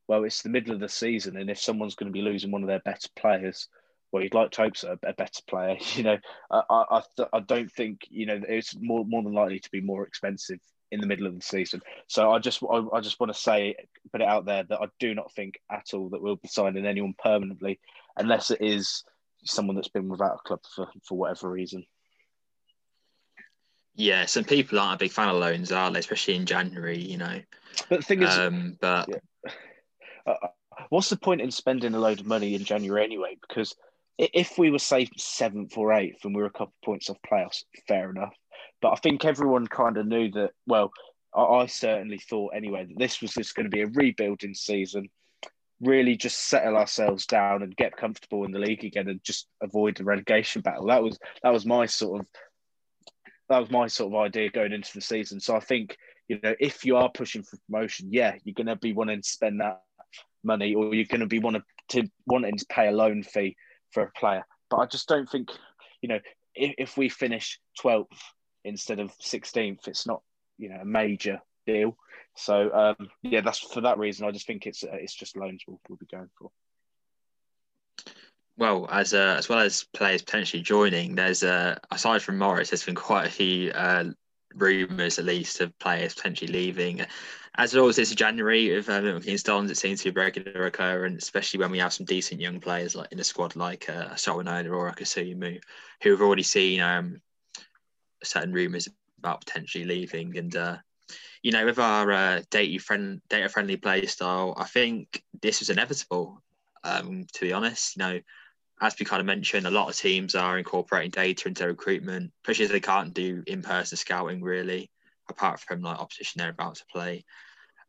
well, 0.09 0.24
it's 0.24 0.42
the 0.42 0.48
middle 0.48 0.74
of 0.74 0.80
the 0.80 0.88
season, 0.88 1.36
and 1.36 1.50
if 1.50 1.59
someone's 1.59 1.94
going 1.94 2.12
to 2.12 2.12
be 2.12 2.22
losing 2.22 2.50
one 2.50 2.62
of 2.62 2.68
their 2.68 2.80
better 2.80 3.09
players, 3.16 3.68
well, 4.12 4.22
you'd 4.22 4.34
like 4.34 4.52
to 4.52 4.62
hope 4.62 4.76
so, 4.76 4.96
a 5.02 5.12
better 5.12 5.42
player. 5.48 5.76
You 5.96 6.05
know, 6.05 6.18
I 6.50 6.62
I, 6.70 7.02
I 7.32 7.40
don't 7.40 7.70
think 7.70 8.07
you 8.11 8.26
know 8.26 8.40
it's 8.48 8.76
more 8.78 9.05
more 9.05 9.22
than 9.22 9.32
likely 9.32 9.61
to 9.61 9.70
be 9.70 9.80
more 9.80 10.07
expensive 10.07 10.61
in 10.90 11.00
the 11.00 11.07
middle 11.07 11.26
of 11.26 11.34
the 11.34 11.42
season. 11.42 11.80
So 12.07 12.30
I 12.30 12.38
just 12.38 12.62
I, 12.62 12.84
I 12.92 13.00
just 13.00 13.18
want 13.18 13.32
to 13.32 13.38
say, 13.38 13.74
put 14.12 14.20
it 14.20 14.28
out 14.28 14.44
there 14.44 14.62
that 14.62 14.80
I 14.80 14.86
do 15.00 15.14
not 15.14 15.32
think 15.32 15.59
at 15.70 15.92
all 15.92 16.11
that 16.11 16.22
we'll 16.22 16.36
be 16.36 16.48
signing 16.48 16.86
anyone 16.86 17.14
permanently, 17.18 17.80
unless 18.16 18.50
it 18.50 18.61
is 18.61 19.02
someone 19.44 19.76
that's 19.76 19.88
been 19.88 20.09
without 20.09 20.36
a 20.36 20.48
club 20.48 20.61
for, 20.74 20.88
for 21.02 21.18
whatever 21.18 21.50
reason. 21.50 21.84
Yeah, 23.96 24.26
some 24.26 24.44
people 24.44 24.78
aren't 24.78 25.00
a 25.00 25.05
big 25.05 25.12
fan 25.12 25.28
of 25.28 25.36
loans, 25.36 25.70
are 25.70 25.90
they? 25.90 26.00
Especially 26.00 26.34
in 26.34 26.46
January, 26.46 26.98
you 26.98 27.16
know. 27.16 27.40
But 27.88 28.00
the 28.00 28.05
thing 28.05 28.22
is, 28.22 28.36
um, 28.36 28.76
but 28.80 29.09
yeah. 29.09 29.18
Uh, 30.27 30.49
what's 30.89 31.11
the 31.11 31.16
point 31.16 31.41
in 31.41 31.51
spending 31.51 31.95
a 31.95 31.99
load 31.99 32.20
of 32.20 32.27
money 32.27 32.55
in 32.55 32.64
January 32.64 33.05
anyway? 33.05 33.37
Because 33.47 33.75
if 34.18 34.59
we 34.59 34.70
were 34.70 34.79
say 34.79 35.09
seventh 35.16 35.77
or 35.77 35.93
eighth 35.93 36.25
and 36.25 36.35
we 36.35 36.41
were 36.41 36.49
a 36.49 36.53
couple 36.53 36.75
of 36.81 36.85
points 36.85 37.11
off 37.11 37.18
playoffs, 37.29 37.64
fair 37.89 38.11
enough. 38.11 38.35
But 38.81 38.93
I 38.93 38.97
think 38.97 39.25
everyone 39.25 39.66
kind 39.66 39.97
of 39.97 40.07
knew 40.07 40.31
that. 40.33 40.51
Well, 40.66 40.93
I, 41.35 41.43
I 41.43 41.66
certainly 41.66 42.18
thought 42.18 42.55
anyway 42.55 42.87
that 42.87 42.99
this 42.99 43.20
was 43.20 43.33
just 43.33 43.55
going 43.55 43.64
to 43.64 43.70
be 43.70 43.83
a 43.83 43.87
rebuilding 43.87 44.55
season 44.55 45.09
really 45.81 46.16
just 46.16 46.49
settle 46.49 46.77
ourselves 46.77 47.27
down 47.27 47.62
and 47.62 47.77
get 47.77 47.97
comfortable 47.97 48.45
in 48.45 48.53
the 48.53 48.59
league 48.59 48.85
again 48.85 49.09
and 49.09 49.22
just 49.22 49.49
avoid 49.62 49.97
the 49.97 50.05
relegation 50.05 50.62
battle. 50.62 50.87
That 50.87 51.03
was 51.03 51.18
that 51.43 51.53
was 51.53 51.66
my 51.66 51.87
sort 51.87 52.20
of 52.20 52.27
that 53.49 53.59
was 53.59 53.70
my 53.70 53.87
sort 53.87 54.12
of 54.12 54.20
idea 54.20 54.51
going 54.51 54.72
into 54.72 54.93
the 54.95 55.01
season. 55.01 55.41
So 55.41 55.57
I 55.57 55.61
think 55.61 55.97
you 56.29 56.39
know 56.43 56.55
if 56.59 56.85
you 56.85 56.97
are 56.97 57.11
pushing 57.11 57.43
for 57.43 57.59
promotion, 57.68 58.09
yeah, 58.11 58.35
you're 58.45 58.55
going 58.55 58.66
to 58.66 58.77
be 58.77 58.93
wanting 58.93 59.22
to 59.22 59.29
spend 59.29 59.61
that 59.61 59.83
money, 60.43 60.75
or 60.75 60.95
you're 60.95 61.07
going 61.07 61.21
to 61.21 61.27
be 61.27 61.39
wanting 61.39 61.62
to 61.91 62.09
wanting 62.27 62.57
to 62.57 62.67
pay 62.67 62.89
a 62.89 62.93
loan 62.93 63.23
fee 63.23 63.57
for 63.93 64.03
a 64.03 64.11
player. 64.12 64.45
But 64.71 64.79
I 64.79 64.87
just 64.87 65.09
don't 65.09 65.29
think 65.29 65.51
you 66.01 66.09
know 66.09 66.21
if, 66.55 66.75
if 66.79 66.97
we 66.97 67.09
finish 67.09 67.61
12th 67.83 68.07
instead 68.65 69.01
of 69.01 69.17
16th, 69.19 69.89
it's 69.89 70.07
not 70.07 70.23
you 70.59 70.69
know 70.69 70.81
a 70.81 70.85
major 70.85 71.41
deal. 71.67 71.97
So 72.37 72.73
um, 72.73 73.09
yeah, 73.23 73.41
that's 73.41 73.59
for 73.59 73.83
that 73.83 73.99
reason. 73.99 74.27
I 74.27 74.31
just 74.31 74.47
think 74.47 74.67
it's 74.67 74.85
uh, 74.85 74.89
it's 74.93 75.15
just 75.15 75.37
loans 75.37 75.62
we'll, 75.67 75.81
we'll 75.89 75.99
be 75.99 76.07
going 76.07 76.31
for. 76.39 76.51
Well, 78.57 78.87
as 78.91 79.15
uh, 79.15 79.37
as 79.39 79.49
well 79.49 79.61
as 79.61 79.85
players 79.95 80.23
potentially 80.23 80.62
joining, 80.62 81.15
there's 81.15 81.43
uh, 81.43 81.77
aside 81.91 82.23
from 82.23 82.39
Morris, 82.39 82.71
there's 82.71 82.85
been 82.85 82.95
quite 82.95 83.27
a 83.27 83.31
few 83.31 83.71
uh, 83.73 84.05
rumours, 84.57 85.18
at 85.18 85.24
least, 85.24 85.61
of 85.61 85.78
players 85.78 86.14
potentially 86.14 86.52
leaving. 86.52 87.05
As 87.57 87.76
always, 87.76 87.96
this 87.96 88.14
January 88.14 88.76
of 88.76 88.88
uh, 88.88 89.00
Milton 89.00 89.36
Dons, 89.44 89.70
it 89.70 89.76
seems 89.76 90.02
to 90.02 90.12
be 90.12 90.20
a 90.20 90.24
regular 90.24 90.66
occurrence, 90.66 91.22
especially 91.22 91.61
when 91.61 91.70
we 91.70 91.78
have 91.78 91.92
some 91.92 92.07
decent 92.07 92.40
young 92.40 92.61
players 92.61 92.96
like 92.96 93.12
in 93.12 93.18
the 93.18 93.24
squad, 93.24 93.55
like 93.55 93.88
uh, 93.88 94.11
Sorinola 94.14 94.70
or 94.70 94.88
a 94.88 94.94
Kasumu, 94.94 95.61
who 96.02 96.11
have 96.11 96.20
already 96.20 96.42
seen 96.42 96.80
um, 96.80 97.20
certain 98.24 98.52
rumours 98.52 98.88
about 99.18 99.44
potentially 99.44 99.84
leaving. 99.84 100.36
And 100.36 100.55
uh, 100.57 100.76
you 101.42 101.52
know, 101.52 101.64
with 101.64 101.78
our 101.78 102.11
uh, 102.11 102.42
data 102.50 102.82
friend 102.82 103.20
data 103.28 103.48
friendly 103.48 103.76
play 103.76 104.07
style, 104.07 104.55
I 104.57 104.64
think 104.64 105.22
this 105.40 105.61
was 105.61 105.70
inevitable. 105.70 106.42
Um, 106.82 107.26
to 107.32 107.40
be 107.40 107.52
honest, 107.52 107.96
you 107.96 108.00
know, 108.02 108.20
as 108.81 108.97
we 108.99 109.07
kind 109.07 109.20
of 109.20 109.27
mentioned, 109.27 109.66
a 109.66 109.70
lot 109.70 109.89
of 109.89 109.97
teams 109.97 110.35
are 110.35 110.59
incorporating 110.59 111.11
data 111.11 111.49
into 111.49 111.66
recruitment, 111.66 112.33
especially 112.43 112.64
as 112.66 112.70
they 112.70 112.81
can't 112.81 113.14
do 113.14 113.43
in 113.47 113.62
person 113.62 113.97
scouting 113.97 114.43
really, 114.43 114.91
apart 115.29 115.61
from 115.61 115.81
like 115.81 115.99
opposition 115.99 116.39
they're 116.39 116.51
about 116.51 116.77
to 116.77 116.87
play. 116.87 117.25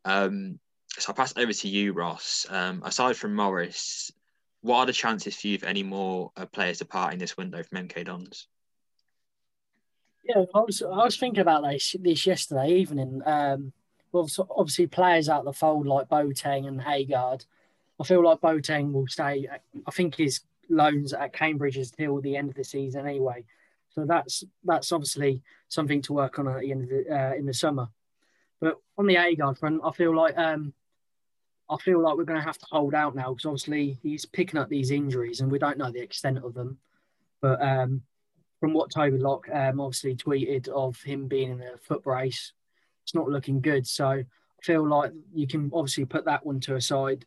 Um, 0.03 0.59
so 0.97 1.09
I'll 1.09 1.15
pass 1.15 1.33
over 1.35 1.51
to 1.51 1.67
you, 1.67 1.93
Ross. 1.93 2.45
Um, 2.49 2.81
aside 2.85 3.17
from 3.17 3.35
Morris, 3.35 4.11
what 4.61 4.79
are 4.79 4.85
the 4.85 4.93
chances 4.93 5.35
for 5.35 5.47
you 5.47 5.55
of 5.55 5.63
any 5.63 5.83
more 5.83 6.31
uh, 6.37 6.45
players 6.45 6.79
departing 6.79 7.19
this 7.19 7.35
window 7.35 7.63
from 7.63 7.87
MK 7.87 8.05
Dons? 8.05 8.47
Yeah, 10.23 10.45
I 10.55 10.59
was 10.59 10.81
I 10.81 11.03
was 11.03 11.17
thinking 11.17 11.41
about 11.41 11.63
this 11.63 11.95
this 11.99 12.25
yesterday 12.25 12.69
evening. 12.69 13.21
Um, 13.25 13.73
well, 14.11 14.27
obviously 14.49 14.87
players 14.87 15.29
out 15.29 15.45
the 15.45 15.53
fold 15.53 15.85
like 15.85 16.09
Boateng 16.09 16.67
and 16.67 16.81
Agard. 16.81 17.45
I 17.99 18.03
feel 18.03 18.23
like 18.23 18.41
Boateng 18.41 18.91
will 18.91 19.07
stay. 19.07 19.47
I 19.85 19.91
think 19.91 20.15
his 20.15 20.41
loans 20.69 21.13
at 21.13 21.33
Cambridge 21.33 21.77
until 21.77 22.21
the 22.21 22.35
end 22.35 22.49
of 22.49 22.55
the 22.55 22.63
season 22.63 23.07
anyway. 23.07 23.43
So 23.89 24.05
that's 24.05 24.43
that's 24.63 24.91
obviously 24.91 25.41
something 25.69 26.01
to 26.03 26.13
work 26.13 26.37
on 26.37 26.47
at 26.47 26.59
the 26.59 26.71
end 26.71 26.83
of 26.83 26.89
the 26.89 27.05
uh, 27.09 27.33
in 27.33 27.45
the 27.45 27.53
summer. 27.53 27.87
But 28.59 28.77
on 28.97 29.07
the 29.07 29.15
Agard 29.15 29.57
front, 29.57 29.81
I 29.83 29.91
feel 29.91 30.15
like 30.15 30.37
um, 30.37 30.73
I 31.69 31.77
feel 31.77 32.01
like 32.01 32.17
we're 32.17 32.25
going 32.25 32.39
to 32.39 32.45
have 32.45 32.57
to 32.57 32.67
hold 32.69 32.93
out 32.93 33.15
now 33.15 33.33
because 33.33 33.45
obviously 33.45 33.97
he's 34.03 34.25
picking 34.25 34.59
up 34.59 34.69
these 34.69 34.91
injuries 34.91 35.39
and 35.39 35.51
we 35.51 35.59
don't 35.59 35.77
know 35.77 35.91
the 35.91 36.01
extent 36.01 36.37
of 36.37 36.53
them. 36.53 36.77
But 37.41 37.61
um, 37.61 38.01
from 38.59 38.73
what 38.73 38.91
Toby 38.91 39.17
Lock 39.17 39.47
um, 39.51 39.79
obviously 39.79 40.15
tweeted 40.15 40.67
of 40.67 41.01
him 41.01 41.27
being 41.27 41.51
in 41.51 41.61
a 41.61 41.77
foot 41.77 42.03
brace, 42.03 42.53
it's 43.03 43.15
not 43.15 43.29
looking 43.29 43.61
good. 43.61 43.87
So 43.87 44.07
I 44.07 44.25
feel 44.61 44.87
like 44.87 45.11
you 45.33 45.47
can 45.47 45.71
obviously 45.73 46.05
put 46.05 46.25
that 46.25 46.45
one 46.45 46.59
to 46.61 46.75
a 46.75 46.81
side. 46.81 47.25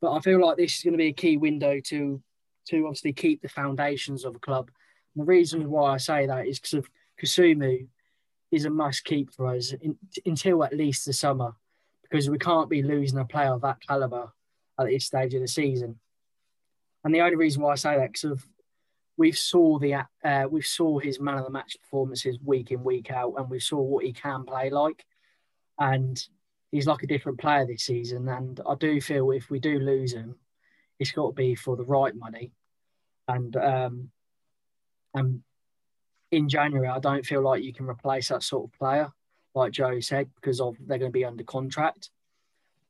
But 0.00 0.12
I 0.12 0.20
feel 0.20 0.44
like 0.44 0.56
this 0.56 0.76
is 0.76 0.82
going 0.82 0.94
to 0.94 0.98
be 0.98 1.08
a 1.08 1.12
key 1.12 1.36
window 1.36 1.80
to 1.80 2.22
to 2.68 2.86
obviously 2.86 3.12
keep 3.12 3.42
the 3.42 3.48
foundations 3.48 4.24
of 4.24 4.36
a 4.36 4.40
club. 4.40 4.70
And 5.14 5.22
the 5.22 5.30
reason 5.30 5.70
why 5.70 5.94
I 5.94 5.96
say 5.96 6.26
that 6.26 6.46
is 6.46 6.58
because 6.58 6.74
of 6.74 6.90
Kasumu 7.20 7.86
is 8.50 8.64
a 8.64 8.70
must 8.70 9.04
keep 9.04 9.32
for 9.32 9.46
us 9.54 9.72
in, 9.72 9.96
until 10.26 10.64
at 10.64 10.76
least 10.76 11.06
the 11.06 11.12
summer 11.12 11.54
because 12.02 12.28
we 12.28 12.38
can't 12.38 12.68
be 12.68 12.82
losing 12.82 13.18
a 13.18 13.24
player 13.24 13.52
of 13.52 13.60
that 13.62 13.80
caliber 13.86 14.32
at 14.78 14.86
this 14.86 15.06
stage 15.06 15.34
of 15.34 15.40
the 15.40 15.48
season. 15.48 15.98
And 17.04 17.14
the 17.14 17.20
only 17.20 17.36
reason 17.36 17.62
why 17.62 17.72
I 17.72 17.76
say 17.76 17.96
that 17.96 18.12
because 18.12 18.42
we've 19.16 19.38
saw 19.38 19.78
the 19.78 20.06
uh, 20.24 20.46
we 20.50 20.62
saw 20.62 20.98
his 20.98 21.20
man 21.20 21.38
of 21.38 21.44
the 21.44 21.50
match 21.50 21.76
performances 21.80 22.38
week 22.44 22.72
in 22.72 22.82
week 22.82 23.10
out, 23.10 23.34
and 23.38 23.48
we 23.48 23.60
saw 23.60 23.80
what 23.80 24.04
he 24.04 24.12
can 24.12 24.44
play 24.44 24.70
like, 24.70 25.04
and 25.78 26.26
he's 26.72 26.86
like 26.86 27.02
a 27.02 27.06
different 27.06 27.38
player 27.38 27.66
this 27.66 27.84
season. 27.84 28.28
And 28.28 28.60
I 28.68 28.74
do 28.74 29.00
feel 29.00 29.30
if 29.30 29.50
we 29.50 29.60
do 29.60 29.78
lose 29.78 30.12
him, 30.12 30.34
it's 31.00 31.10
got 31.10 31.26
to 31.26 31.32
be 31.32 31.56
for 31.56 31.76
the 31.76 31.84
right 31.84 32.14
money, 32.14 32.52
and 33.26 33.56
um, 33.56 34.10
and 35.14 35.42
in 36.30 36.48
January 36.48 36.86
I 36.86 37.00
don't 37.00 37.26
feel 37.26 37.42
like 37.42 37.64
you 37.64 37.72
can 37.72 37.88
replace 37.88 38.28
that 38.28 38.44
sort 38.44 38.66
of 38.66 38.78
player 38.78 39.12
like 39.54 39.72
Joe 39.72 40.00
said, 40.00 40.28
because 40.36 40.60
of 40.60 40.76
they're 40.80 40.98
going 40.98 41.12
to 41.12 41.18
be 41.18 41.24
under 41.24 41.44
contract. 41.44 42.10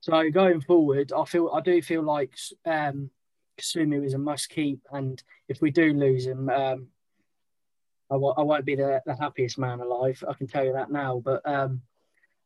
So 0.00 0.30
going 0.30 0.60
forward, 0.60 1.12
I 1.12 1.24
feel 1.24 1.50
I 1.52 1.60
do 1.60 1.80
feel 1.82 2.02
like 2.02 2.32
um, 2.64 3.10
Kasumu 3.58 4.04
is 4.04 4.14
a 4.14 4.18
must 4.18 4.48
keep, 4.48 4.80
and 4.92 5.22
if 5.48 5.60
we 5.60 5.70
do 5.70 5.92
lose 5.92 6.26
him, 6.26 6.48
um, 6.48 6.88
I 8.10 8.14
w- 8.14 8.34
I 8.36 8.42
won't 8.42 8.64
be 8.64 8.76
the, 8.76 9.02
the 9.04 9.16
happiest 9.16 9.58
man 9.58 9.80
alive. 9.80 10.22
I 10.26 10.32
can 10.34 10.46
tell 10.46 10.64
you 10.64 10.72
that 10.72 10.90
now. 10.90 11.20
But 11.22 11.46
um, 11.46 11.82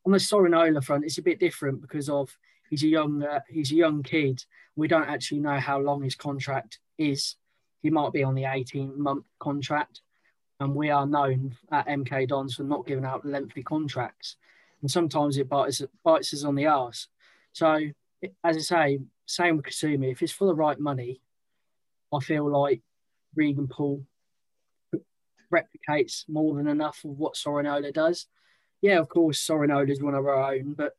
on 0.04 0.12
the 0.12 0.18
Sorinola 0.18 0.82
front, 0.82 1.04
it's 1.04 1.18
a 1.18 1.22
bit 1.22 1.38
different 1.38 1.80
because 1.80 2.08
of 2.08 2.36
he's 2.74 2.82
a 2.82 2.88
young 2.88 3.22
uh, 3.22 3.40
he's 3.48 3.70
a 3.70 3.76
young 3.76 4.02
kid. 4.02 4.44
We 4.74 4.88
don't 4.88 5.08
actually 5.08 5.38
know 5.38 5.60
how 5.60 5.78
long 5.78 6.02
his 6.02 6.16
contract 6.16 6.80
is. 6.98 7.36
He 7.82 7.90
might 7.90 8.12
be 8.12 8.24
on 8.24 8.34
the 8.34 8.46
18 8.46 9.00
month 9.00 9.26
contract 9.38 10.00
and 10.58 10.74
we 10.74 10.90
are 10.90 11.06
known 11.06 11.56
at 11.70 11.86
MK 11.86 12.28
Dons 12.28 12.56
for 12.56 12.64
not 12.64 12.86
giving 12.86 13.04
out 13.04 13.24
lengthy 13.24 13.62
contracts, 13.62 14.36
and 14.80 14.90
sometimes 14.90 15.36
it 15.36 15.48
bites, 15.48 15.82
bites 16.02 16.34
us 16.34 16.44
on 16.44 16.54
the 16.54 16.66
arse. 16.66 17.08
So, 17.52 17.78
as 18.42 18.56
I 18.56 18.60
say, 18.60 18.98
same 19.26 19.56
with 19.56 19.66
Kasumu. 19.66 20.10
If 20.10 20.22
it's 20.22 20.32
for 20.32 20.46
the 20.46 20.54
right 20.54 20.78
money, 20.78 21.20
I 22.12 22.20
feel 22.20 22.50
like 22.50 22.82
Regan 23.34 23.68
Poole 23.68 24.04
replicates 25.52 26.24
more 26.28 26.56
than 26.56 26.68
enough 26.68 27.04
of 27.04 27.18
what 27.18 27.34
Sorinola 27.34 27.92
does. 27.92 28.26
Yeah, 28.80 28.98
of 28.98 29.08
course, 29.08 29.44
Sorinola 29.44 29.90
is 29.90 30.02
one 30.02 30.14
of 30.14 30.26
our 30.26 30.54
own, 30.54 30.74
but 30.74 30.94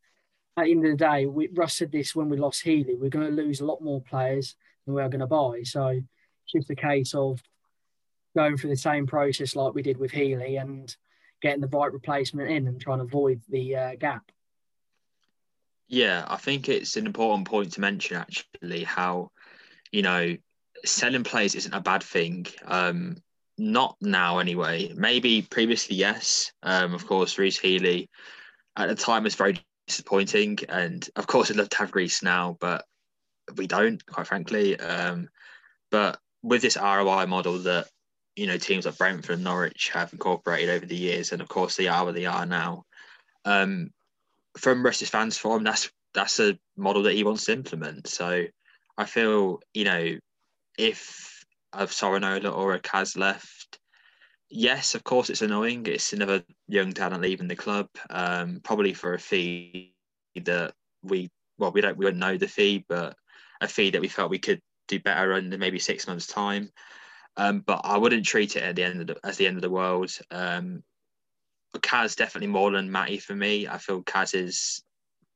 at 0.57 0.65
the 0.65 0.71
end 0.71 0.85
of 0.85 0.91
the 0.91 0.97
day, 0.97 1.25
we, 1.25 1.49
Russ 1.53 1.75
said 1.75 1.91
this 1.91 2.15
when 2.15 2.29
we 2.29 2.37
lost 2.37 2.63
Healey, 2.63 2.95
we're 2.95 3.09
going 3.09 3.27
to 3.27 3.43
lose 3.43 3.59
a 3.59 3.65
lot 3.65 3.81
more 3.81 4.01
players 4.01 4.55
than 4.85 4.95
we 4.95 5.01
are 5.01 5.09
going 5.09 5.19
to 5.19 5.27
buy. 5.27 5.63
So 5.63 5.87
it's 5.87 6.53
just 6.53 6.69
a 6.69 6.75
case 6.75 7.13
of 7.13 7.41
going 8.35 8.57
through 8.57 8.69
the 8.69 8.77
same 8.77 9.07
process 9.07 9.55
like 9.55 9.73
we 9.73 9.81
did 9.81 9.97
with 9.97 10.11
Healey 10.11 10.57
and 10.57 10.95
getting 11.41 11.61
the 11.61 11.67
right 11.67 11.91
replacement 11.91 12.49
in 12.49 12.67
and 12.67 12.79
trying 12.79 12.99
to 12.99 13.05
avoid 13.05 13.41
the 13.49 13.75
uh, 13.75 13.95
gap. 13.95 14.31
Yeah, 15.87 16.25
I 16.27 16.37
think 16.37 16.67
it's 16.67 16.97
an 16.97 17.05
important 17.05 17.47
point 17.47 17.73
to 17.73 17.81
mention 17.81 18.17
actually 18.17 18.83
how, 18.83 19.31
you 19.91 20.01
know, 20.01 20.35
selling 20.83 21.23
players 21.23 21.55
isn't 21.55 21.73
a 21.73 21.81
bad 21.81 22.01
thing. 22.01 22.47
Um, 22.65 23.17
not 23.57 23.95
now 24.01 24.39
anyway. 24.39 24.91
Maybe 24.95 25.41
previously, 25.41 25.95
yes. 25.95 26.51
Um, 26.63 26.93
of 26.93 27.05
course, 27.07 27.37
Rhys 27.37 27.59
Healey 27.59 28.09
at 28.75 28.89
the 28.89 28.95
time 28.95 29.23
was 29.23 29.35
very 29.35 29.59
disappointing. 29.88 30.59
And 30.69 31.07
of 31.15 31.27
course, 31.27 31.49
I'd 31.49 31.57
love 31.57 31.69
to 31.69 31.77
have 31.77 31.95
Rhys 31.95 32.23
now, 32.23 32.57
but 32.59 32.86
we 33.55 33.67
don't, 33.67 34.03
quite 34.05 34.27
frankly. 34.27 34.79
Um, 34.79 35.29
but 35.91 36.19
with 36.43 36.61
this 36.61 36.77
ROI 36.77 37.25
model 37.27 37.59
that 37.59 37.88
you 38.36 38.47
know 38.47 38.57
teams 38.57 38.86
like 38.86 38.97
Brentford 38.97 39.36
and 39.36 39.43
Norwich 39.43 39.89
have 39.93 40.11
incorporated 40.13 40.69
over 40.69 40.86
the 40.86 40.95
years, 40.95 41.31
and 41.31 41.41
of 41.41 41.47
course 41.47 41.75
they 41.75 41.88
are 41.88 42.03
where 42.03 42.13
they 42.13 42.25
are 42.25 42.45
now. 42.45 42.83
Um, 43.45 43.91
from 44.57 44.83
Russ's 44.83 45.09
fans 45.09 45.38
forum, 45.38 45.63
that's 45.63 45.89
that's 46.13 46.39
a 46.39 46.57
model 46.77 47.03
that 47.03 47.13
he 47.13 47.23
wants 47.23 47.45
to 47.45 47.53
implement. 47.53 48.07
So 48.07 48.45
I 48.97 49.05
feel 49.05 49.61
you 49.73 49.86
know 49.86 50.17
if 50.77 51.43
of 51.73 51.91
Sorinola 51.91 52.55
or 52.55 52.73
a 52.73 52.79
Kaz 52.79 53.17
left, 53.17 53.79
yes, 54.49 54.95
of 54.95 55.03
course 55.03 55.29
it's 55.29 55.41
annoying. 55.41 55.85
It's 55.87 56.13
another 56.13 56.43
young 56.67 56.93
talent 56.93 57.21
leaving 57.21 57.47
the 57.47 57.55
club, 57.55 57.89
um, 58.09 58.61
probably 58.63 58.93
for 58.93 59.13
a 59.13 59.19
fee 59.19 59.93
that 60.43 60.73
we 61.03 61.29
well 61.57 61.71
we 61.71 61.81
don't 61.81 61.97
we 61.97 62.05
don't 62.05 62.19
know 62.19 62.37
the 62.37 62.47
fee, 62.47 62.85
but 62.87 63.15
a 63.61 63.67
fee 63.67 63.91
that 63.91 64.01
we 64.01 64.07
felt 64.07 64.29
we 64.29 64.39
could 64.39 64.61
do 64.87 64.99
better 64.99 65.33
in 65.33 65.57
maybe 65.59 65.79
six 65.79 66.07
months 66.07 66.27
time. 66.27 66.69
Um, 67.37 67.59
but 67.59 67.81
I 67.83 67.97
wouldn't 67.97 68.25
treat 68.25 68.55
it 68.55 68.63
at 68.63 68.75
the 68.75 68.83
end 68.83 69.01
of 69.01 69.07
the, 69.07 69.17
as 69.25 69.37
the 69.37 69.47
end 69.47 69.57
of 69.57 69.61
the 69.61 69.69
world. 69.69 70.11
Um, 70.31 70.83
Kaz 71.79 72.15
definitely 72.15 72.47
more 72.47 72.71
than 72.71 72.91
Matty 72.91 73.17
for 73.17 73.35
me. 73.35 73.67
I 73.67 73.77
feel 73.77 74.01
Kaz 74.01 74.33
is 74.33 74.81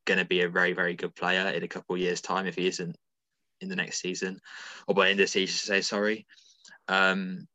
going 0.05 0.20
to 0.20 0.26
be 0.26 0.41
a 0.41 0.49
very 0.49 0.74
very 0.74 0.95
good 0.95 1.16
player 1.16 1.49
in 1.49 1.64
a 1.64 1.68
couple 1.68 1.95
of 1.95 2.01
years' 2.01 2.22
time 2.22 2.47
if 2.47 2.55
he 2.55 2.68
isn't 2.68 2.95
in 3.62 3.68
the 3.68 3.76
next 3.76 3.99
season 3.99 4.39
or 4.88 4.95
by 4.95 5.10
end 5.10 5.20
of 5.20 5.30
season. 5.30 5.55
Say 5.55 5.82
sorry. 5.82 6.26
Um, 6.88 7.47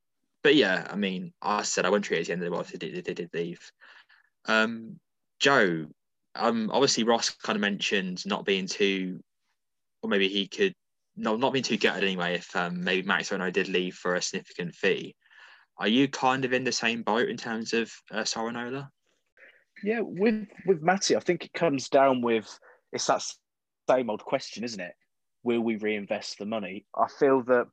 but 0.45 0.55
yeah, 0.55 0.87
I 0.89 0.95
mean, 0.95 1.33
I 1.43 1.63
said 1.63 1.85
I 1.85 1.89
wouldn't 1.89 2.05
treat 2.05 2.19
it 2.19 2.21
as 2.21 2.27
the 2.29 2.35
end 2.35 2.43
of 2.43 2.47
the 2.47 2.53
world 2.53 2.67
if 2.73 2.79
they 2.79 2.91
did, 2.91 3.17
did 3.17 3.31
leave. 3.33 3.73
Um, 4.45 5.01
Joe, 5.41 5.87
um, 6.35 6.71
obviously 6.71 7.03
Ross 7.03 7.31
kind 7.31 7.57
of 7.57 7.61
mentioned 7.61 8.25
not 8.27 8.45
being 8.45 8.67
too, 8.67 9.21
or 10.03 10.11
maybe 10.11 10.29
he 10.29 10.47
could 10.47 10.75
no, 11.17 11.37
not 11.37 11.53
being 11.53 11.63
too 11.63 11.79
gutted 11.79 12.05
anyway. 12.05 12.35
If 12.35 12.55
um, 12.55 12.85
maybe 12.85 13.07
Max 13.07 13.33
and 13.33 13.43
I 13.43 13.51
did 13.51 13.69
leave 13.69 13.95
for 13.95 14.15
a 14.15 14.23
significant 14.23 14.75
fee, 14.75 15.17
are 15.79 15.89
you 15.89 16.09
kind 16.09 16.45
of 16.45 16.53
in 16.53 16.65
the 16.65 16.73
same 16.73 17.03
boat 17.03 17.29
in 17.29 17.37
terms 17.37 17.73
of 17.73 17.91
uh, 18.11 18.23
Sorinola? 18.23 18.89
Yeah, 19.83 20.01
with 20.03 20.47
with 20.67 20.83
Matty, 20.83 21.17
I 21.17 21.21
think 21.21 21.45
it 21.45 21.53
comes 21.53 21.89
down 21.89 22.21
with 22.21 22.59
it's 22.93 23.07
that 23.07 23.23
same 23.89 24.11
old 24.11 24.25
question, 24.25 24.63
isn't 24.65 24.81
it? 24.81 24.95
Will 25.43 25.61
we 25.61 25.77
reinvest 25.77 26.39
the 26.39 26.47
money? 26.47 26.87
I 26.97 27.09
feel 27.09 27.43
that, 27.45 27.67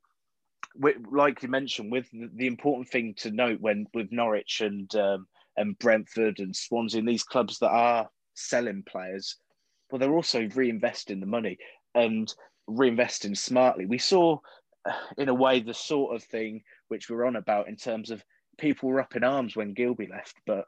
like 1.11 1.43
you 1.43 1.49
mentioned, 1.49 1.91
with 1.91 2.09
the 2.11 2.47
important 2.47 2.89
thing 2.89 3.13
to 3.17 3.32
note 3.32 3.59
when 3.59 3.88
with 3.93 4.11
Norwich 4.11 4.61
and 4.61 4.93
um, 4.95 5.28
and 5.57 5.78
Brentford 5.80 6.39
and 6.39 6.55
Swansea 6.55 6.99
and 6.99 7.07
these 7.07 7.24
clubs 7.24 7.59
that 7.59 7.72
are 7.72 8.09
selling 8.36 8.84
players, 8.88 9.36
well, 9.89 9.99
they're 9.99 10.13
also 10.13 10.41
reinvesting 10.47 11.19
the 11.19 11.26
money. 11.26 11.57
And 11.93 12.34
reinvesting 12.69 13.38
smartly. 13.38 13.86
We 13.86 13.97
saw, 13.97 14.39
uh, 14.88 14.93
in 15.17 15.30
a 15.30 15.34
way, 15.34 15.59
the 15.59 15.74
sort 15.74 16.15
of 16.15 16.24
thing 16.24 16.63
which 16.88 17.09
we're 17.09 17.26
on 17.26 17.36
about 17.36 17.67
in 17.67 17.76
terms 17.76 18.11
of 18.11 18.24
people 18.57 18.89
were 18.89 19.01
up 19.01 19.15
in 19.15 19.24
arms 19.24 19.55
when 19.55 19.74
Gilbey 19.74 20.09
left, 20.09 20.36
but 20.45 20.65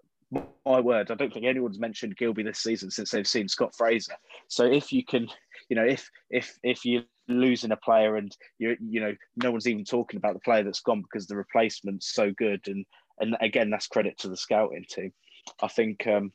my 0.66 0.80
word, 0.80 1.12
I 1.12 1.16
don't 1.16 1.32
think 1.32 1.45
anyone's 1.45 1.80
mentioned 1.80 2.18
Gilbey 2.18 2.43
this 2.43 2.60
season 2.60 2.89
since 2.89 3.12
they've 3.12 3.28
seen 3.28 3.47
Scott 3.47 3.76
Fraser. 3.78 4.16
So 4.47 4.66
if 4.66 4.91
you 4.91 5.06
can, 5.06 5.28
you 5.70 5.76
know, 5.76 5.86
if 5.86 6.10
if 6.32 6.58
if 6.64 6.86
you're 6.86 7.04
losing 7.28 7.71
a 7.71 7.78
player 7.78 8.17
and 8.17 8.36
you 8.59 8.76
you 8.82 8.99
know 8.99 9.15
no 9.38 9.51
one's 9.51 9.67
even 9.67 9.86
talking 9.86 10.17
about 10.17 10.34
the 10.34 10.39
player 10.41 10.63
that's 10.63 10.82
gone 10.82 11.01
because 11.01 11.28
the 11.28 11.36
replacement's 11.36 12.13
so 12.13 12.32
good, 12.32 12.61
and 12.67 12.86
and 13.19 13.38
again 13.41 13.69
that's 13.69 13.88
credit 13.88 14.17
to 14.19 14.30
the 14.30 14.38
scouting 14.38 14.86
team. 14.89 15.13
I 15.61 15.67
think 15.67 16.07
um, 16.07 16.32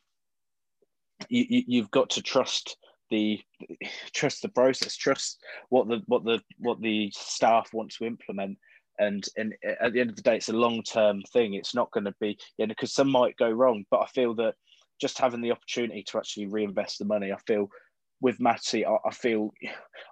you, 1.29 1.63
you've 1.67 1.91
got 1.91 2.11
to 2.11 2.21
trust 2.21 2.77
the 3.09 3.39
trust 4.13 4.41
the 4.41 4.49
process, 4.49 4.95
trust 4.95 5.43
what 5.69 5.87
the 5.87 6.01
what 6.07 6.23
the 6.23 6.41
what 6.57 6.81
the 6.81 7.11
staff 7.15 7.69
want 7.73 7.91
to 7.93 8.05
implement. 8.05 8.57
And 8.99 9.25
and 9.37 9.55
at 9.79 9.93
the 9.93 10.01
end 10.01 10.09
of 10.09 10.15
the 10.17 10.21
day, 10.21 10.35
it's 10.35 10.49
a 10.49 10.53
long 10.53 10.83
term 10.83 11.21
thing. 11.33 11.53
It's 11.53 11.75
not 11.75 11.91
going 11.91 12.05
to 12.05 12.15
be 12.19 12.37
you 12.57 12.65
know 12.65 12.71
because 12.71 12.93
some 12.93 13.09
might 13.09 13.37
go 13.37 13.49
wrong, 13.49 13.85
but 13.89 14.01
I 14.01 14.07
feel 14.07 14.35
that 14.35 14.55
just 14.99 15.17
having 15.17 15.41
the 15.41 15.51
opportunity 15.51 16.03
to 16.03 16.17
actually 16.17 16.47
reinvest 16.47 16.99
the 16.99 17.05
money, 17.05 17.31
I 17.31 17.37
feel 17.47 17.69
with 18.21 18.39
Matty, 18.39 18.85
I, 18.85 18.97
I, 19.05 19.11
feel 19.11 19.51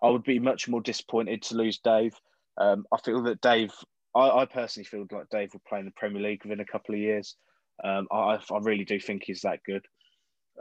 I 0.04 0.10
would 0.10 0.24
be 0.24 0.40
much 0.40 0.68
more 0.68 0.82
disappointed 0.82 1.42
to 1.44 1.56
lose 1.56 1.80
Dave. 1.80 2.14
Um, 2.58 2.86
I 2.94 2.98
feel 2.98 3.22
that 3.24 3.42
Dave, 3.42 3.72
I, 4.16 4.30
I, 4.30 4.46
personally 4.46 4.86
feel 4.86 5.06
like 5.12 5.30
Dave 5.30 5.54
will 5.54 5.62
play 5.68 5.80
in 5.80 5.86
the 5.86 5.92
Premier 5.92 6.22
League 6.22 6.44
within 6.44 6.60
a 6.60 6.66
couple 6.66 6.96
of 6.96 7.02
years. 7.02 7.36
Um, 7.84 8.08
I, 8.12 8.40
I 8.52 8.58
really 8.62 8.86
do 8.86 9.00
think 9.00 9.24
he's 9.24 9.42
that 9.42 9.60
good. 9.66 9.86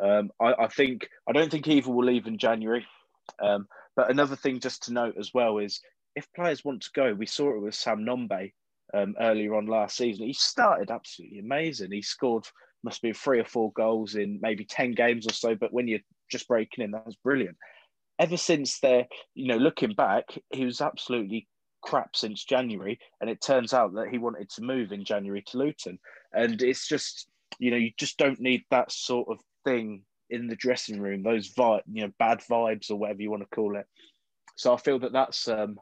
Um, 0.02 0.30
I, 0.40 0.66
think 0.66 1.08
I 1.26 1.32
don't 1.32 1.50
think 1.50 1.66
either 1.68 1.90
will 1.90 2.04
leave 2.04 2.26
in 2.26 2.36
January. 2.36 2.86
Um, 3.42 3.66
but 3.94 4.10
another 4.10 4.36
thing 4.36 4.60
just 4.60 4.82
to 4.84 4.92
note 4.92 5.14
as 5.18 5.32
well 5.32 5.58
is 5.58 5.80
if 6.14 6.30
players 6.34 6.64
want 6.64 6.82
to 6.82 6.90
go, 6.94 7.14
we 7.14 7.26
saw 7.26 7.54
it 7.54 7.60
with 7.60 7.74
Sam 7.74 8.04
Nombe 8.04 8.52
um, 8.92 9.14
earlier 9.20 9.54
on 9.54 9.66
last 9.66 9.96
season. 9.96 10.26
He 10.26 10.34
started 10.34 10.90
absolutely 10.90 11.38
amazing. 11.38 11.92
He 11.92 12.02
scored 12.02 12.46
must 12.82 13.02
be 13.02 13.12
three 13.12 13.40
or 13.40 13.44
four 13.44 13.72
goals 13.72 14.14
in 14.14 14.38
maybe 14.42 14.64
ten 14.64 14.92
games 14.92 15.26
or 15.26 15.32
so. 15.32 15.54
But 15.54 15.72
when 15.72 15.88
you're 15.88 16.00
just 16.30 16.48
breaking 16.48 16.84
in, 16.84 16.90
that 16.92 17.06
was 17.06 17.16
brilliant. 17.16 17.56
Ever 18.18 18.36
since 18.36 18.80
there, 18.80 19.06
you 19.34 19.46
know, 19.46 19.58
looking 19.58 19.94
back, 19.94 20.24
he 20.50 20.64
was 20.64 20.80
absolutely 20.80 21.48
crap 21.82 22.16
since 22.16 22.44
January, 22.44 22.98
and 23.20 23.28
it 23.28 23.40
turns 23.40 23.72
out 23.74 23.94
that 23.94 24.08
he 24.08 24.18
wanted 24.18 24.50
to 24.50 24.62
move 24.62 24.92
in 24.92 25.04
January 25.04 25.42
to 25.48 25.58
Luton, 25.58 25.98
and 26.32 26.62
it's 26.62 26.88
just 26.88 27.28
you 27.58 27.70
know 27.70 27.76
you 27.76 27.90
just 27.98 28.18
don't 28.18 28.40
need 28.40 28.64
that 28.70 28.90
sort 28.90 29.28
of 29.28 29.38
thing 29.64 30.02
in 30.30 30.48
the 30.48 30.56
dressing 30.56 31.00
room, 31.00 31.22
those 31.22 31.52
vibe, 31.52 31.82
you 31.90 32.02
know, 32.02 32.12
bad 32.18 32.40
vibes 32.50 32.90
or 32.90 32.96
whatever 32.96 33.22
you 33.22 33.30
want 33.30 33.42
to 33.42 33.54
call 33.54 33.76
it. 33.76 33.86
So 34.56 34.74
I 34.74 34.76
feel 34.76 34.98
that 35.00 35.12
that's 35.12 35.46
um, 35.48 35.78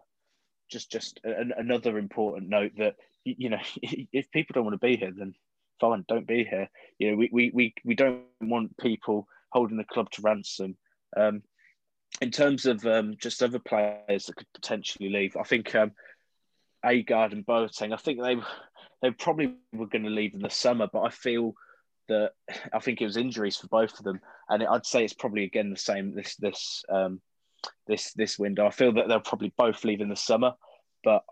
just 0.70 0.90
just 0.90 1.20
an, 1.24 1.52
another 1.56 1.98
important 1.98 2.48
note 2.48 2.72
that 2.78 2.96
you 3.24 3.48
know 3.48 3.58
if 3.82 4.30
people 4.32 4.54
don't 4.54 4.64
want 4.64 4.74
to 4.74 4.86
be 4.86 4.96
here, 4.96 5.12
then 5.16 5.34
fine, 5.80 6.04
don't 6.08 6.26
be 6.26 6.44
here. 6.44 6.68
You 6.98 7.10
know, 7.10 7.16
we 7.16 7.30
we 7.32 7.50
we, 7.54 7.74
we 7.84 7.94
don't 7.94 8.22
want 8.40 8.76
people 8.78 9.26
holding 9.54 9.76
the 9.76 9.84
club 9.84 10.10
to 10.10 10.22
ransom. 10.22 10.76
Um, 11.16 11.42
in 12.20 12.30
terms 12.30 12.66
of 12.66 12.84
um, 12.86 13.14
just 13.18 13.42
other 13.42 13.58
players 13.58 14.26
that 14.26 14.36
could 14.36 14.52
potentially 14.52 15.08
leave, 15.08 15.36
I 15.36 15.44
think 15.44 15.74
um, 15.74 15.92
Agard 16.84 17.32
and 17.32 17.46
Boateng, 17.46 17.92
I 17.92 17.96
think 17.96 18.20
they 18.20 18.36
they 19.00 19.10
probably 19.10 19.54
were 19.72 19.86
going 19.86 20.04
to 20.04 20.10
leave 20.10 20.34
in 20.34 20.42
the 20.42 20.50
summer, 20.50 20.88
but 20.92 21.02
I 21.02 21.10
feel 21.10 21.54
that 22.08 22.32
I 22.72 22.78
think 22.80 23.00
it 23.00 23.06
was 23.06 23.16
injuries 23.16 23.56
for 23.56 23.68
both 23.68 23.98
of 23.98 24.04
them, 24.04 24.20
and 24.48 24.62
I'd 24.62 24.86
say 24.86 25.04
it's 25.04 25.14
probably 25.14 25.44
again 25.44 25.70
the 25.70 25.76
same 25.76 26.14
this 26.14 26.36
this 26.36 26.84
um, 26.88 27.20
this 27.86 28.12
this 28.12 28.38
window. 28.38 28.66
I 28.66 28.70
feel 28.70 28.92
that 28.92 29.08
they'll 29.08 29.20
probably 29.20 29.52
both 29.56 29.84
leave 29.84 30.00
in 30.00 30.08
the 30.08 30.16
summer, 30.16 30.52
but 31.02 31.24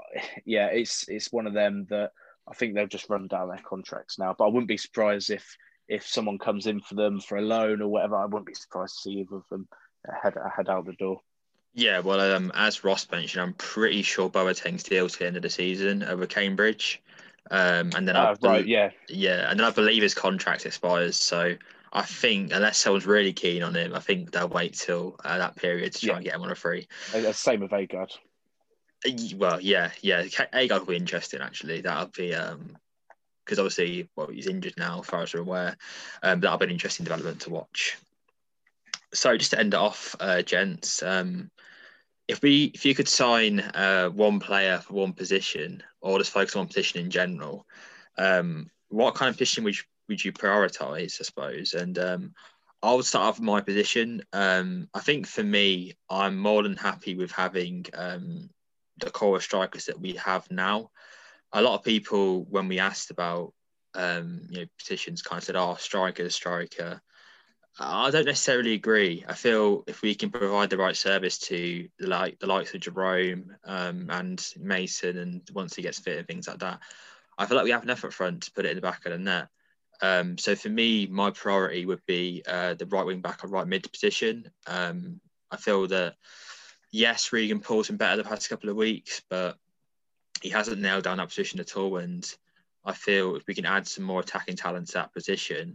yeah, 0.44 0.66
it's 0.66 1.08
it's 1.08 1.32
one 1.32 1.46
of 1.46 1.54
them 1.54 1.86
that 1.90 2.10
I 2.48 2.54
think 2.54 2.74
they'll 2.74 2.86
just 2.86 3.10
run 3.10 3.28
down 3.28 3.48
their 3.48 3.62
contracts 3.64 4.18
now. 4.18 4.34
But 4.36 4.44
I 4.44 4.48
wouldn't 4.48 4.68
be 4.68 4.76
surprised 4.76 5.30
if 5.30 5.56
if 5.88 6.06
someone 6.06 6.38
comes 6.38 6.66
in 6.66 6.80
for 6.80 6.94
them 6.94 7.20
for 7.20 7.36
a 7.36 7.42
loan 7.42 7.82
or 7.82 7.88
whatever. 7.88 8.16
I 8.16 8.24
wouldn't 8.24 8.46
be 8.46 8.54
surprised 8.54 8.96
to 8.96 9.00
see 9.02 9.10
either 9.18 9.36
of 9.36 9.48
them 9.50 9.68
head 10.22 10.34
head 10.56 10.68
out 10.68 10.86
the 10.86 10.92
door. 10.94 11.20
Yeah, 11.74 12.00
well, 12.00 12.20
um, 12.20 12.52
as 12.54 12.84
Ross 12.84 13.10
mentioned, 13.10 13.42
I'm 13.42 13.54
pretty 13.54 14.02
sure 14.02 14.28
Boateng's 14.28 14.82
deal 14.82 15.08
to 15.08 15.18
the 15.18 15.26
end 15.26 15.36
of 15.36 15.42
the 15.42 15.50
season 15.50 16.02
over 16.02 16.26
Cambridge. 16.26 17.02
Um, 17.50 17.90
and 17.96 18.06
then 18.06 18.16
uh, 18.16 18.36
I 18.42 18.46
right, 18.46 18.66
yeah, 18.66 18.90
yeah, 19.08 19.50
and 19.50 19.58
then 19.58 19.66
I 19.66 19.70
believe 19.70 20.02
his 20.02 20.14
contract 20.14 20.66
expires. 20.66 21.16
So 21.16 21.54
I 21.92 22.02
think 22.02 22.52
unless 22.52 22.78
someone's 22.78 23.06
really 23.06 23.32
keen 23.32 23.62
on 23.62 23.74
him, 23.74 23.94
I 23.94 24.00
think 24.00 24.30
they'll 24.30 24.48
wait 24.48 24.74
till 24.74 25.16
uh, 25.24 25.38
that 25.38 25.56
period 25.56 25.92
to 25.94 26.00
try 26.00 26.08
yeah. 26.08 26.16
and 26.16 26.24
get 26.24 26.34
him 26.34 26.42
on 26.42 26.50
a 26.50 26.54
free. 26.54 26.88
Uh, 27.14 27.32
same 27.32 27.60
with 27.60 27.72
Agard. 27.72 28.10
Well, 29.36 29.60
yeah, 29.60 29.90
yeah, 30.00 30.22
Agard 30.22 30.80
will 30.80 30.86
be 30.86 30.96
interesting 30.96 31.40
actually. 31.40 31.80
That'll 31.80 32.06
be 32.06 32.34
um 32.34 32.76
because 33.44 33.58
obviously, 33.58 34.08
well, 34.16 34.28
he's 34.28 34.46
injured 34.46 34.74
now, 34.76 35.00
as 35.00 35.06
far 35.06 35.22
as 35.22 35.34
we're 35.34 35.40
aware. 35.40 35.76
Um, 36.22 36.40
that'll 36.40 36.58
be 36.58 36.66
an 36.66 36.70
interesting 36.70 37.04
development 37.04 37.40
to 37.42 37.50
watch. 37.50 37.96
So 39.14 39.36
just 39.36 39.50
to 39.50 39.58
end 39.58 39.74
it 39.74 39.78
off, 39.78 40.16
uh, 40.20 40.42
gents, 40.42 41.02
um, 41.02 41.50
if 42.28 42.40
we 42.40 42.70
if 42.74 42.84
you 42.84 42.94
could 42.94 43.08
sign 43.08 43.60
uh, 43.60 44.08
one 44.08 44.40
player 44.40 44.78
for 44.78 44.94
one 44.94 45.12
position 45.12 45.82
or 46.00 46.18
just 46.18 46.30
focus 46.30 46.56
on 46.56 46.60
one 46.60 46.68
position 46.68 47.00
in 47.00 47.10
general, 47.10 47.66
um, 48.16 48.70
what 48.88 49.14
kind 49.14 49.28
of 49.28 49.36
position 49.36 49.64
would 49.64 49.76
you, 49.76 49.82
would 50.08 50.24
you 50.24 50.32
prioritize, 50.32 51.20
I 51.20 51.24
suppose? 51.24 51.74
And 51.74 51.98
um, 51.98 52.34
I'll 52.82 53.02
start 53.02 53.24
off 53.24 53.38
with 53.38 53.44
my 53.44 53.60
position. 53.60 54.22
Um, 54.32 54.88
I 54.94 55.00
think 55.00 55.26
for 55.26 55.42
me, 55.42 55.94
I'm 56.10 56.38
more 56.38 56.62
than 56.62 56.76
happy 56.76 57.14
with 57.14 57.32
having 57.32 57.86
um, 57.94 58.50
the 58.98 59.10
core 59.10 59.40
strikers 59.40 59.86
that 59.86 60.00
we 60.00 60.12
have 60.14 60.50
now. 60.50 60.90
A 61.52 61.62
lot 61.62 61.74
of 61.74 61.84
people, 61.84 62.44
when 62.44 62.68
we 62.68 62.78
asked 62.78 63.10
about 63.10 63.52
um, 63.94 64.40
you 64.50 64.60
know 64.60 64.66
positions, 64.78 65.22
kind 65.22 65.38
of 65.38 65.44
said, 65.44 65.56
"Oh, 65.56 65.76
striker, 65.78 66.28
striker." 66.30 67.00
I 67.78 68.10
don't 68.10 68.26
necessarily 68.26 68.74
agree. 68.74 69.24
I 69.26 69.32
feel 69.34 69.82
if 69.86 70.02
we 70.02 70.14
can 70.14 70.30
provide 70.30 70.68
the 70.68 70.76
right 70.76 70.96
service 70.96 71.38
to 71.38 71.88
the 71.98 72.06
like 72.06 72.38
the 72.38 72.46
likes 72.46 72.74
of 72.74 72.80
Jerome 72.80 73.56
um, 73.64 74.08
and 74.10 74.46
Mason, 74.58 75.18
and 75.18 75.42
once 75.54 75.74
he 75.74 75.82
gets 75.82 75.98
fit 75.98 76.18
and 76.18 76.26
things 76.26 76.48
like 76.48 76.58
that, 76.58 76.80
I 77.38 77.46
feel 77.46 77.56
like 77.56 77.64
we 77.64 77.70
have 77.70 77.82
enough 77.82 78.04
up 78.04 78.12
front 78.12 78.42
to 78.42 78.52
put 78.52 78.66
it 78.66 78.70
in 78.70 78.76
the 78.76 78.82
back 78.82 79.06
of 79.06 79.12
the 79.12 79.18
net. 79.18 79.48
Um, 80.02 80.36
so 80.36 80.54
for 80.54 80.68
me, 80.68 81.06
my 81.06 81.30
priority 81.30 81.86
would 81.86 82.04
be 82.06 82.42
uh, 82.46 82.74
the 82.74 82.86
right 82.86 83.06
wing 83.06 83.20
back 83.20 83.42
or 83.42 83.48
right 83.48 83.66
mid 83.66 83.90
position. 83.90 84.50
Um, 84.66 85.20
I 85.50 85.56
feel 85.56 85.86
that 85.88 86.16
yes, 86.90 87.32
Regan 87.32 87.60
Poole's 87.60 87.88
been 87.88 87.96
better 87.96 88.16
the 88.16 88.28
past 88.28 88.50
couple 88.50 88.68
of 88.68 88.76
weeks, 88.76 89.22
but 89.30 89.56
he 90.42 90.50
hasn't 90.50 90.80
nailed 90.80 91.04
down 91.04 91.18
that 91.18 91.28
position 91.28 91.60
at 91.60 91.76
all. 91.76 91.98
And 91.98 92.28
I 92.84 92.92
feel 92.92 93.36
if 93.36 93.46
we 93.46 93.54
can 93.54 93.66
add 93.66 93.86
some 93.86 94.04
more 94.04 94.20
attacking 94.20 94.56
talent 94.56 94.88
to 94.88 94.94
that 94.94 95.12
position, 95.14 95.74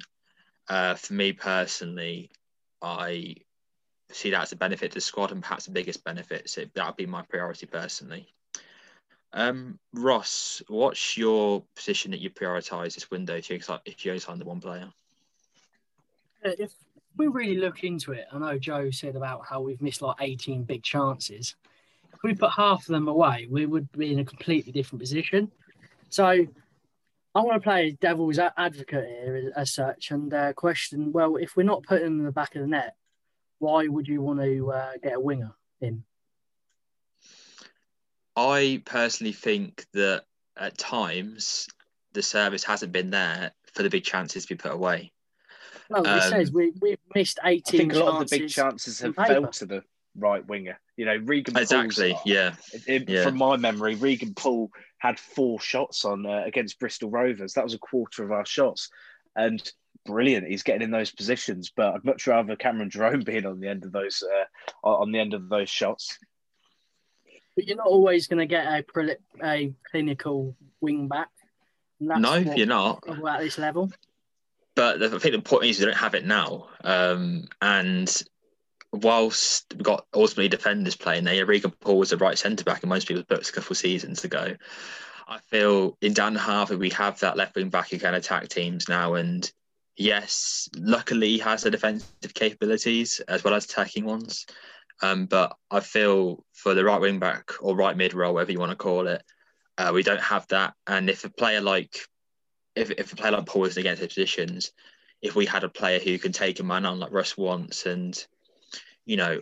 uh, 0.68 0.96
for 0.96 1.14
me 1.14 1.34
personally, 1.34 2.30
I 2.82 3.36
see 4.12 4.32
that 4.32 4.44
as 4.44 4.52
a 4.52 4.58
benefit 4.58 4.92
to 4.92 4.96
the 4.96 5.02
squad 5.02 5.32
and 5.32 5.42
perhaps 5.42 5.66
the 5.66 5.72
biggest 5.72 6.04
benefit. 6.04 6.50
So 6.50 6.66
that 6.74 6.86
would 6.86 6.96
be 6.98 7.06
my 7.06 7.22
priority 7.24 7.66
personally. 7.66 8.28
Um, 9.34 9.80
Ross, 9.94 10.62
what's 10.68 11.18
your 11.18 11.64
position 11.76 12.12
that 12.12 12.20
you 12.20 12.30
prioritise 12.30 12.96
this 12.96 13.12
window 13.12 13.36
if 13.36 13.50
you 13.50 13.60
if 13.86 14.06
you 14.06 14.12
only 14.12 14.20
sign 14.20 14.40
the 14.40 14.46
one 14.46 14.62
player? 14.62 14.90
Uh, 16.46 16.52
if 16.58 16.72
we 17.18 17.28
really 17.28 17.58
look 17.58 17.84
into 17.84 18.14
it, 18.14 18.26
I 18.32 18.38
know 18.40 18.58
Joe 18.58 18.90
said 18.92 19.16
about 19.16 19.46
how 19.46 19.62
we've 19.62 19.82
missed 19.82 20.02
like 20.02 20.18
18 20.20 20.64
big 20.64 20.84
chances. 20.84 21.56
If 22.18 22.24
we 22.24 22.34
put 22.34 22.50
half 22.52 22.82
of 22.82 22.88
them 22.88 23.08
away, 23.08 23.48
we 23.48 23.68
would 23.68 23.92
be 23.92 24.12
in 24.12 24.18
a 24.18 24.26
completely 24.26 24.72
different 24.72 25.02
position. 25.02 25.52
So 26.10 26.26
I 26.26 27.42
want 27.42 27.54
to 27.54 27.60
play 27.60 27.96
devil's 28.02 28.40
advocate 28.40 29.06
here 29.06 29.54
as 29.56 29.72
such 29.72 30.10
and 30.10 30.34
uh, 30.34 30.54
question 30.54 31.12
well, 31.12 31.36
if 31.36 31.56
we're 31.56 31.62
not 31.62 31.84
putting 31.84 32.06
them 32.06 32.20
in 32.20 32.26
the 32.26 32.32
back 32.32 32.56
of 32.56 32.62
the 32.62 32.68
net, 32.68 32.96
why 33.60 33.88
would 33.88 34.08
you 34.08 34.22
want 34.24 34.40
to 34.40 34.72
uh, 34.72 34.92
get 35.04 35.14
a 35.14 35.20
winger 35.20 35.54
in? 35.80 36.04
I 38.36 38.82
personally 38.84 39.34
think 39.34 39.86
that 39.94 40.24
at 40.58 40.76
times 40.76 41.68
the 42.14 42.24
service 42.24 42.64
hasn't 42.64 42.92
been 42.92 43.12
there 43.12 43.52
for 43.74 43.84
the 43.84 43.92
big 43.92 44.04
chances 44.06 44.48
to 44.48 44.56
be 44.56 44.58
put 44.58 44.72
away. 44.72 45.12
Well, 45.92 46.08
um, 46.08 46.18
it 46.18 46.24
says 46.24 46.52
we, 46.52 46.74
we've 46.82 46.98
missed 47.14 47.38
18 47.44 47.62
I 47.62 47.78
think 47.78 47.94
a 47.94 48.00
lot 48.00 48.22
of 48.22 48.28
the 48.28 48.40
big 48.40 48.50
chances 48.50 49.00
have 49.02 49.16
fell 49.16 49.46
to 49.46 49.66
the 49.68 49.84
right 50.18 50.46
winger. 50.48 50.80
You 50.96 51.06
know, 51.06 51.18
Regan 51.24 51.58
Exactly, 51.58 52.12
Poole's, 52.12 52.22
yeah. 52.26 52.54
It, 52.88 53.10
yeah. 53.10 53.24
From 53.24 53.38
my 53.38 53.58
memory, 53.58 53.96
Regan 53.96 54.34
Poole 54.34 54.72
had 54.98 55.20
four 55.20 55.60
shots 55.60 56.06
on 56.06 56.26
uh, 56.26 56.44
against 56.46 56.80
Bristol 56.80 57.10
Rovers. 57.10 57.54
That 57.54 57.64
was 57.64 57.74
a 57.74 57.80
quarter 57.80 58.24
of 58.24 58.32
our 58.32 58.46
shots. 58.46 58.90
And 59.36 59.62
brilliant. 60.06 60.48
He's 60.48 60.64
getting 60.64 60.82
in 60.82 60.92
those 60.92 61.12
positions, 61.12 61.72
but 61.76 61.94
I'd 61.94 62.06
much 62.06 62.26
rather 62.26 62.56
Cameron 62.56 62.90
Jerome 62.90 63.22
being 63.26 63.46
on 63.46 63.60
the 63.60 63.68
end 63.68 63.84
of 63.86 63.92
those 63.92 64.24
uh, 64.24 64.88
on 64.88 65.12
the 65.12 65.20
end 65.20 65.34
of 65.34 65.50
those 65.50 65.70
shots. 65.70 66.18
But 67.56 67.66
you're 67.66 67.78
not 67.78 67.88
always 67.88 68.28
going 68.28 68.40
to 68.40 68.46
get 68.46 68.66
a, 68.66 69.18
a 69.44 69.74
clinical 69.90 70.56
wing 70.80 71.08
back. 71.08 71.30
No, 72.00 72.36
you're 72.36 72.68
not 72.68 73.04
at 73.08 73.40
this 73.40 73.58
level. 73.58 73.92
But 74.76 75.02
I 75.02 75.18
think 75.18 75.34
the 75.34 75.42
point 75.42 75.66
is 75.66 75.80
we 75.80 75.86
don't 75.86 75.98
have 75.98 76.14
it 76.14 76.24
now, 76.24 76.68
um, 76.84 77.48
and 77.60 78.24
whilst 78.92 79.66
we've 79.74 79.84
got 79.84 80.06
ultimately 80.14 80.50
defenders 80.50 80.96
playing 80.96 81.26
there, 81.26 81.46
Regan 81.46 81.72
Poole 81.72 81.98
was 82.00 82.10
the 82.12 82.18
right 82.18 82.38
centre 82.38 82.64
back 82.64 82.84
in 82.84 82.90
most 82.90 83.08
people's 83.08 83.26
books 83.26 83.50
a 83.50 83.54
couple 83.54 83.74
of 83.74 83.78
seasons 83.78 84.24
ago. 84.24 84.56
I 85.28 85.40
feel 85.40 85.98
in 86.02 86.14
Dan 86.14 86.36
Harvie 86.36 86.78
we 86.78 86.90
have 86.92 87.20
that 87.20 87.36
left 87.36 87.56
wing 87.56 87.70
back 87.70 87.90
who 87.90 88.00
can 88.00 88.14
attack 88.14 88.48
teams 88.48 88.88
now, 88.88 89.16
and 89.16 89.50
yes, 89.98 90.70
luckily 90.76 91.30
he 91.30 91.40
has 91.40 91.64
the 91.64 91.72
defensive 91.72 92.34
capabilities 92.34 93.20
as 93.28 93.44
well 93.44 93.54
as 93.54 93.66
attacking 93.66 94.06
ones. 94.06 94.46
Um, 95.02 95.26
but 95.26 95.56
I 95.70 95.82
feel 95.82 96.44
for 96.54 96.74
the 96.74 96.84
right 96.84 97.02
wing 97.02 97.20
back 97.20 97.52
or 97.62 97.76
right 97.76 97.96
mid 97.96 98.14
role, 98.14 98.34
whatever 98.34 98.52
you 98.52 98.60
want 98.60 98.72
to 98.72 98.78
call 98.78 99.08
it, 99.08 99.22
uh, 99.78 99.92
we 99.94 100.02
don't 100.02 100.22
have 100.22 100.48
that. 100.48 100.74
And 100.88 101.10
if 101.10 101.24
a 101.24 101.30
player 101.30 101.62
like 101.62 102.00
if, 102.76 102.92
if 102.92 103.12
a 103.12 103.16
player 103.16 103.32
like 103.32 103.46
Poole 103.46 103.66
is 103.66 103.78
against 103.78 104.02
the 104.02 104.08
positions, 104.08 104.72
if 105.22 105.36
we 105.36 105.46
had 105.46 105.64
a 105.64 105.70
player 105.70 106.00
who 106.00 106.18
can 106.20 106.32
take 106.32 106.60
a 106.60 106.64
man 106.64 106.86
on 106.86 107.00
like 107.00 107.12
Russ 107.12 107.38
wants 107.38 107.86
and 107.86 108.26
you 109.08 109.18
know, 109.18 109.40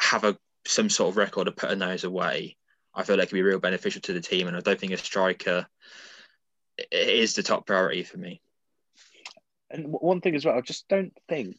have 0.00 0.24
a 0.24 0.36
some 0.66 0.88
sort 0.88 1.10
of 1.10 1.16
record 1.16 1.46
of 1.46 1.54
putting 1.54 1.78
those 1.78 2.02
away, 2.02 2.56
I 2.94 3.04
feel 3.04 3.16
like 3.16 3.28
could 3.28 3.34
be 3.34 3.42
real 3.42 3.60
beneficial 3.60 4.00
to 4.02 4.12
the 4.12 4.20
team. 4.20 4.48
And 4.48 4.56
I 4.56 4.60
don't 4.60 4.80
think 4.80 4.92
a 4.92 4.96
striker 4.96 5.66
is 6.90 7.34
the 7.34 7.42
top 7.42 7.66
priority 7.66 8.02
for 8.02 8.18
me. 8.18 8.40
And 9.70 9.86
one 9.88 10.20
thing 10.20 10.34
as 10.34 10.44
well, 10.44 10.56
I 10.56 10.60
just 10.62 10.88
don't 10.88 11.12
think 11.28 11.56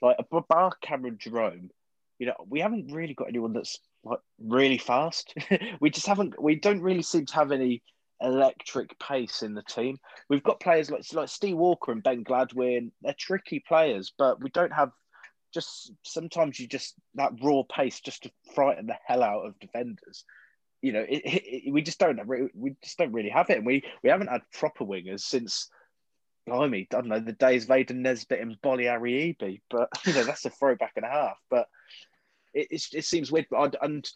like 0.00 0.16
a 0.18 0.40
bar 0.40 0.72
Cameron 0.82 1.18
Jerome, 1.18 1.70
you 2.18 2.26
know, 2.26 2.34
we 2.46 2.60
haven't 2.60 2.92
really 2.92 3.14
got 3.14 3.28
anyone 3.28 3.52
that's 3.52 3.78
like 4.04 4.20
really 4.40 4.78
fast. 4.78 5.34
we 5.80 5.90
just 5.90 6.06
haven't. 6.06 6.40
We 6.40 6.56
don't 6.56 6.80
really 6.80 7.02
seem 7.02 7.26
to 7.26 7.34
have 7.34 7.50
any 7.50 7.82
electric 8.20 8.98
pace 9.00 9.42
in 9.42 9.54
the 9.54 9.62
team. 9.62 9.98
We've 10.28 10.42
got 10.42 10.60
players 10.60 10.90
like 10.90 11.02
like 11.12 11.28
Steve 11.28 11.56
Walker 11.56 11.90
and 11.90 12.02
Ben 12.02 12.24
Gladwin. 12.24 12.92
They're 13.02 13.16
tricky 13.18 13.62
players, 13.66 14.12
but 14.16 14.40
we 14.42 14.50
don't 14.50 14.72
have 14.72 14.90
just 15.54 15.92
sometimes 16.02 16.58
you 16.58 16.66
just 16.66 16.94
that 17.14 17.32
raw 17.42 17.62
pace 17.62 18.00
just 18.00 18.24
to 18.24 18.30
frighten 18.54 18.86
the 18.86 18.96
hell 19.06 19.22
out 19.22 19.46
of 19.46 19.58
defenders. 19.60 20.24
You 20.82 20.92
know, 20.92 21.06
it, 21.08 21.22
it, 21.24 21.72
we 21.72 21.80
just 21.80 21.98
don't 21.98 22.20
we 22.54 22.76
just 22.82 22.98
don't 22.98 23.12
really 23.12 23.30
have 23.30 23.48
it, 23.50 23.58
and 23.58 23.66
we 23.66 23.84
we 24.02 24.10
haven't 24.10 24.30
had 24.30 24.42
proper 24.52 24.84
wingers 24.84 25.20
since. 25.20 25.70
Blimey, 26.46 26.86
I 26.92 26.96
don't 26.96 27.06
know 27.06 27.20
the 27.20 27.32
days 27.32 27.64
of 27.64 27.70
Aidan 27.70 28.02
Nesbitt 28.02 28.38
and 28.38 28.60
Bolly 28.60 28.84
Ariebe, 28.84 29.62
but 29.70 29.88
you 30.04 30.12
know 30.12 30.24
that's 30.24 30.44
a 30.44 30.50
throwback 30.50 30.92
and 30.96 31.06
a 31.06 31.08
half. 31.08 31.38
But 31.48 31.68
it, 32.52 32.68
it, 32.70 32.82
it 32.92 33.04
seems 33.06 33.32
weird. 33.32 33.46
But 33.50 33.76
and 33.80 34.06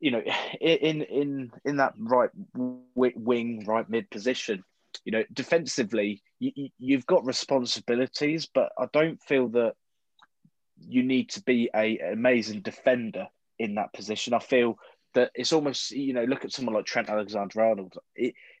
you 0.00 0.10
know, 0.10 0.22
in 0.60 1.02
in 1.02 1.52
in 1.64 1.76
that 1.76 1.94
right 1.96 2.30
wing, 2.56 3.64
right 3.64 3.88
mid 3.88 4.10
position, 4.10 4.64
you 5.04 5.12
know, 5.12 5.24
defensively, 5.32 6.22
you, 6.38 6.70
you've 6.78 7.06
got 7.06 7.26
responsibilities, 7.26 8.48
but 8.52 8.72
I 8.78 8.86
don't 8.92 9.22
feel 9.22 9.48
that 9.50 9.74
you 10.88 11.02
need 11.02 11.30
to 11.30 11.42
be 11.42 11.70
a 11.74 11.98
an 11.98 12.12
amazing 12.12 12.60
defender 12.60 13.28
in 13.58 13.74
that 13.76 13.92
position. 13.92 14.34
I 14.34 14.38
feel 14.38 14.78
that 15.14 15.30
it's 15.34 15.52
almost 15.52 15.90
you 15.90 16.12
know 16.12 16.24
look 16.24 16.44
at 16.44 16.52
someone 16.52 16.74
like 16.74 16.86
Trent 16.86 17.10
Alexander-Arnold. 17.10 17.94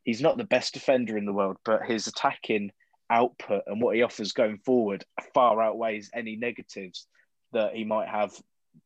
he's 0.04 0.20
not 0.20 0.36
the 0.36 0.44
best 0.44 0.74
defender 0.74 1.16
in 1.16 1.26
the 1.26 1.32
world, 1.32 1.56
but 1.64 1.86
his 1.86 2.06
attacking 2.06 2.72
output 3.08 3.64
and 3.66 3.82
what 3.82 3.96
he 3.96 4.02
offers 4.02 4.32
going 4.32 4.58
forward 4.58 5.04
far 5.34 5.60
outweighs 5.60 6.10
any 6.14 6.36
negatives 6.36 7.08
that 7.52 7.74
he 7.74 7.84
might 7.84 8.08
have 8.08 8.32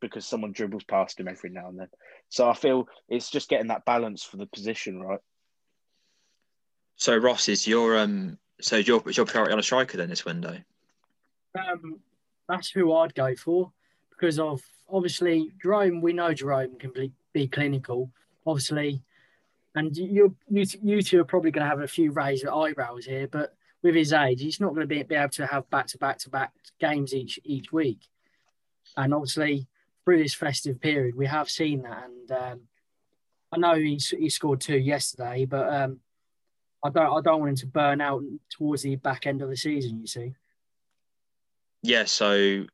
because 0.01 0.25
someone 0.25 0.53
dribbles 0.53 0.85
past 0.85 1.21
him 1.21 1.29
every 1.29 1.51
now 1.51 1.69
and 1.69 1.79
then. 1.79 1.89
So 2.31 2.49
I 2.49 2.55
feel 2.55 2.89
it's 3.09 3.31
just 3.31 3.51
getting 3.51 3.69
that 3.69 3.85
balance 3.85 4.23
for 4.25 4.39
the 4.39 4.47
position 4.47 5.01
right. 5.01 5.21
So 6.97 7.17
Ross, 7.17 7.49
is 7.49 7.67
your 7.67 7.99
um 7.99 8.39
so 8.61 8.77
is 8.77 8.89
your 8.89 9.03
is 9.09 9.17
your 9.17 9.27
priority 9.27 9.53
on 9.53 9.59
a 9.59 9.63
striker 9.63 9.99
then 9.99 10.09
this 10.09 10.25
window? 10.25 10.59
Um, 11.57 12.01
that's 12.49 12.71
who 12.71 12.93
I'd 12.93 13.15
go 13.15 13.35
for 13.35 13.73
because 14.11 14.39
of 14.39 14.63
obviously 14.89 15.53
Jerome. 15.63 16.01
We 16.01 16.13
know 16.13 16.33
Jerome 16.33 16.77
can 16.79 16.93
be, 16.93 17.13
be 17.33 17.49
clinical, 17.49 18.11
obviously, 18.47 19.03
and 19.75 19.97
you 19.97 20.37
you 20.49 20.65
you 20.83 21.03
two 21.03 21.21
are 21.21 21.25
probably 21.25 21.51
going 21.51 21.65
to 21.65 21.71
have 21.71 21.81
a 21.81 21.89
few 21.89 22.13
raised 22.13 22.47
eyebrows 22.47 23.05
here, 23.05 23.27
but 23.27 23.55
with 23.83 23.95
his 23.95 24.13
age, 24.13 24.41
he's 24.41 24.61
not 24.61 24.75
going 24.75 24.81
to 24.81 24.87
be, 24.87 25.03
be 25.03 25.15
able 25.15 25.29
to 25.29 25.47
have 25.47 25.69
back 25.71 25.87
to 25.89 25.99
back 25.99 26.19
to 26.19 26.31
back 26.31 26.53
games 26.81 27.15
each 27.15 27.39
each 27.45 27.73
week, 27.73 28.01
and 28.97 29.13
obviously 29.13 29.67
through 30.05 30.23
this 30.23 30.35
festive 30.35 30.81
period, 30.81 31.17
we 31.17 31.27
have 31.27 31.49
seen 31.49 31.83
that, 31.83 32.05
and 32.05 32.31
um, 32.31 32.61
I 33.53 33.59
know 33.59 33.75
he 33.75 33.99
he 34.19 34.29
scored 34.29 34.61
two 34.61 34.79
yesterday, 34.79 35.45
but 35.47 35.73
um, 35.73 36.01
I 36.85 36.91
don't 36.91 37.19
I 37.19 37.21
don't 37.23 37.41
want 37.41 37.51
him 37.51 37.57
to 37.57 37.67
burn 37.67 38.01
out 38.01 38.23
towards 38.51 38.83
the 38.83 38.97
back 38.97 39.27
end 39.27 39.43
of 39.43 39.49
the 39.49 39.57
season. 39.57 40.01
You 40.01 40.07
see. 40.07 40.35
Yeah, 41.85 42.07
so 42.07 42.65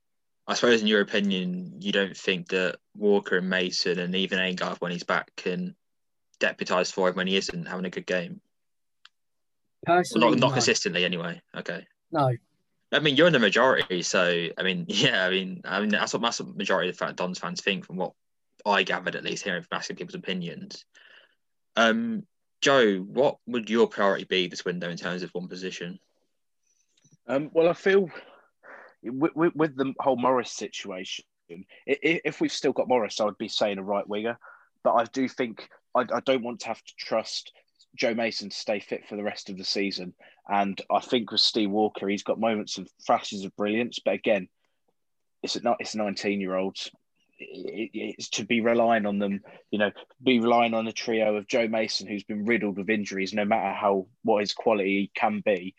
I 0.46 0.54
suppose 0.54 0.80
in 0.80 0.86
your 0.86 1.00
opinion, 1.00 1.74
you 1.80 1.90
don't 1.90 2.16
think 2.16 2.48
that 2.50 2.76
Walker 2.96 3.38
and 3.38 3.50
Mason 3.50 3.98
and 3.98 4.14
even 4.14 4.38
Agard 4.38 4.80
when 4.80 4.92
he's 4.92 5.02
back 5.02 5.32
can 5.36 5.74
deputise 6.38 6.92
for 6.92 7.08
him 7.08 7.16
when 7.16 7.26
he 7.26 7.36
isn't 7.36 7.66
having 7.66 7.86
a 7.86 7.90
good 7.90 8.06
game. 8.06 8.40
Personally, 9.84 10.26
well, 10.26 10.30
not, 10.34 10.40
not 10.40 10.48
no. 10.50 10.52
consistently 10.52 11.04
anyway. 11.04 11.42
Okay. 11.56 11.84
No. 12.12 12.30
I 12.92 13.00
mean, 13.00 13.16
you're 13.16 13.26
in 13.26 13.32
the 13.32 13.40
majority, 13.40 14.02
so 14.02 14.46
I 14.56 14.62
mean, 14.62 14.84
yeah, 14.88 15.26
I 15.26 15.30
mean, 15.30 15.62
I 15.64 15.80
mean 15.80 15.88
that's 15.88 16.12
what 16.12 16.22
that's 16.22 16.40
what 16.40 16.56
majority 16.56 16.90
of 16.90 16.96
the 16.96 17.12
Dons 17.12 17.40
fans 17.40 17.60
think, 17.60 17.86
from 17.86 17.96
what 17.96 18.12
I 18.64 18.84
gathered 18.84 19.16
at 19.16 19.24
least, 19.24 19.42
hearing 19.42 19.62
from 19.62 19.76
asking 19.76 19.96
people's 19.96 20.14
opinions. 20.14 20.84
Um, 21.74 22.28
Joe, 22.60 22.98
what 22.98 23.38
would 23.48 23.68
your 23.68 23.88
priority 23.88 24.24
be 24.24 24.46
this 24.46 24.64
window 24.64 24.88
in 24.88 24.96
terms 24.96 25.24
of 25.24 25.30
one 25.30 25.48
position? 25.48 25.98
Um, 27.26 27.50
well, 27.52 27.68
I 27.68 27.72
feel 27.72 28.08
with, 29.02 29.34
with, 29.34 29.54
with, 29.54 29.76
the 29.76 29.94
whole 30.00 30.16
Morris 30.16 30.52
situation, 30.52 31.24
if 31.86 32.40
we've 32.40 32.52
still 32.52 32.72
got 32.72 32.88
Morris, 32.88 33.20
I 33.20 33.24
would 33.24 33.38
be 33.38 33.48
saying 33.48 33.78
a 33.78 33.82
right 33.82 34.08
winger. 34.08 34.38
But 34.82 34.94
I 34.94 35.04
do 35.04 35.28
think 35.28 35.68
I, 35.94 36.00
I 36.00 36.20
don't 36.24 36.42
want 36.42 36.60
to 36.60 36.68
have 36.68 36.82
to 36.82 36.94
trust 36.98 37.52
Joe 37.96 38.14
Mason 38.14 38.50
to 38.50 38.56
stay 38.56 38.80
fit 38.80 39.06
for 39.08 39.16
the 39.16 39.22
rest 39.22 39.50
of 39.50 39.58
the 39.58 39.64
season. 39.64 40.14
And 40.48 40.80
I 40.90 41.00
think 41.00 41.30
with 41.30 41.40
Steve 41.40 41.70
Walker, 41.70 42.08
he's 42.08 42.22
got 42.22 42.40
moments 42.40 42.78
of 42.78 42.88
flashes 43.04 43.44
of 43.44 43.56
brilliance. 43.56 43.98
But 44.04 44.14
again, 44.14 44.48
it's 45.42 45.62
not 45.62 45.78
it's 45.80 45.94
19 45.94 46.40
year 46.40 46.56
olds. 46.56 46.90
It's 47.38 48.28
to 48.30 48.44
be 48.44 48.60
relying 48.60 49.06
on 49.06 49.18
them, 49.18 49.40
you 49.70 49.78
know, 49.78 49.90
be 50.22 50.40
relying 50.40 50.74
on 50.74 50.86
a 50.86 50.92
trio 50.92 51.36
of 51.36 51.48
Joe 51.48 51.68
Mason, 51.68 52.06
who's 52.06 52.22
been 52.22 52.44
riddled 52.44 52.76
with 52.76 52.90
injuries, 52.90 53.32
no 53.32 53.46
matter 53.46 53.72
how 53.72 54.08
what 54.22 54.40
his 54.40 54.52
quality 54.52 55.10
can 55.14 55.40
be, 55.42 55.74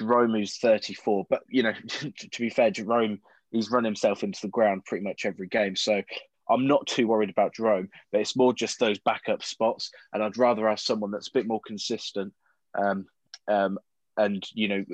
Jerome, 0.00 0.32
who's 0.32 0.56
34. 0.58 1.26
But, 1.28 1.42
you 1.48 1.62
know, 1.62 1.72
to 1.98 2.40
be 2.40 2.50
fair, 2.50 2.70
Jerome, 2.70 3.20
he's 3.50 3.70
run 3.70 3.84
himself 3.84 4.22
into 4.22 4.40
the 4.42 4.48
ground 4.48 4.84
pretty 4.84 5.04
much 5.04 5.24
every 5.24 5.46
game. 5.46 5.76
So 5.76 6.02
I'm 6.48 6.66
not 6.66 6.86
too 6.86 7.06
worried 7.06 7.30
about 7.30 7.54
Jerome, 7.54 7.88
but 8.10 8.20
it's 8.20 8.36
more 8.36 8.52
just 8.52 8.78
those 8.80 8.98
backup 8.98 9.42
spots. 9.42 9.90
And 10.12 10.22
I'd 10.22 10.38
rather 10.38 10.68
have 10.68 10.80
someone 10.80 11.10
that's 11.10 11.28
a 11.28 11.32
bit 11.34 11.46
more 11.46 11.60
consistent. 11.64 12.32
Um, 12.74 13.06
um, 13.48 13.78
and 14.16 14.44
you 14.54 14.68
know 14.68 14.84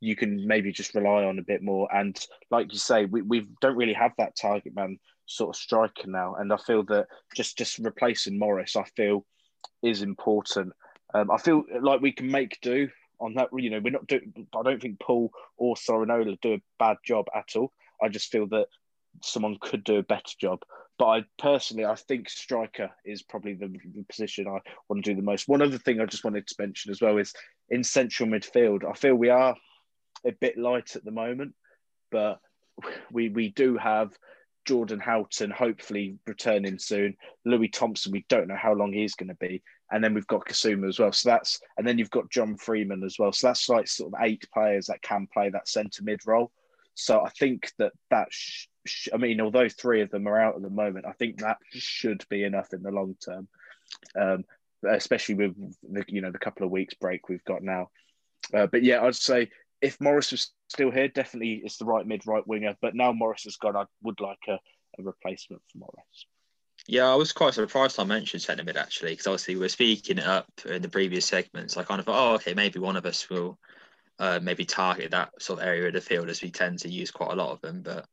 you 0.00 0.14
can 0.14 0.46
maybe 0.46 0.70
just 0.70 0.94
rely 0.94 1.24
on 1.24 1.38
a 1.38 1.42
bit 1.42 1.62
more 1.62 1.88
and 1.94 2.26
like 2.50 2.72
you 2.72 2.78
say 2.78 3.04
we, 3.06 3.22
we 3.22 3.46
don't 3.60 3.76
really 3.76 3.94
have 3.94 4.12
that 4.18 4.36
target 4.36 4.74
man 4.74 4.98
sort 5.26 5.50
of 5.50 5.60
striker 5.60 6.06
now 6.06 6.34
and 6.34 6.52
i 6.52 6.56
feel 6.56 6.82
that 6.84 7.06
just 7.34 7.56
just 7.56 7.78
replacing 7.78 8.38
morris 8.38 8.76
i 8.76 8.84
feel 8.96 9.24
is 9.82 10.02
important 10.02 10.72
um, 11.14 11.30
i 11.30 11.38
feel 11.38 11.64
like 11.80 12.00
we 12.00 12.12
can 12.12 12.30
make 12.30 12.58
do 12.60 12.88
on 13.20 13.34
that. 13.34 13.48
You 13.56 13.70
know, 13.70 13.80
we're 13.82 13.90
not 13.90 14.06
doing. 14.06 14.32
I 14.56 14.62
don't 14.62 14.80
think 14.80 15.00
Paul 15.00 15.30
or 15.56 15.74
Sorinola 15.76 16.40
do 16.40 16.54
a 16.54 16.62
bad 16.78 16.98
job 17.04 17.26
at 17.34 17.56
all. 17.56 17.72
I 18.02 18.08
just 18.08 18.30
feel 18.30 18.46
that 18.48 18.66
someone 19.22 19.58
could 19.60 19.84
do 19.84 19.96
a 19.96 20.02
better 20.02 20.34
job. 20.40 20.60
But 20.98 21.06
I 21.06 21.24
personally, 21.38 21.86
I 21.86 21.94
think 21.94 22.28
striker 22.28 22.90
is 23.04 23.22
probably 23.22 23.54
the, 23.54 23.68
the, 23.68 24.04
position 24.04 24.46
I 24.46 24.58
want 24.88 25.02
to 25.02 25.10
do 25.10 25.16
the 25.16 25.22
most. 25.22 25.48
One 25.48 25.62
other 25.62 25.78
thing 25.78 25.98
I 25.98 26.04
just 26.04 26.24
wanted 26.24 26.46
to 26.46 26.54
mention 26.58 26.90
as 26.90 27.00
well 27.00 27.16
is 27.16 27.32
in 27.70 27.82
central 27.82 28.28
midfield. 28.28 28.84
I 28.88 28.92
feel 28.92 29.14
we 29.14 29.30
are 29.30 29.56
a 30.26 30.32
bit 30.32 30.58
light 30.58 30.96
at 30.96 31.04
the 31.04 31.10
moment, 31.10 31.54
but 32.10 32.38
we 33.10 33.30
we 33.30 33.48
do 33.48 33.78
have 33.78 34.12
Jordan 34.66 35.00
Houghton 35.00 35.50
hopefully 35.50 36.18
returning 36.26 36.78
soon. 36.78 37.16
Louis 37.46 37.68
Thompson, 37.68 38.12
we 38.12 38.26
don't 38.28 38.48
know 38.48 38.56
how 38.56 38.74
long 38.74 38.92
he's 38.92 39.14
going 39.14 39.28
to 39.28 39.34
be 39.34 39.62
and 39.92 40.02
then 40.02 40.14
we've 40.14 40.26
got 40.26 40.44
Kasumu 40.44 40.88
as 40.88 40.98
well. 40.98 41.12
So 41.12 41.30
that's 41.30 41.60
and 41.76 41.86
then 41.86 41.98
you've 41.98 42.10
got 42.10 42.30
John 42.30 42.56
Freeman 42.56 43.02
as 43.02 43.16
well. 43.18 43.32
So 43.32 43.48
that's 43.48 43.68
like 43.68 43.88
sort 43.88 44.12
of 44.12 44.20
eight 44.22 44.44
players 44.52 44.86
that 44.86 45.02
can 45.02 45.26
play 45.32 45.50
that 45.50 45.68
centre 45.68 46.02
mid 46.02 46.20
role. 46.26 46.52
So 46.94 47.24
I 47.24 47.30
think 47.30 47.72
that 47.78 47.92
that 48.10 48.28
sh- 48.30 48.66
sh- 48.86 49.08
I 49.12 49.16
mean, 49.16 49.40
although 49.40 49.68
three 49.68 50.02
of 50.02 50.10
them 50.10 50.26
are 50.28 50.40
out 50.40 50.56
at 50.56 50.62
the 50.62 50.70
moment, 50.70 51.06
I 51.06 51.12
think 51.12 51.38
that 51.38 51.58
should 51.70 52.24
be 52.28 52.44
enough 52.44 52.72
in 52.72 52.82
the 52.82 52.90
long 52.90 53.16
term, 53.24 53.48
um, 54.18 54.44
especially 54.88 55.36
with 55.36 55.56
the 55.82 56.04
you 56.08 56.20
know 56.20 56.30
the 56.30 56.38
couple 56.38 56.64
of 56.64 56.72
weeks 56.72 56.94
break 56.94 57.28
we've 57.28 57.44
got 57.44 57.62
now. 57.62 57.90
Uh, 58.54 58.66
but 58.66 58.82
yeah, 58.82 59.02
I'd 59.02 59.14
say 59.14 59.50
if 59.80 60.00
Morris 60.00 60.30
was 60.30 60.52
still 60.68 60.90
here, 60.90 61.08
definitely 61.08 61.62
it's 61.64 61.78
the 61.78 61.84
right 61.84 62.06
mid 62.06 62.26
right 62.26 62.46
winger. 62.46 62.76
But 62.80 62.94
now 62.94 63.12
Morris 63.12 63.44
has 63.44 63.56
gone, 63.56 63.76
I 63.76 63.84
would 64.02 64.20
like 64.20 64.38
a, 64.48 64.58
a 64.98 65.02
replacement 65.02 65.62
for 65.70 65.78
Morris. 65.78 66.26
Yeah, 66.86 67.08
I 67.08 67.14
was 67.14 67.32
quite 67.32 67.54
surprised 67.54 68.00
I 68.00 68.04
mentioned 68.04 68.42
centre 68.42 68.64
mid 68.64 68.76
actually, 68.76 69.12
because 69.12 69.26
obviously 69.26 69.56
we 69.56 69.66
are 69.66 69.70
speaking 69.70 70.18
it 70.18 70.26
up 70.26 70.48
in 70.66 70.82
the 70.82 70.88
previous 70.88 71.26
segments. 71.26 71.76
I 71.76 71.84
kind 71.84 72.00
of 72.00 72.06
thought, 72.06 72.32
oh, 72.32 72.34
okay, 72.34 72.54
maybe 72.54 72.78
one 72.78 72.96
of 72.96 73.06
us 73.06 73.28
will 73.28 73.58
uh, 74.18 74.40
maybe 74.42 74.64
target 74.64 75.10
that 75.10 75.30
sort 75.40 75.60
of 75.60 75.66
area 75.66 75.88
of 75.88 75.94
the 75.94 76.00
field 76.00 76.28
as 76.28 76.42
we 76.42 76.50
tend 76.50 76.78
to 76.80 76.88
use 76.88 77.10
quite 77.10 77.32
a 77.32 77.36
lot 77.36 77.52
of 77.52 77.60
them. 77.60 77.82
But 77.82 78.06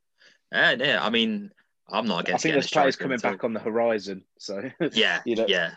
yeah, 0.52 0.74
yeah, 0.78 1.04
I 1.04 1.10
mean, 1.10 1.50
I'm 1.90 2.06
not 2.06 2.20
against. 2.20 2.42
I 2.42 2.48
think 2.48 2.54
there's 2.54 2.70
players 2.70 2.96
coming 2.96 3.18
back 3.18 3.44
on 3.44 3.52
the 3.52 3.60
horizon, 3.60 4.24
so 4.38 4.70
yeah, 4.92 5.20
you 5.24 5.36
know. 5.36 5.46
yeah. 5.48 5.72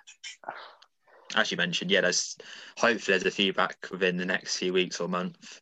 As 1.36 1.50
you 1.50 1.58
mentioned, 1.58 1.92
yeah, 1.92 2.02
there's 2.02 2.38
hopefully 2.78 3.18
there's 3.18 3.34
a 3.34 3.36
few 3.36 3.54
back 3.54 3.88
within 3.90 4.18
the 4.18 4.26
next 4.26 4.58
few 4.58 4.74
weeks 4.74 5.00
or 5.00 5.08
month 5.08 5.62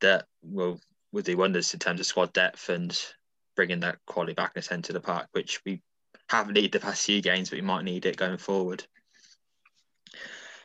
that 0.00 0.26
will 0.42 0.80
will 1.12 1.22
do 1.22 1.36
wonders 1.36 1.72
in 1.72 1.78
terms 1.78 2.00
of 2.00 2.06
squad 2.06 2.32
depth 2.32 2.68
and 2.68 3.00
bringing 3.54 3.80
that 3.80 3.98
quality 4.06 4.34
back 4.34 4.52
in 4.54 4.60
the 4.60 4.62
centre 4.62 4.90
of 4.90 4.94
the 4.94 5.00
park, 5.00 5.28
which 5.32 5.60
we 5.64 5.80
have 6.28 6.50
needed 6.50 6.72
the 6.72 6.80
past 6.80 7.04
few 7.04 7.20
games, 7.20 7.50
but 7.50 7.56
we 7.56 7.62
might 7.62 7.84
need 7.84 8.06
it 8.06 8.16
going 8.16 8.38
forward. 8.38 8.84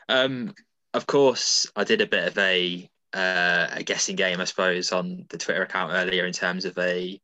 Um, 0.07 0.53
of 0.93 1.05
course, 1.05 1.67
I 1.75 1.83
did 1.83 2.01
a 2.01 2.07
bit 2.07 2.27
of 2.27 2.37
a 2.37 2.89
uh, 3.13 3.67
a 3.71 3.83
guessing 3.83 4.15
game, 4.15 4.39
I 4.39 4.45
suppose, 4.45 4.91
on 4.91 5.25
the 5.29 5.37
Twitter 5.37 5.63
account 5.63 5.93
earlier 5.93 6.25
in 6.25 6.33
terms 6.33 6.65
of 6.65 6.77
a 6.77 7.19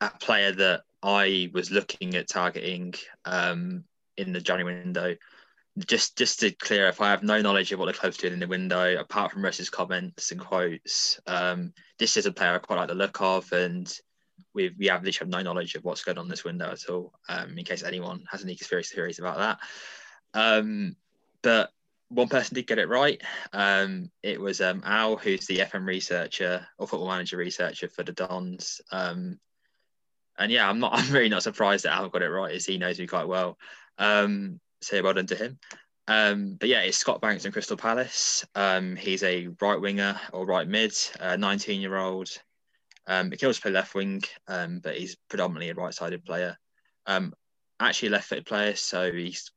a 0.00 0.10
player 0.18 0.52
that 0.52 0.82
I 1.02 1.50
was 1.52 1.70
looking 1.70 2.14
at 2.14 2.28
targeting 2.28 2.94
um, 3.24 3.84
in 4.16 4.32
the 4.32 4.40
January 4.40 4.80
window. 4.80 5.16
Just 5.86 6.18
just 6.18 6.40
to 6.40 6.50
clear 6.50 6.88
if 6.88 7.00
I 7.00 7.10
have 7.10 7.22
no 7.22 7.40
knowledge 7.40 7.72
of 7.72 7.78
what 7.78 7.86
the 7.86 7.94
club's 7.94 8.18
doing 8.18 8.34
in 8.34 8.40
the 8.40 8.46
window, 8.46 8.98
apart 8.98 9.32
from 9.32 9.44
Russ's 9.44 9.70
comments 9.70 10.30
and 10.30 10.40
quotes. 10.40 11.18
Um, 11.26 11.72
this 11.98 12.16
is 12.16 12.26
a 12.26 12.32
player 12.32 12.54
I 12.54 12.58
quite 12.58 12.76
like 12.76 12.88
the 12.88 12.94
look 12.94 13.20
of, 13.22 13.50
and 13.52 13.90
we 14.54 14.74
we 14.78 14.86
have 14.86 15.04
literally 15.04 15.30
have 15.30 15.38
no 15.38 15.42
knowledge 15.42 15.74
of 15.74 15.84
what's 15.84 16.04
going 16.04 16.18
on 16.18 16.28
this 16.28 16.44
window 16.44 16.70
at 16.70 16.88
all. 16.88 17.12
Um, 17.28 17.56
in 17.58 17.64
case 17.64 17.82
anyone 17.82 18.24
has 18.30 18.42
any 18.42 18.56
conspiracy 18.56 18.94
theories 18.94 19.18
about 19.18 19.38
that. 19.38 19.58
Um, 20.34 20.96
but 21.42 21.70
one 22.08 22.28
person 22.28 22.54
did 22.54 22.66
get 22.66 22.78
it 22.78 22.88
right. 22.88 23.20
Um, 23.52 24.10
it 24.22 24.40
was 24.40 24.60
um, 24.60 24.82
Al, 24.84 25.16
who's 25.16 25.46
the 25.46 25.58
FM 25.58 25.86
researcher 25.86 26.66
or 26.78 26.86
football 26.86 27.08
manager 27.08 27.36
researcher 27.38 27.88
for 27.88 28.02
the 28.02 28.12
Dons. 28.12 28.80
Um, 28.90 29.38
and 30.38 30.52
yeah, 30.52 30.68
I'm 30.68 30.78
not. 30.78 30.92
I'm 30.98 31.12
really 31.12 31.28
not 31.28 31.42
surprised 31.42 31.84
that 31.84 31.94
Al 31.94 32.08
got 32.08 32.22
it 32.22 32.28
right, 32.28 32.54
as 32.54 32.66
he 32.66 32.78
knows 32.78 32.98
me 32.98 33.06
quite 33.06 33.28
well. 33.28 33.58
Um, 33.98 34.60
so 34.80 35.02
well 35.02 35.14
done 35.14 35.26
to 35.26 35.36
him. 35.36 35.58
Um, 36.08 36.56
but 36.58 36.68
yeah, 36.68 36.80
it's 36.80 36.98
Scott 36.98 37.20
Banks 37.20 37.44
and 37.44 37.52
Crystal 37.52 37.76
Palace. 37.76 38.44
Um, 38.54 38.96
he's 38.96 39.22
a 39.22 39.48
right 39.60 39.80
winger 39.80 40.20
or 40.32 40.44
right 40.44 40.66
mid, 40.66 40.92
19 41.20 41.80
year 41.80 41.96
old. 41.96 42.28
Um, 43.06 43.30
he 43.30 43.36
can 43.36 43.48
also 43.48 43.60
play 43.60 43.70
left 43.72 43.94
wing, 43.94 44.22
um, 44.48 44.80
but 44.82 44.96
he's 44.96 45.16
predominantly 45.28 45.70
a 45.70 45.74
right 45.74 45.94
sided 45.94 46.24
player. 46.24 46.56
Um, 47.06 47.34
actually, 47.80 48.10
left 48.10 48.28
footed 48.28 48.46
player, 48.46 48.74
so 48.74 49.12
he's 49.12 49.50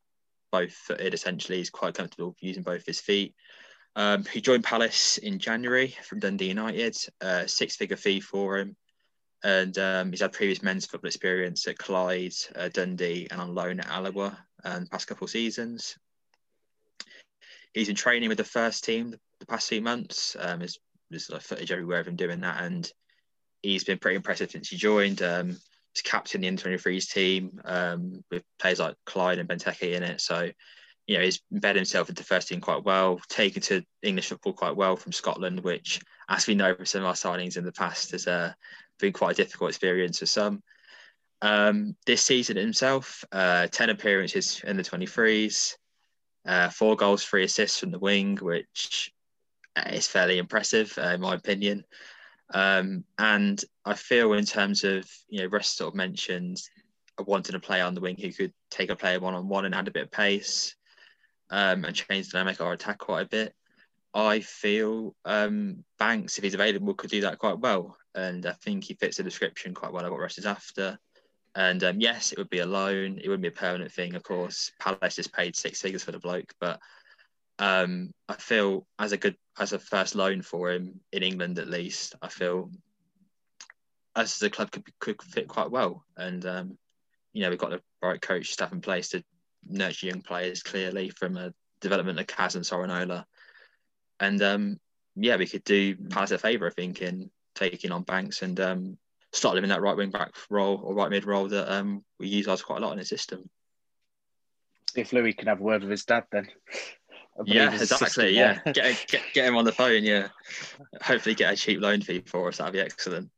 both 0.51 0.71
footed 0.71 1.13
essentially. 1.13 1.59
He's 1.59 1.69
quite 1.69 1.93
comfortable 1.93 2.35
using 2.39 2.63
both 2.63 2.85
his 2.85 2.99
feet. 2.99 3.35
Um, 3.95 4.25
he 4.25 4.41
joined 4.41 4.63
Palace 4.63 5.17
in 5.17 5.39
January 5.39 5.95
from 6.03 6.19
Dundee 6.19 6.49
United, 6.49 6.97
uh, 7.21 7.45
six 7.45 7.75
figure 7.75 7.95
fee 7.95 8.19
for 8.19 8.57
him. 8.57 8.75
And 9.43 9.77
um, 9.77 10.11
he's 10.11 10.21
had 10.21 10.33
previous 10.33 10.63
men's 10.63 10.85
football 10.85 11.07
experience 11.07 11.67
at 11.67 11.77
Clyde, 11.77 12.33
uh, 12.55 12.69
Dundee, 12.69 13.27
and 13.29 13.39
on 13.39 13.53
loan 13.53 13.79
at 13.79 13.87
Alloa 13.87 14.37
um, 14.63 14.83
the 14.83 14.89
past 14.89 15.07
couple 15.07 15.25
of 15.25 15.31
seasons. 15.31 15.97
He's 17.73 17.87
been 17.87 17.95
training 17.95 18.29
with 18.29 18.37
the 18.37 18.43
first 18.43 18.83
team 18.83 19.15
the 19.39 19.45
past 19.45 19.69
few 19.69 19.81
months. 19.81 20.35
Um, 20.39 20.59
there's, 20.59 20.79
there's 21.09 21.29
like 21.29 21.41
footage 21.41 21.71
everywhere 21.71 21.99
of 21.99 22.07
him 22.07 22.15
doing 22.15 22.41
that, 22.41 22.63
and 22.63 22.91
he's 23.65 23.83
been 23.83 23.97
pretty 23.97 24.15
impressive 24.15 24.51
since 24.51 24.69
he 24.69 24.77
joined. 24.77 25.21
Um, 25.21 25.57
he's 25.93 26.01
captain 26.03 26.41
the 26.41 26.51
N23s 26.51 27.11
team 27.11 27.59
um, 27.65 28.23
with 28.29 28.43
players 28.59 28.79
like 28.79 28.95
Clyde 29.05 29.39
and 29.39 29.49
Benteke 29.49 29.93
in 29.93 30.03
it. 30.03 30.21
So, 30.21 30.49
you 31.07 31.17
know, 31.17 31.23
he's 31.23 31.41
embedded 31.51 31.77
himself 31.77 32.09
into 32.09 32.23
first 32.23 32.47
team 32.47 32.61
quite 32.61 32.83
well, 32.83 33.19
taken 33.27 33.61
to 33.63 33.83
English 34.01 34.29
football 34.29 34.53
quite 34.53 34.75
well 34.75 34.95
from 34.95 35.11
Scotland, 35.11 35.61
which, 35.61 36.01
as 36.29 36.47
we 36.47 36.55
know 36.55 36.75
from 36.75 36.85
some 36.85 37.01
of 37.01 37.07
our 37.07 37.13
signings 37.13 37.57
in 37.57 37.65
the 37.65 37.71
past, 37.71 38.11
has 38.11 38.27
uh, 38.27 38.53
been 38.99 39.13
quite 39.13 39.39
a 39.39 39.43
difficult 39.43 39.69
experience 39.69 40.19
for 40.19 40.25
some. 40.25 40.61
Um, 41.41 41.95
this 42.05 42.23
season 42.23 42.57
himself, 42.57 43.23
uh, 43.31 43.67
10 43.67 43.89
appearances 43.89 44.61
in 44.65 44.77
the 44.77 44.83
23s, 44.83 45.75
uh, 46.45 46.69
four 46.69 46.95
goals, 46.95 47.23
three 47.23 47.43
assists 47.43 47.79
from 47.79 47.91
the 47.91 47.99
wing, 47.99 48.37
which 48.37 49.11
is 49.87 50.07
fairly 50.07 50.37
impressive, 50.37 50.97
uh, 50.97 51.09
in 51.09 51.21
my 51.21 51.35
opinion. 51.35 51.83
Um, 52.53 53.03
and 53.17 53.61
I 53.85 53.95
feel, 53.95 54.33
in 54.33 54.45
terms 54.45 54.83
of, 54.83 55.09
you 55.27 55.41
know, 55.41 55.47
Russ 55.47 55.69
sort 55.69 55.89
of 55.89 55.95
mentioned 55.95 56.61
wanting 57.19 57.55
a 57.55 57.59
player 57.59 57.85
on 57.85 57.95
the 57.95 58.01
wing 58.01 58.17
who 58.19 58.31
could 58.31 58.53
take 58.69 58.89
a 58.89 58.95
player 58.95 59.19
one 59.19 59.33
on 59.33 59.47
one 59.47 59.65
and 59.65 59.73
add 59.73 59.87
a 59.87 59.91
bit 59.91 60.03
of 60.03 60.11
pace 60.11 60.75
um, 61.49 61.85
and 61.85 61.95
change 61.95 62.27
the 62.27 62.33
dynamic 62.33 62.61
our 62.61 62.73
attack 62.73 62.97
quite 62.97 63.21
a 63.21 63.29
bit. 63.29 63.53
I 64.13 64.39
feel 64.39 65.15
um, 65.25 65.83
Banks, 65.99 66.37
if 66.37 66.43
he's 66.43 66.53
available, 66.53 66.93
could 66.93 67.09
do 67.09 67.21
that 67.21 67.39
quite 67.39 67.59
well. 67.59 67.97
And 68.13 68.45
I 68.45 68.53
think 68.53 68.85
he 68.85 68.93
fits 68.93 69.17
the 69.17 69.23
description 69.23 69.73
quite 69.73 69.91
well 69.91 70.05
of 70.05 70.11
what 70.11 70.21
Russ 70.21 70.37
is 70.37 70.45
after. 70.45 70.97
And 71.53 71.83
um, 71.83 71.99
yes, 71.99 72.31
it 72.31 72.37
would 72.37 72.49
be 72.49 72.59
a 72.59 72.65
loan. 72.65 73.17
It 73.21 73.27
wouldn't 73.27 73.41
be 73.41 73.49
a 73.49 73.51
permanent 73.51 73.91
thing, 73.91 74.15
of 74.15 74.23
course. 74.23 74.71
Palace 74.79 75.17
has 75.17 75.27
paid 75.27 75.55
six 75.55 75.81
figures 75.81 76.03
for 76.03 76.11
the 76.11 76.19
bloke, 76.19 76.53
but 76.59 76.79
um, 77.59 78.13
I 78.27 78.33
feel 78.33 78.85
as 78.99 79.13
a 79.13 79.17
good 79.17 79.37
as 79.57 79.73
a 79.73 79.79
first 79.79 80.15
loan 80.15 80.41
for 80.41 80.71
him 80.71 80.99
in 81.11 81.23
England 81.23 81.59
at 81.59 81.67
least, 81.67 82.15
I 82.21 82.27
feel 82.27 82.71
as 84.15 84.37
the 84.37 84.49
club 84.49 84.71
could 84.71 84.83
could 84.99 85.21
fit 85.21 85.47
quite 85.47 85.71
well. 85.71 86.03
And 86.17 86.45
um, 86.45 86.77
you 87.33 87.41
know, 87.41 87.49
we've 87.49 87.59
got 87.59 87.71
the 87.71 87.81
right 88.01 88.21
coach 88.21 88.51
staff 88.51 88.71
in 88.71 88.81
place 88.81 89.09
to 89.09 89.23
nurture 89.67 90.07
young 90.07 90.21
players 90.21 90.63
clearly 90.63 91.09
from 91.09 91.37
a 91.37 91.53
development 91.81 92.19
of 92.19 92.27
Kaz 92.27 92.55
and 92.55 92.63
Sorinola. 92.63 93.25
And 94.19 94.41
um, 94.41 94.79
yeah, 95.15 95.35
we 95.35 95.47
could 95.47 95.63
do 95.63 95.95
Palace 95.95 96.31
a 96.31 96.37
favour, 96.37 96.67
I 96.67 96.71
think, 96.71 97.01
in 97.01 97.29
taking 97.55 97.91
on 97.91 98.03
Banks 98.03 98.41
and 98.41 98.59
um, 98.59 98.97
start 99.31 99.55
living 99.55 99.69
in 99.69 99.75
that 99.75 99.81
right 99.81 99.97
wing 99.97 100.11
back 100.11 100.33
role 100.49 100.79
or 100.83 100.93
right 100.93 101.09
mid 101.09 101.25
role 101.25 101.47
that 101.47 101.71
um, 101.71 102.03
we 102.19 102.27
use 102.27 102.45
quite 102.61 102.81
a 102.81 102.85
lot 102.85 102.93
in 102.93 102.99
the 102.99 103.05
system. 103.05 103.49
If 104.95 105.11
Louis 105.11 105.33
can 105.33 105.47
have 105.47 105.59
a 105.59 105.63
word 105.63 105.81
with 105.81 105.91
his 105.91 106.05
dad, 106.05 106.23
then. 106.31 106.47
Yeah, 107.43 107.73
exactly. 107.73 108.35
Yeah, 108.35 108.59
get, 108.71 109.05
get 109.07 109.21
get 109.33 109.45
him 109.47 109.57
on 109.57 109.65
the 109.65 109.71
phone. 109.71 110.03
Yeah, 110.03 110.29
hopefully 111.01 111.35
get 111.35 111.53
a 111.53 111.57
cheap 111.57 111.81
loan 111.81 112.01
fee 112.01 112.23
for 112.25 112.47
us. 112.47 112.57
That'd 112.57 112.73
be 112.73 112.79
excellent. 112.79 113.29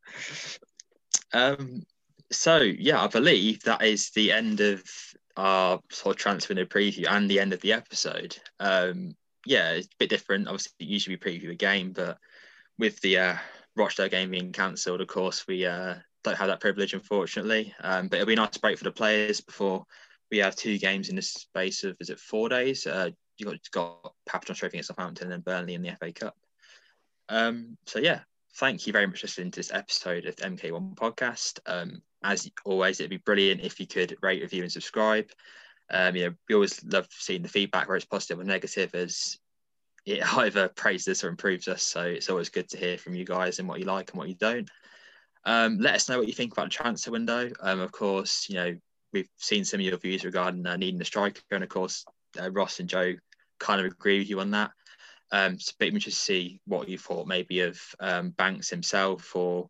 Um, 1.33 1.83
so 2.31 2.57
yeah, 2.57 3.01
I 3.01 3.07
believe 3.07 3.63
that 3.63 3.83
is 3.83 4.11
the 4.11 4.31
end 4.31 4.59
of 4.59 4.83
our 5.35 5.79
sort 5.91 6.15
of 6.15 6.19
transfer 6.19 6.53
window 6.53 6.65
preview 6.65 7.07
and 7.09 7.29
the 7.29 7.39
end 7.39 7.53
of 7.53 7.61
the 7.61 7.73
episode. 7.73 8.37
Um, 8.59 9.15
yeah, 9.45 9.71
it's 9.71 9.87
a 9.87 9.97
bit 9.97 10.09
different. 10.09 10.47
Obviously, 10.47 10.73
usually 10.79 11.15
we 11.15 11.31
preview 11.31 11.51
a 11.51 11.55
game, 11.55 11.93
but 11.93 12.17
with 12.77 12.99
the 13.01 13.17
uh, 13.17 13.35
Rochdale 13.75 14.09
game 14.09 14.31
being 14.31 14.51
cancelled, 14.51 15.01
of 15.01 15.07
course, 15.07 15.47
we 15.47 15.65
uh, 15.65 15.95
don't 16.23 16.37
have 16.37 16.47
that 16.47 16.59
privilege, 16.59 16.93
unfortunately. 16.93 17.73
Um, 17.81 18.07
but 18.07 18.17
it'll 18.17 18.27
be 18.27 18.33
a 18.33 18.37
nice 18.37 18.57
break 18.57 18.77
for 18.77 18.83
the 18.83 18.91
players 18.91 19.41
before 19.41 19.85
we 20.29 20.39
have 20.39 20.55
two 20.55 20.77
games 20.77 21.09
in 21.09 21.15
the 21.15 21.21
space 21.21 21.83
of 21.83 21.95
is 21.99 22.09
it 22.09 22.19
four 22.19 22.49
days? 22.49 22.85
Uh, 22.85 23.11
you 23.37 23.45
got 23.45 23.71
got 23.71 24.13
John's 24.45 24.59
Trophy 24.59 24.77
against 24.77 24.87
Southampton 24.87 25.31
and 25.31 25.43
Burnley 25.43 25.73
in 25.73 25.81
the 25.81 25.95
FA 25.99 26.11
Cup. 26.11 26.35
Um, 27.29 27.77
so 27.85 27.99
yeah, 27.99 28.21
thank 28.55 28.87
you 28.87 28.93
very 28.93 29.07
much 29.07 29.21
for 29.21 29.27
listening 29.27 29.51
to 29.51 29.59
this 29.59 29.73
episode 29.73 30.25
of 30.25 30.35
the 30.35 30.43
MK1 30.43 30.95
podcast. 30.95 31.59
Um, 31.65 32.01
as 32.23 32.49
always, 32.65 32.99
it'd 32.99 33.09
be 33.09 33.17
brilliant 33.17 33.61
if 33.61 33.79
you 33.79 33.87
could 33.87 34.17
rate, 34.21 34.41
review, 34.41 34.63
and 34.63 34.71
subscribe. 34.71 35.29
Um, 35.89 36.15
you 36.15 36.25
know, 36.25 36.35
we 36.49 36.55
always 36.55 36.83
love 36.83 37.07
seeing 37.11 37.43
the 37.43 37.49
feedback, 37.49 37.87
whether 37.87 37.97
it's 37.97 38.05
positive 38.05 38.39
or 38.39 38.43
negative, 38.43 38.93
as 38.95 39.37
it 40.05 40.23
either 40.37 40.69
praises 40.69 41.23
or 41.23 41.29
improves 41.29 41.67
us. 41.67 41.83
So 41.83 42.01
it's 42.01 42.29
always 42.29 42.49
good 42.49 42.69
to 42.69 42.77
hear 42.77 42.97
from 42.97 43.15
you 43.15 43.25
guys 43.25 43.59
and 43.59 43.67
what 43.67 43.79
you 43.79 43.85
like 43.85 44.11
and 44.11 44.17
what 44.17 44.29
you 44.29 44.35
don't. 44.35 44.69
Um, 45.45 45.77
let 45.79 45.95
us 45.95 46.09
know 46.09 46.17
what 46.17 46.27
you 46.27 46.33
think 46.33 46.53
about 46.53 46.65
the 46.65 46.69
transfer 46.71 47.11
window. 47.11 47.49
Um, 47.61 47.79
of 47.79 47.91
course, 47.91 48.49
you 48.49 48.55
know 48.55 48.75
we've 49.13 49.29
seen 49.37 49.63
some 49.63 49.79
of 49.79 49.85
your 49.85 49.97
views 49.97 50.25
regarding 50.25 50.65
uh, 50.65 50.75
needing 50.75 51.01
a 51.01 51.05
striker, 51.05 51.41
and 51.51 51.63
of 51.63 51.69
course 51.69 52.03
uh, 52.41 52.51
Ross 52.51 52.79
and 52.79 52.89
Joe 52.89 53.13
kind 53.59 53.79
of 53.79 53.87
agree 53.87 54.19
with 54.19 54.29
you 54.29 54.39
on 54.39 54.51
that. 54.51 54.71
Um, 55.31 55.59
so 55.59 55.73
but 55.79 55.91
to 55.91 56.11
see 56.11 56.61
what 56.65 56.87
you 56.87 56.97
thought 56.97 57.27
maybe 57.27 57.59
of 57.61 57.79
um, 57.99 58.29
Banks 58.29 58.69
himself, 58.69 59.35
or 59.35 59.69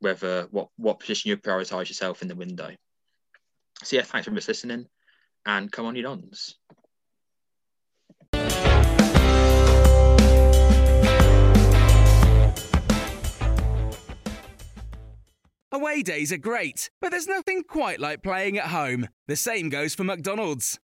whether 0.00 0.48
what 0.50 0.68
what 0.76 1.00
position 1.00 1.28
you 1.28 1.36
prioritise 1.36 1.88
yourself 1.88 2.22
in 2.22 2.28
the 2.28 2.34
window. 2.34 2.70
So 3.84 3.96
yeah, 3.96 4.02
thanks 4.02 4.26
for 4.26 4.32
listening, 4.32 4.86
and 5.44 5.70
come 5.70 5.86
on, 5.86 5.96
you 5.96 6.02
dons. 6.02 6.56
Away 15.72 16.02
days 16.02 16.32
are 16.32 16.38
great, 16.38 16.90
but 17.02 17.10
there's 17.10 17.28
nothing 17.28 17.62
quite 17.62 18.00
like 18.00 18.22
playing 18.22 18.56
at 18.56 18.68
home. 18.68 19.08
The 19.28 19.36
same 19.36 19.68
goes 19.68 19.94
for 19.94 20.04
McDonald's. 20.04 20.78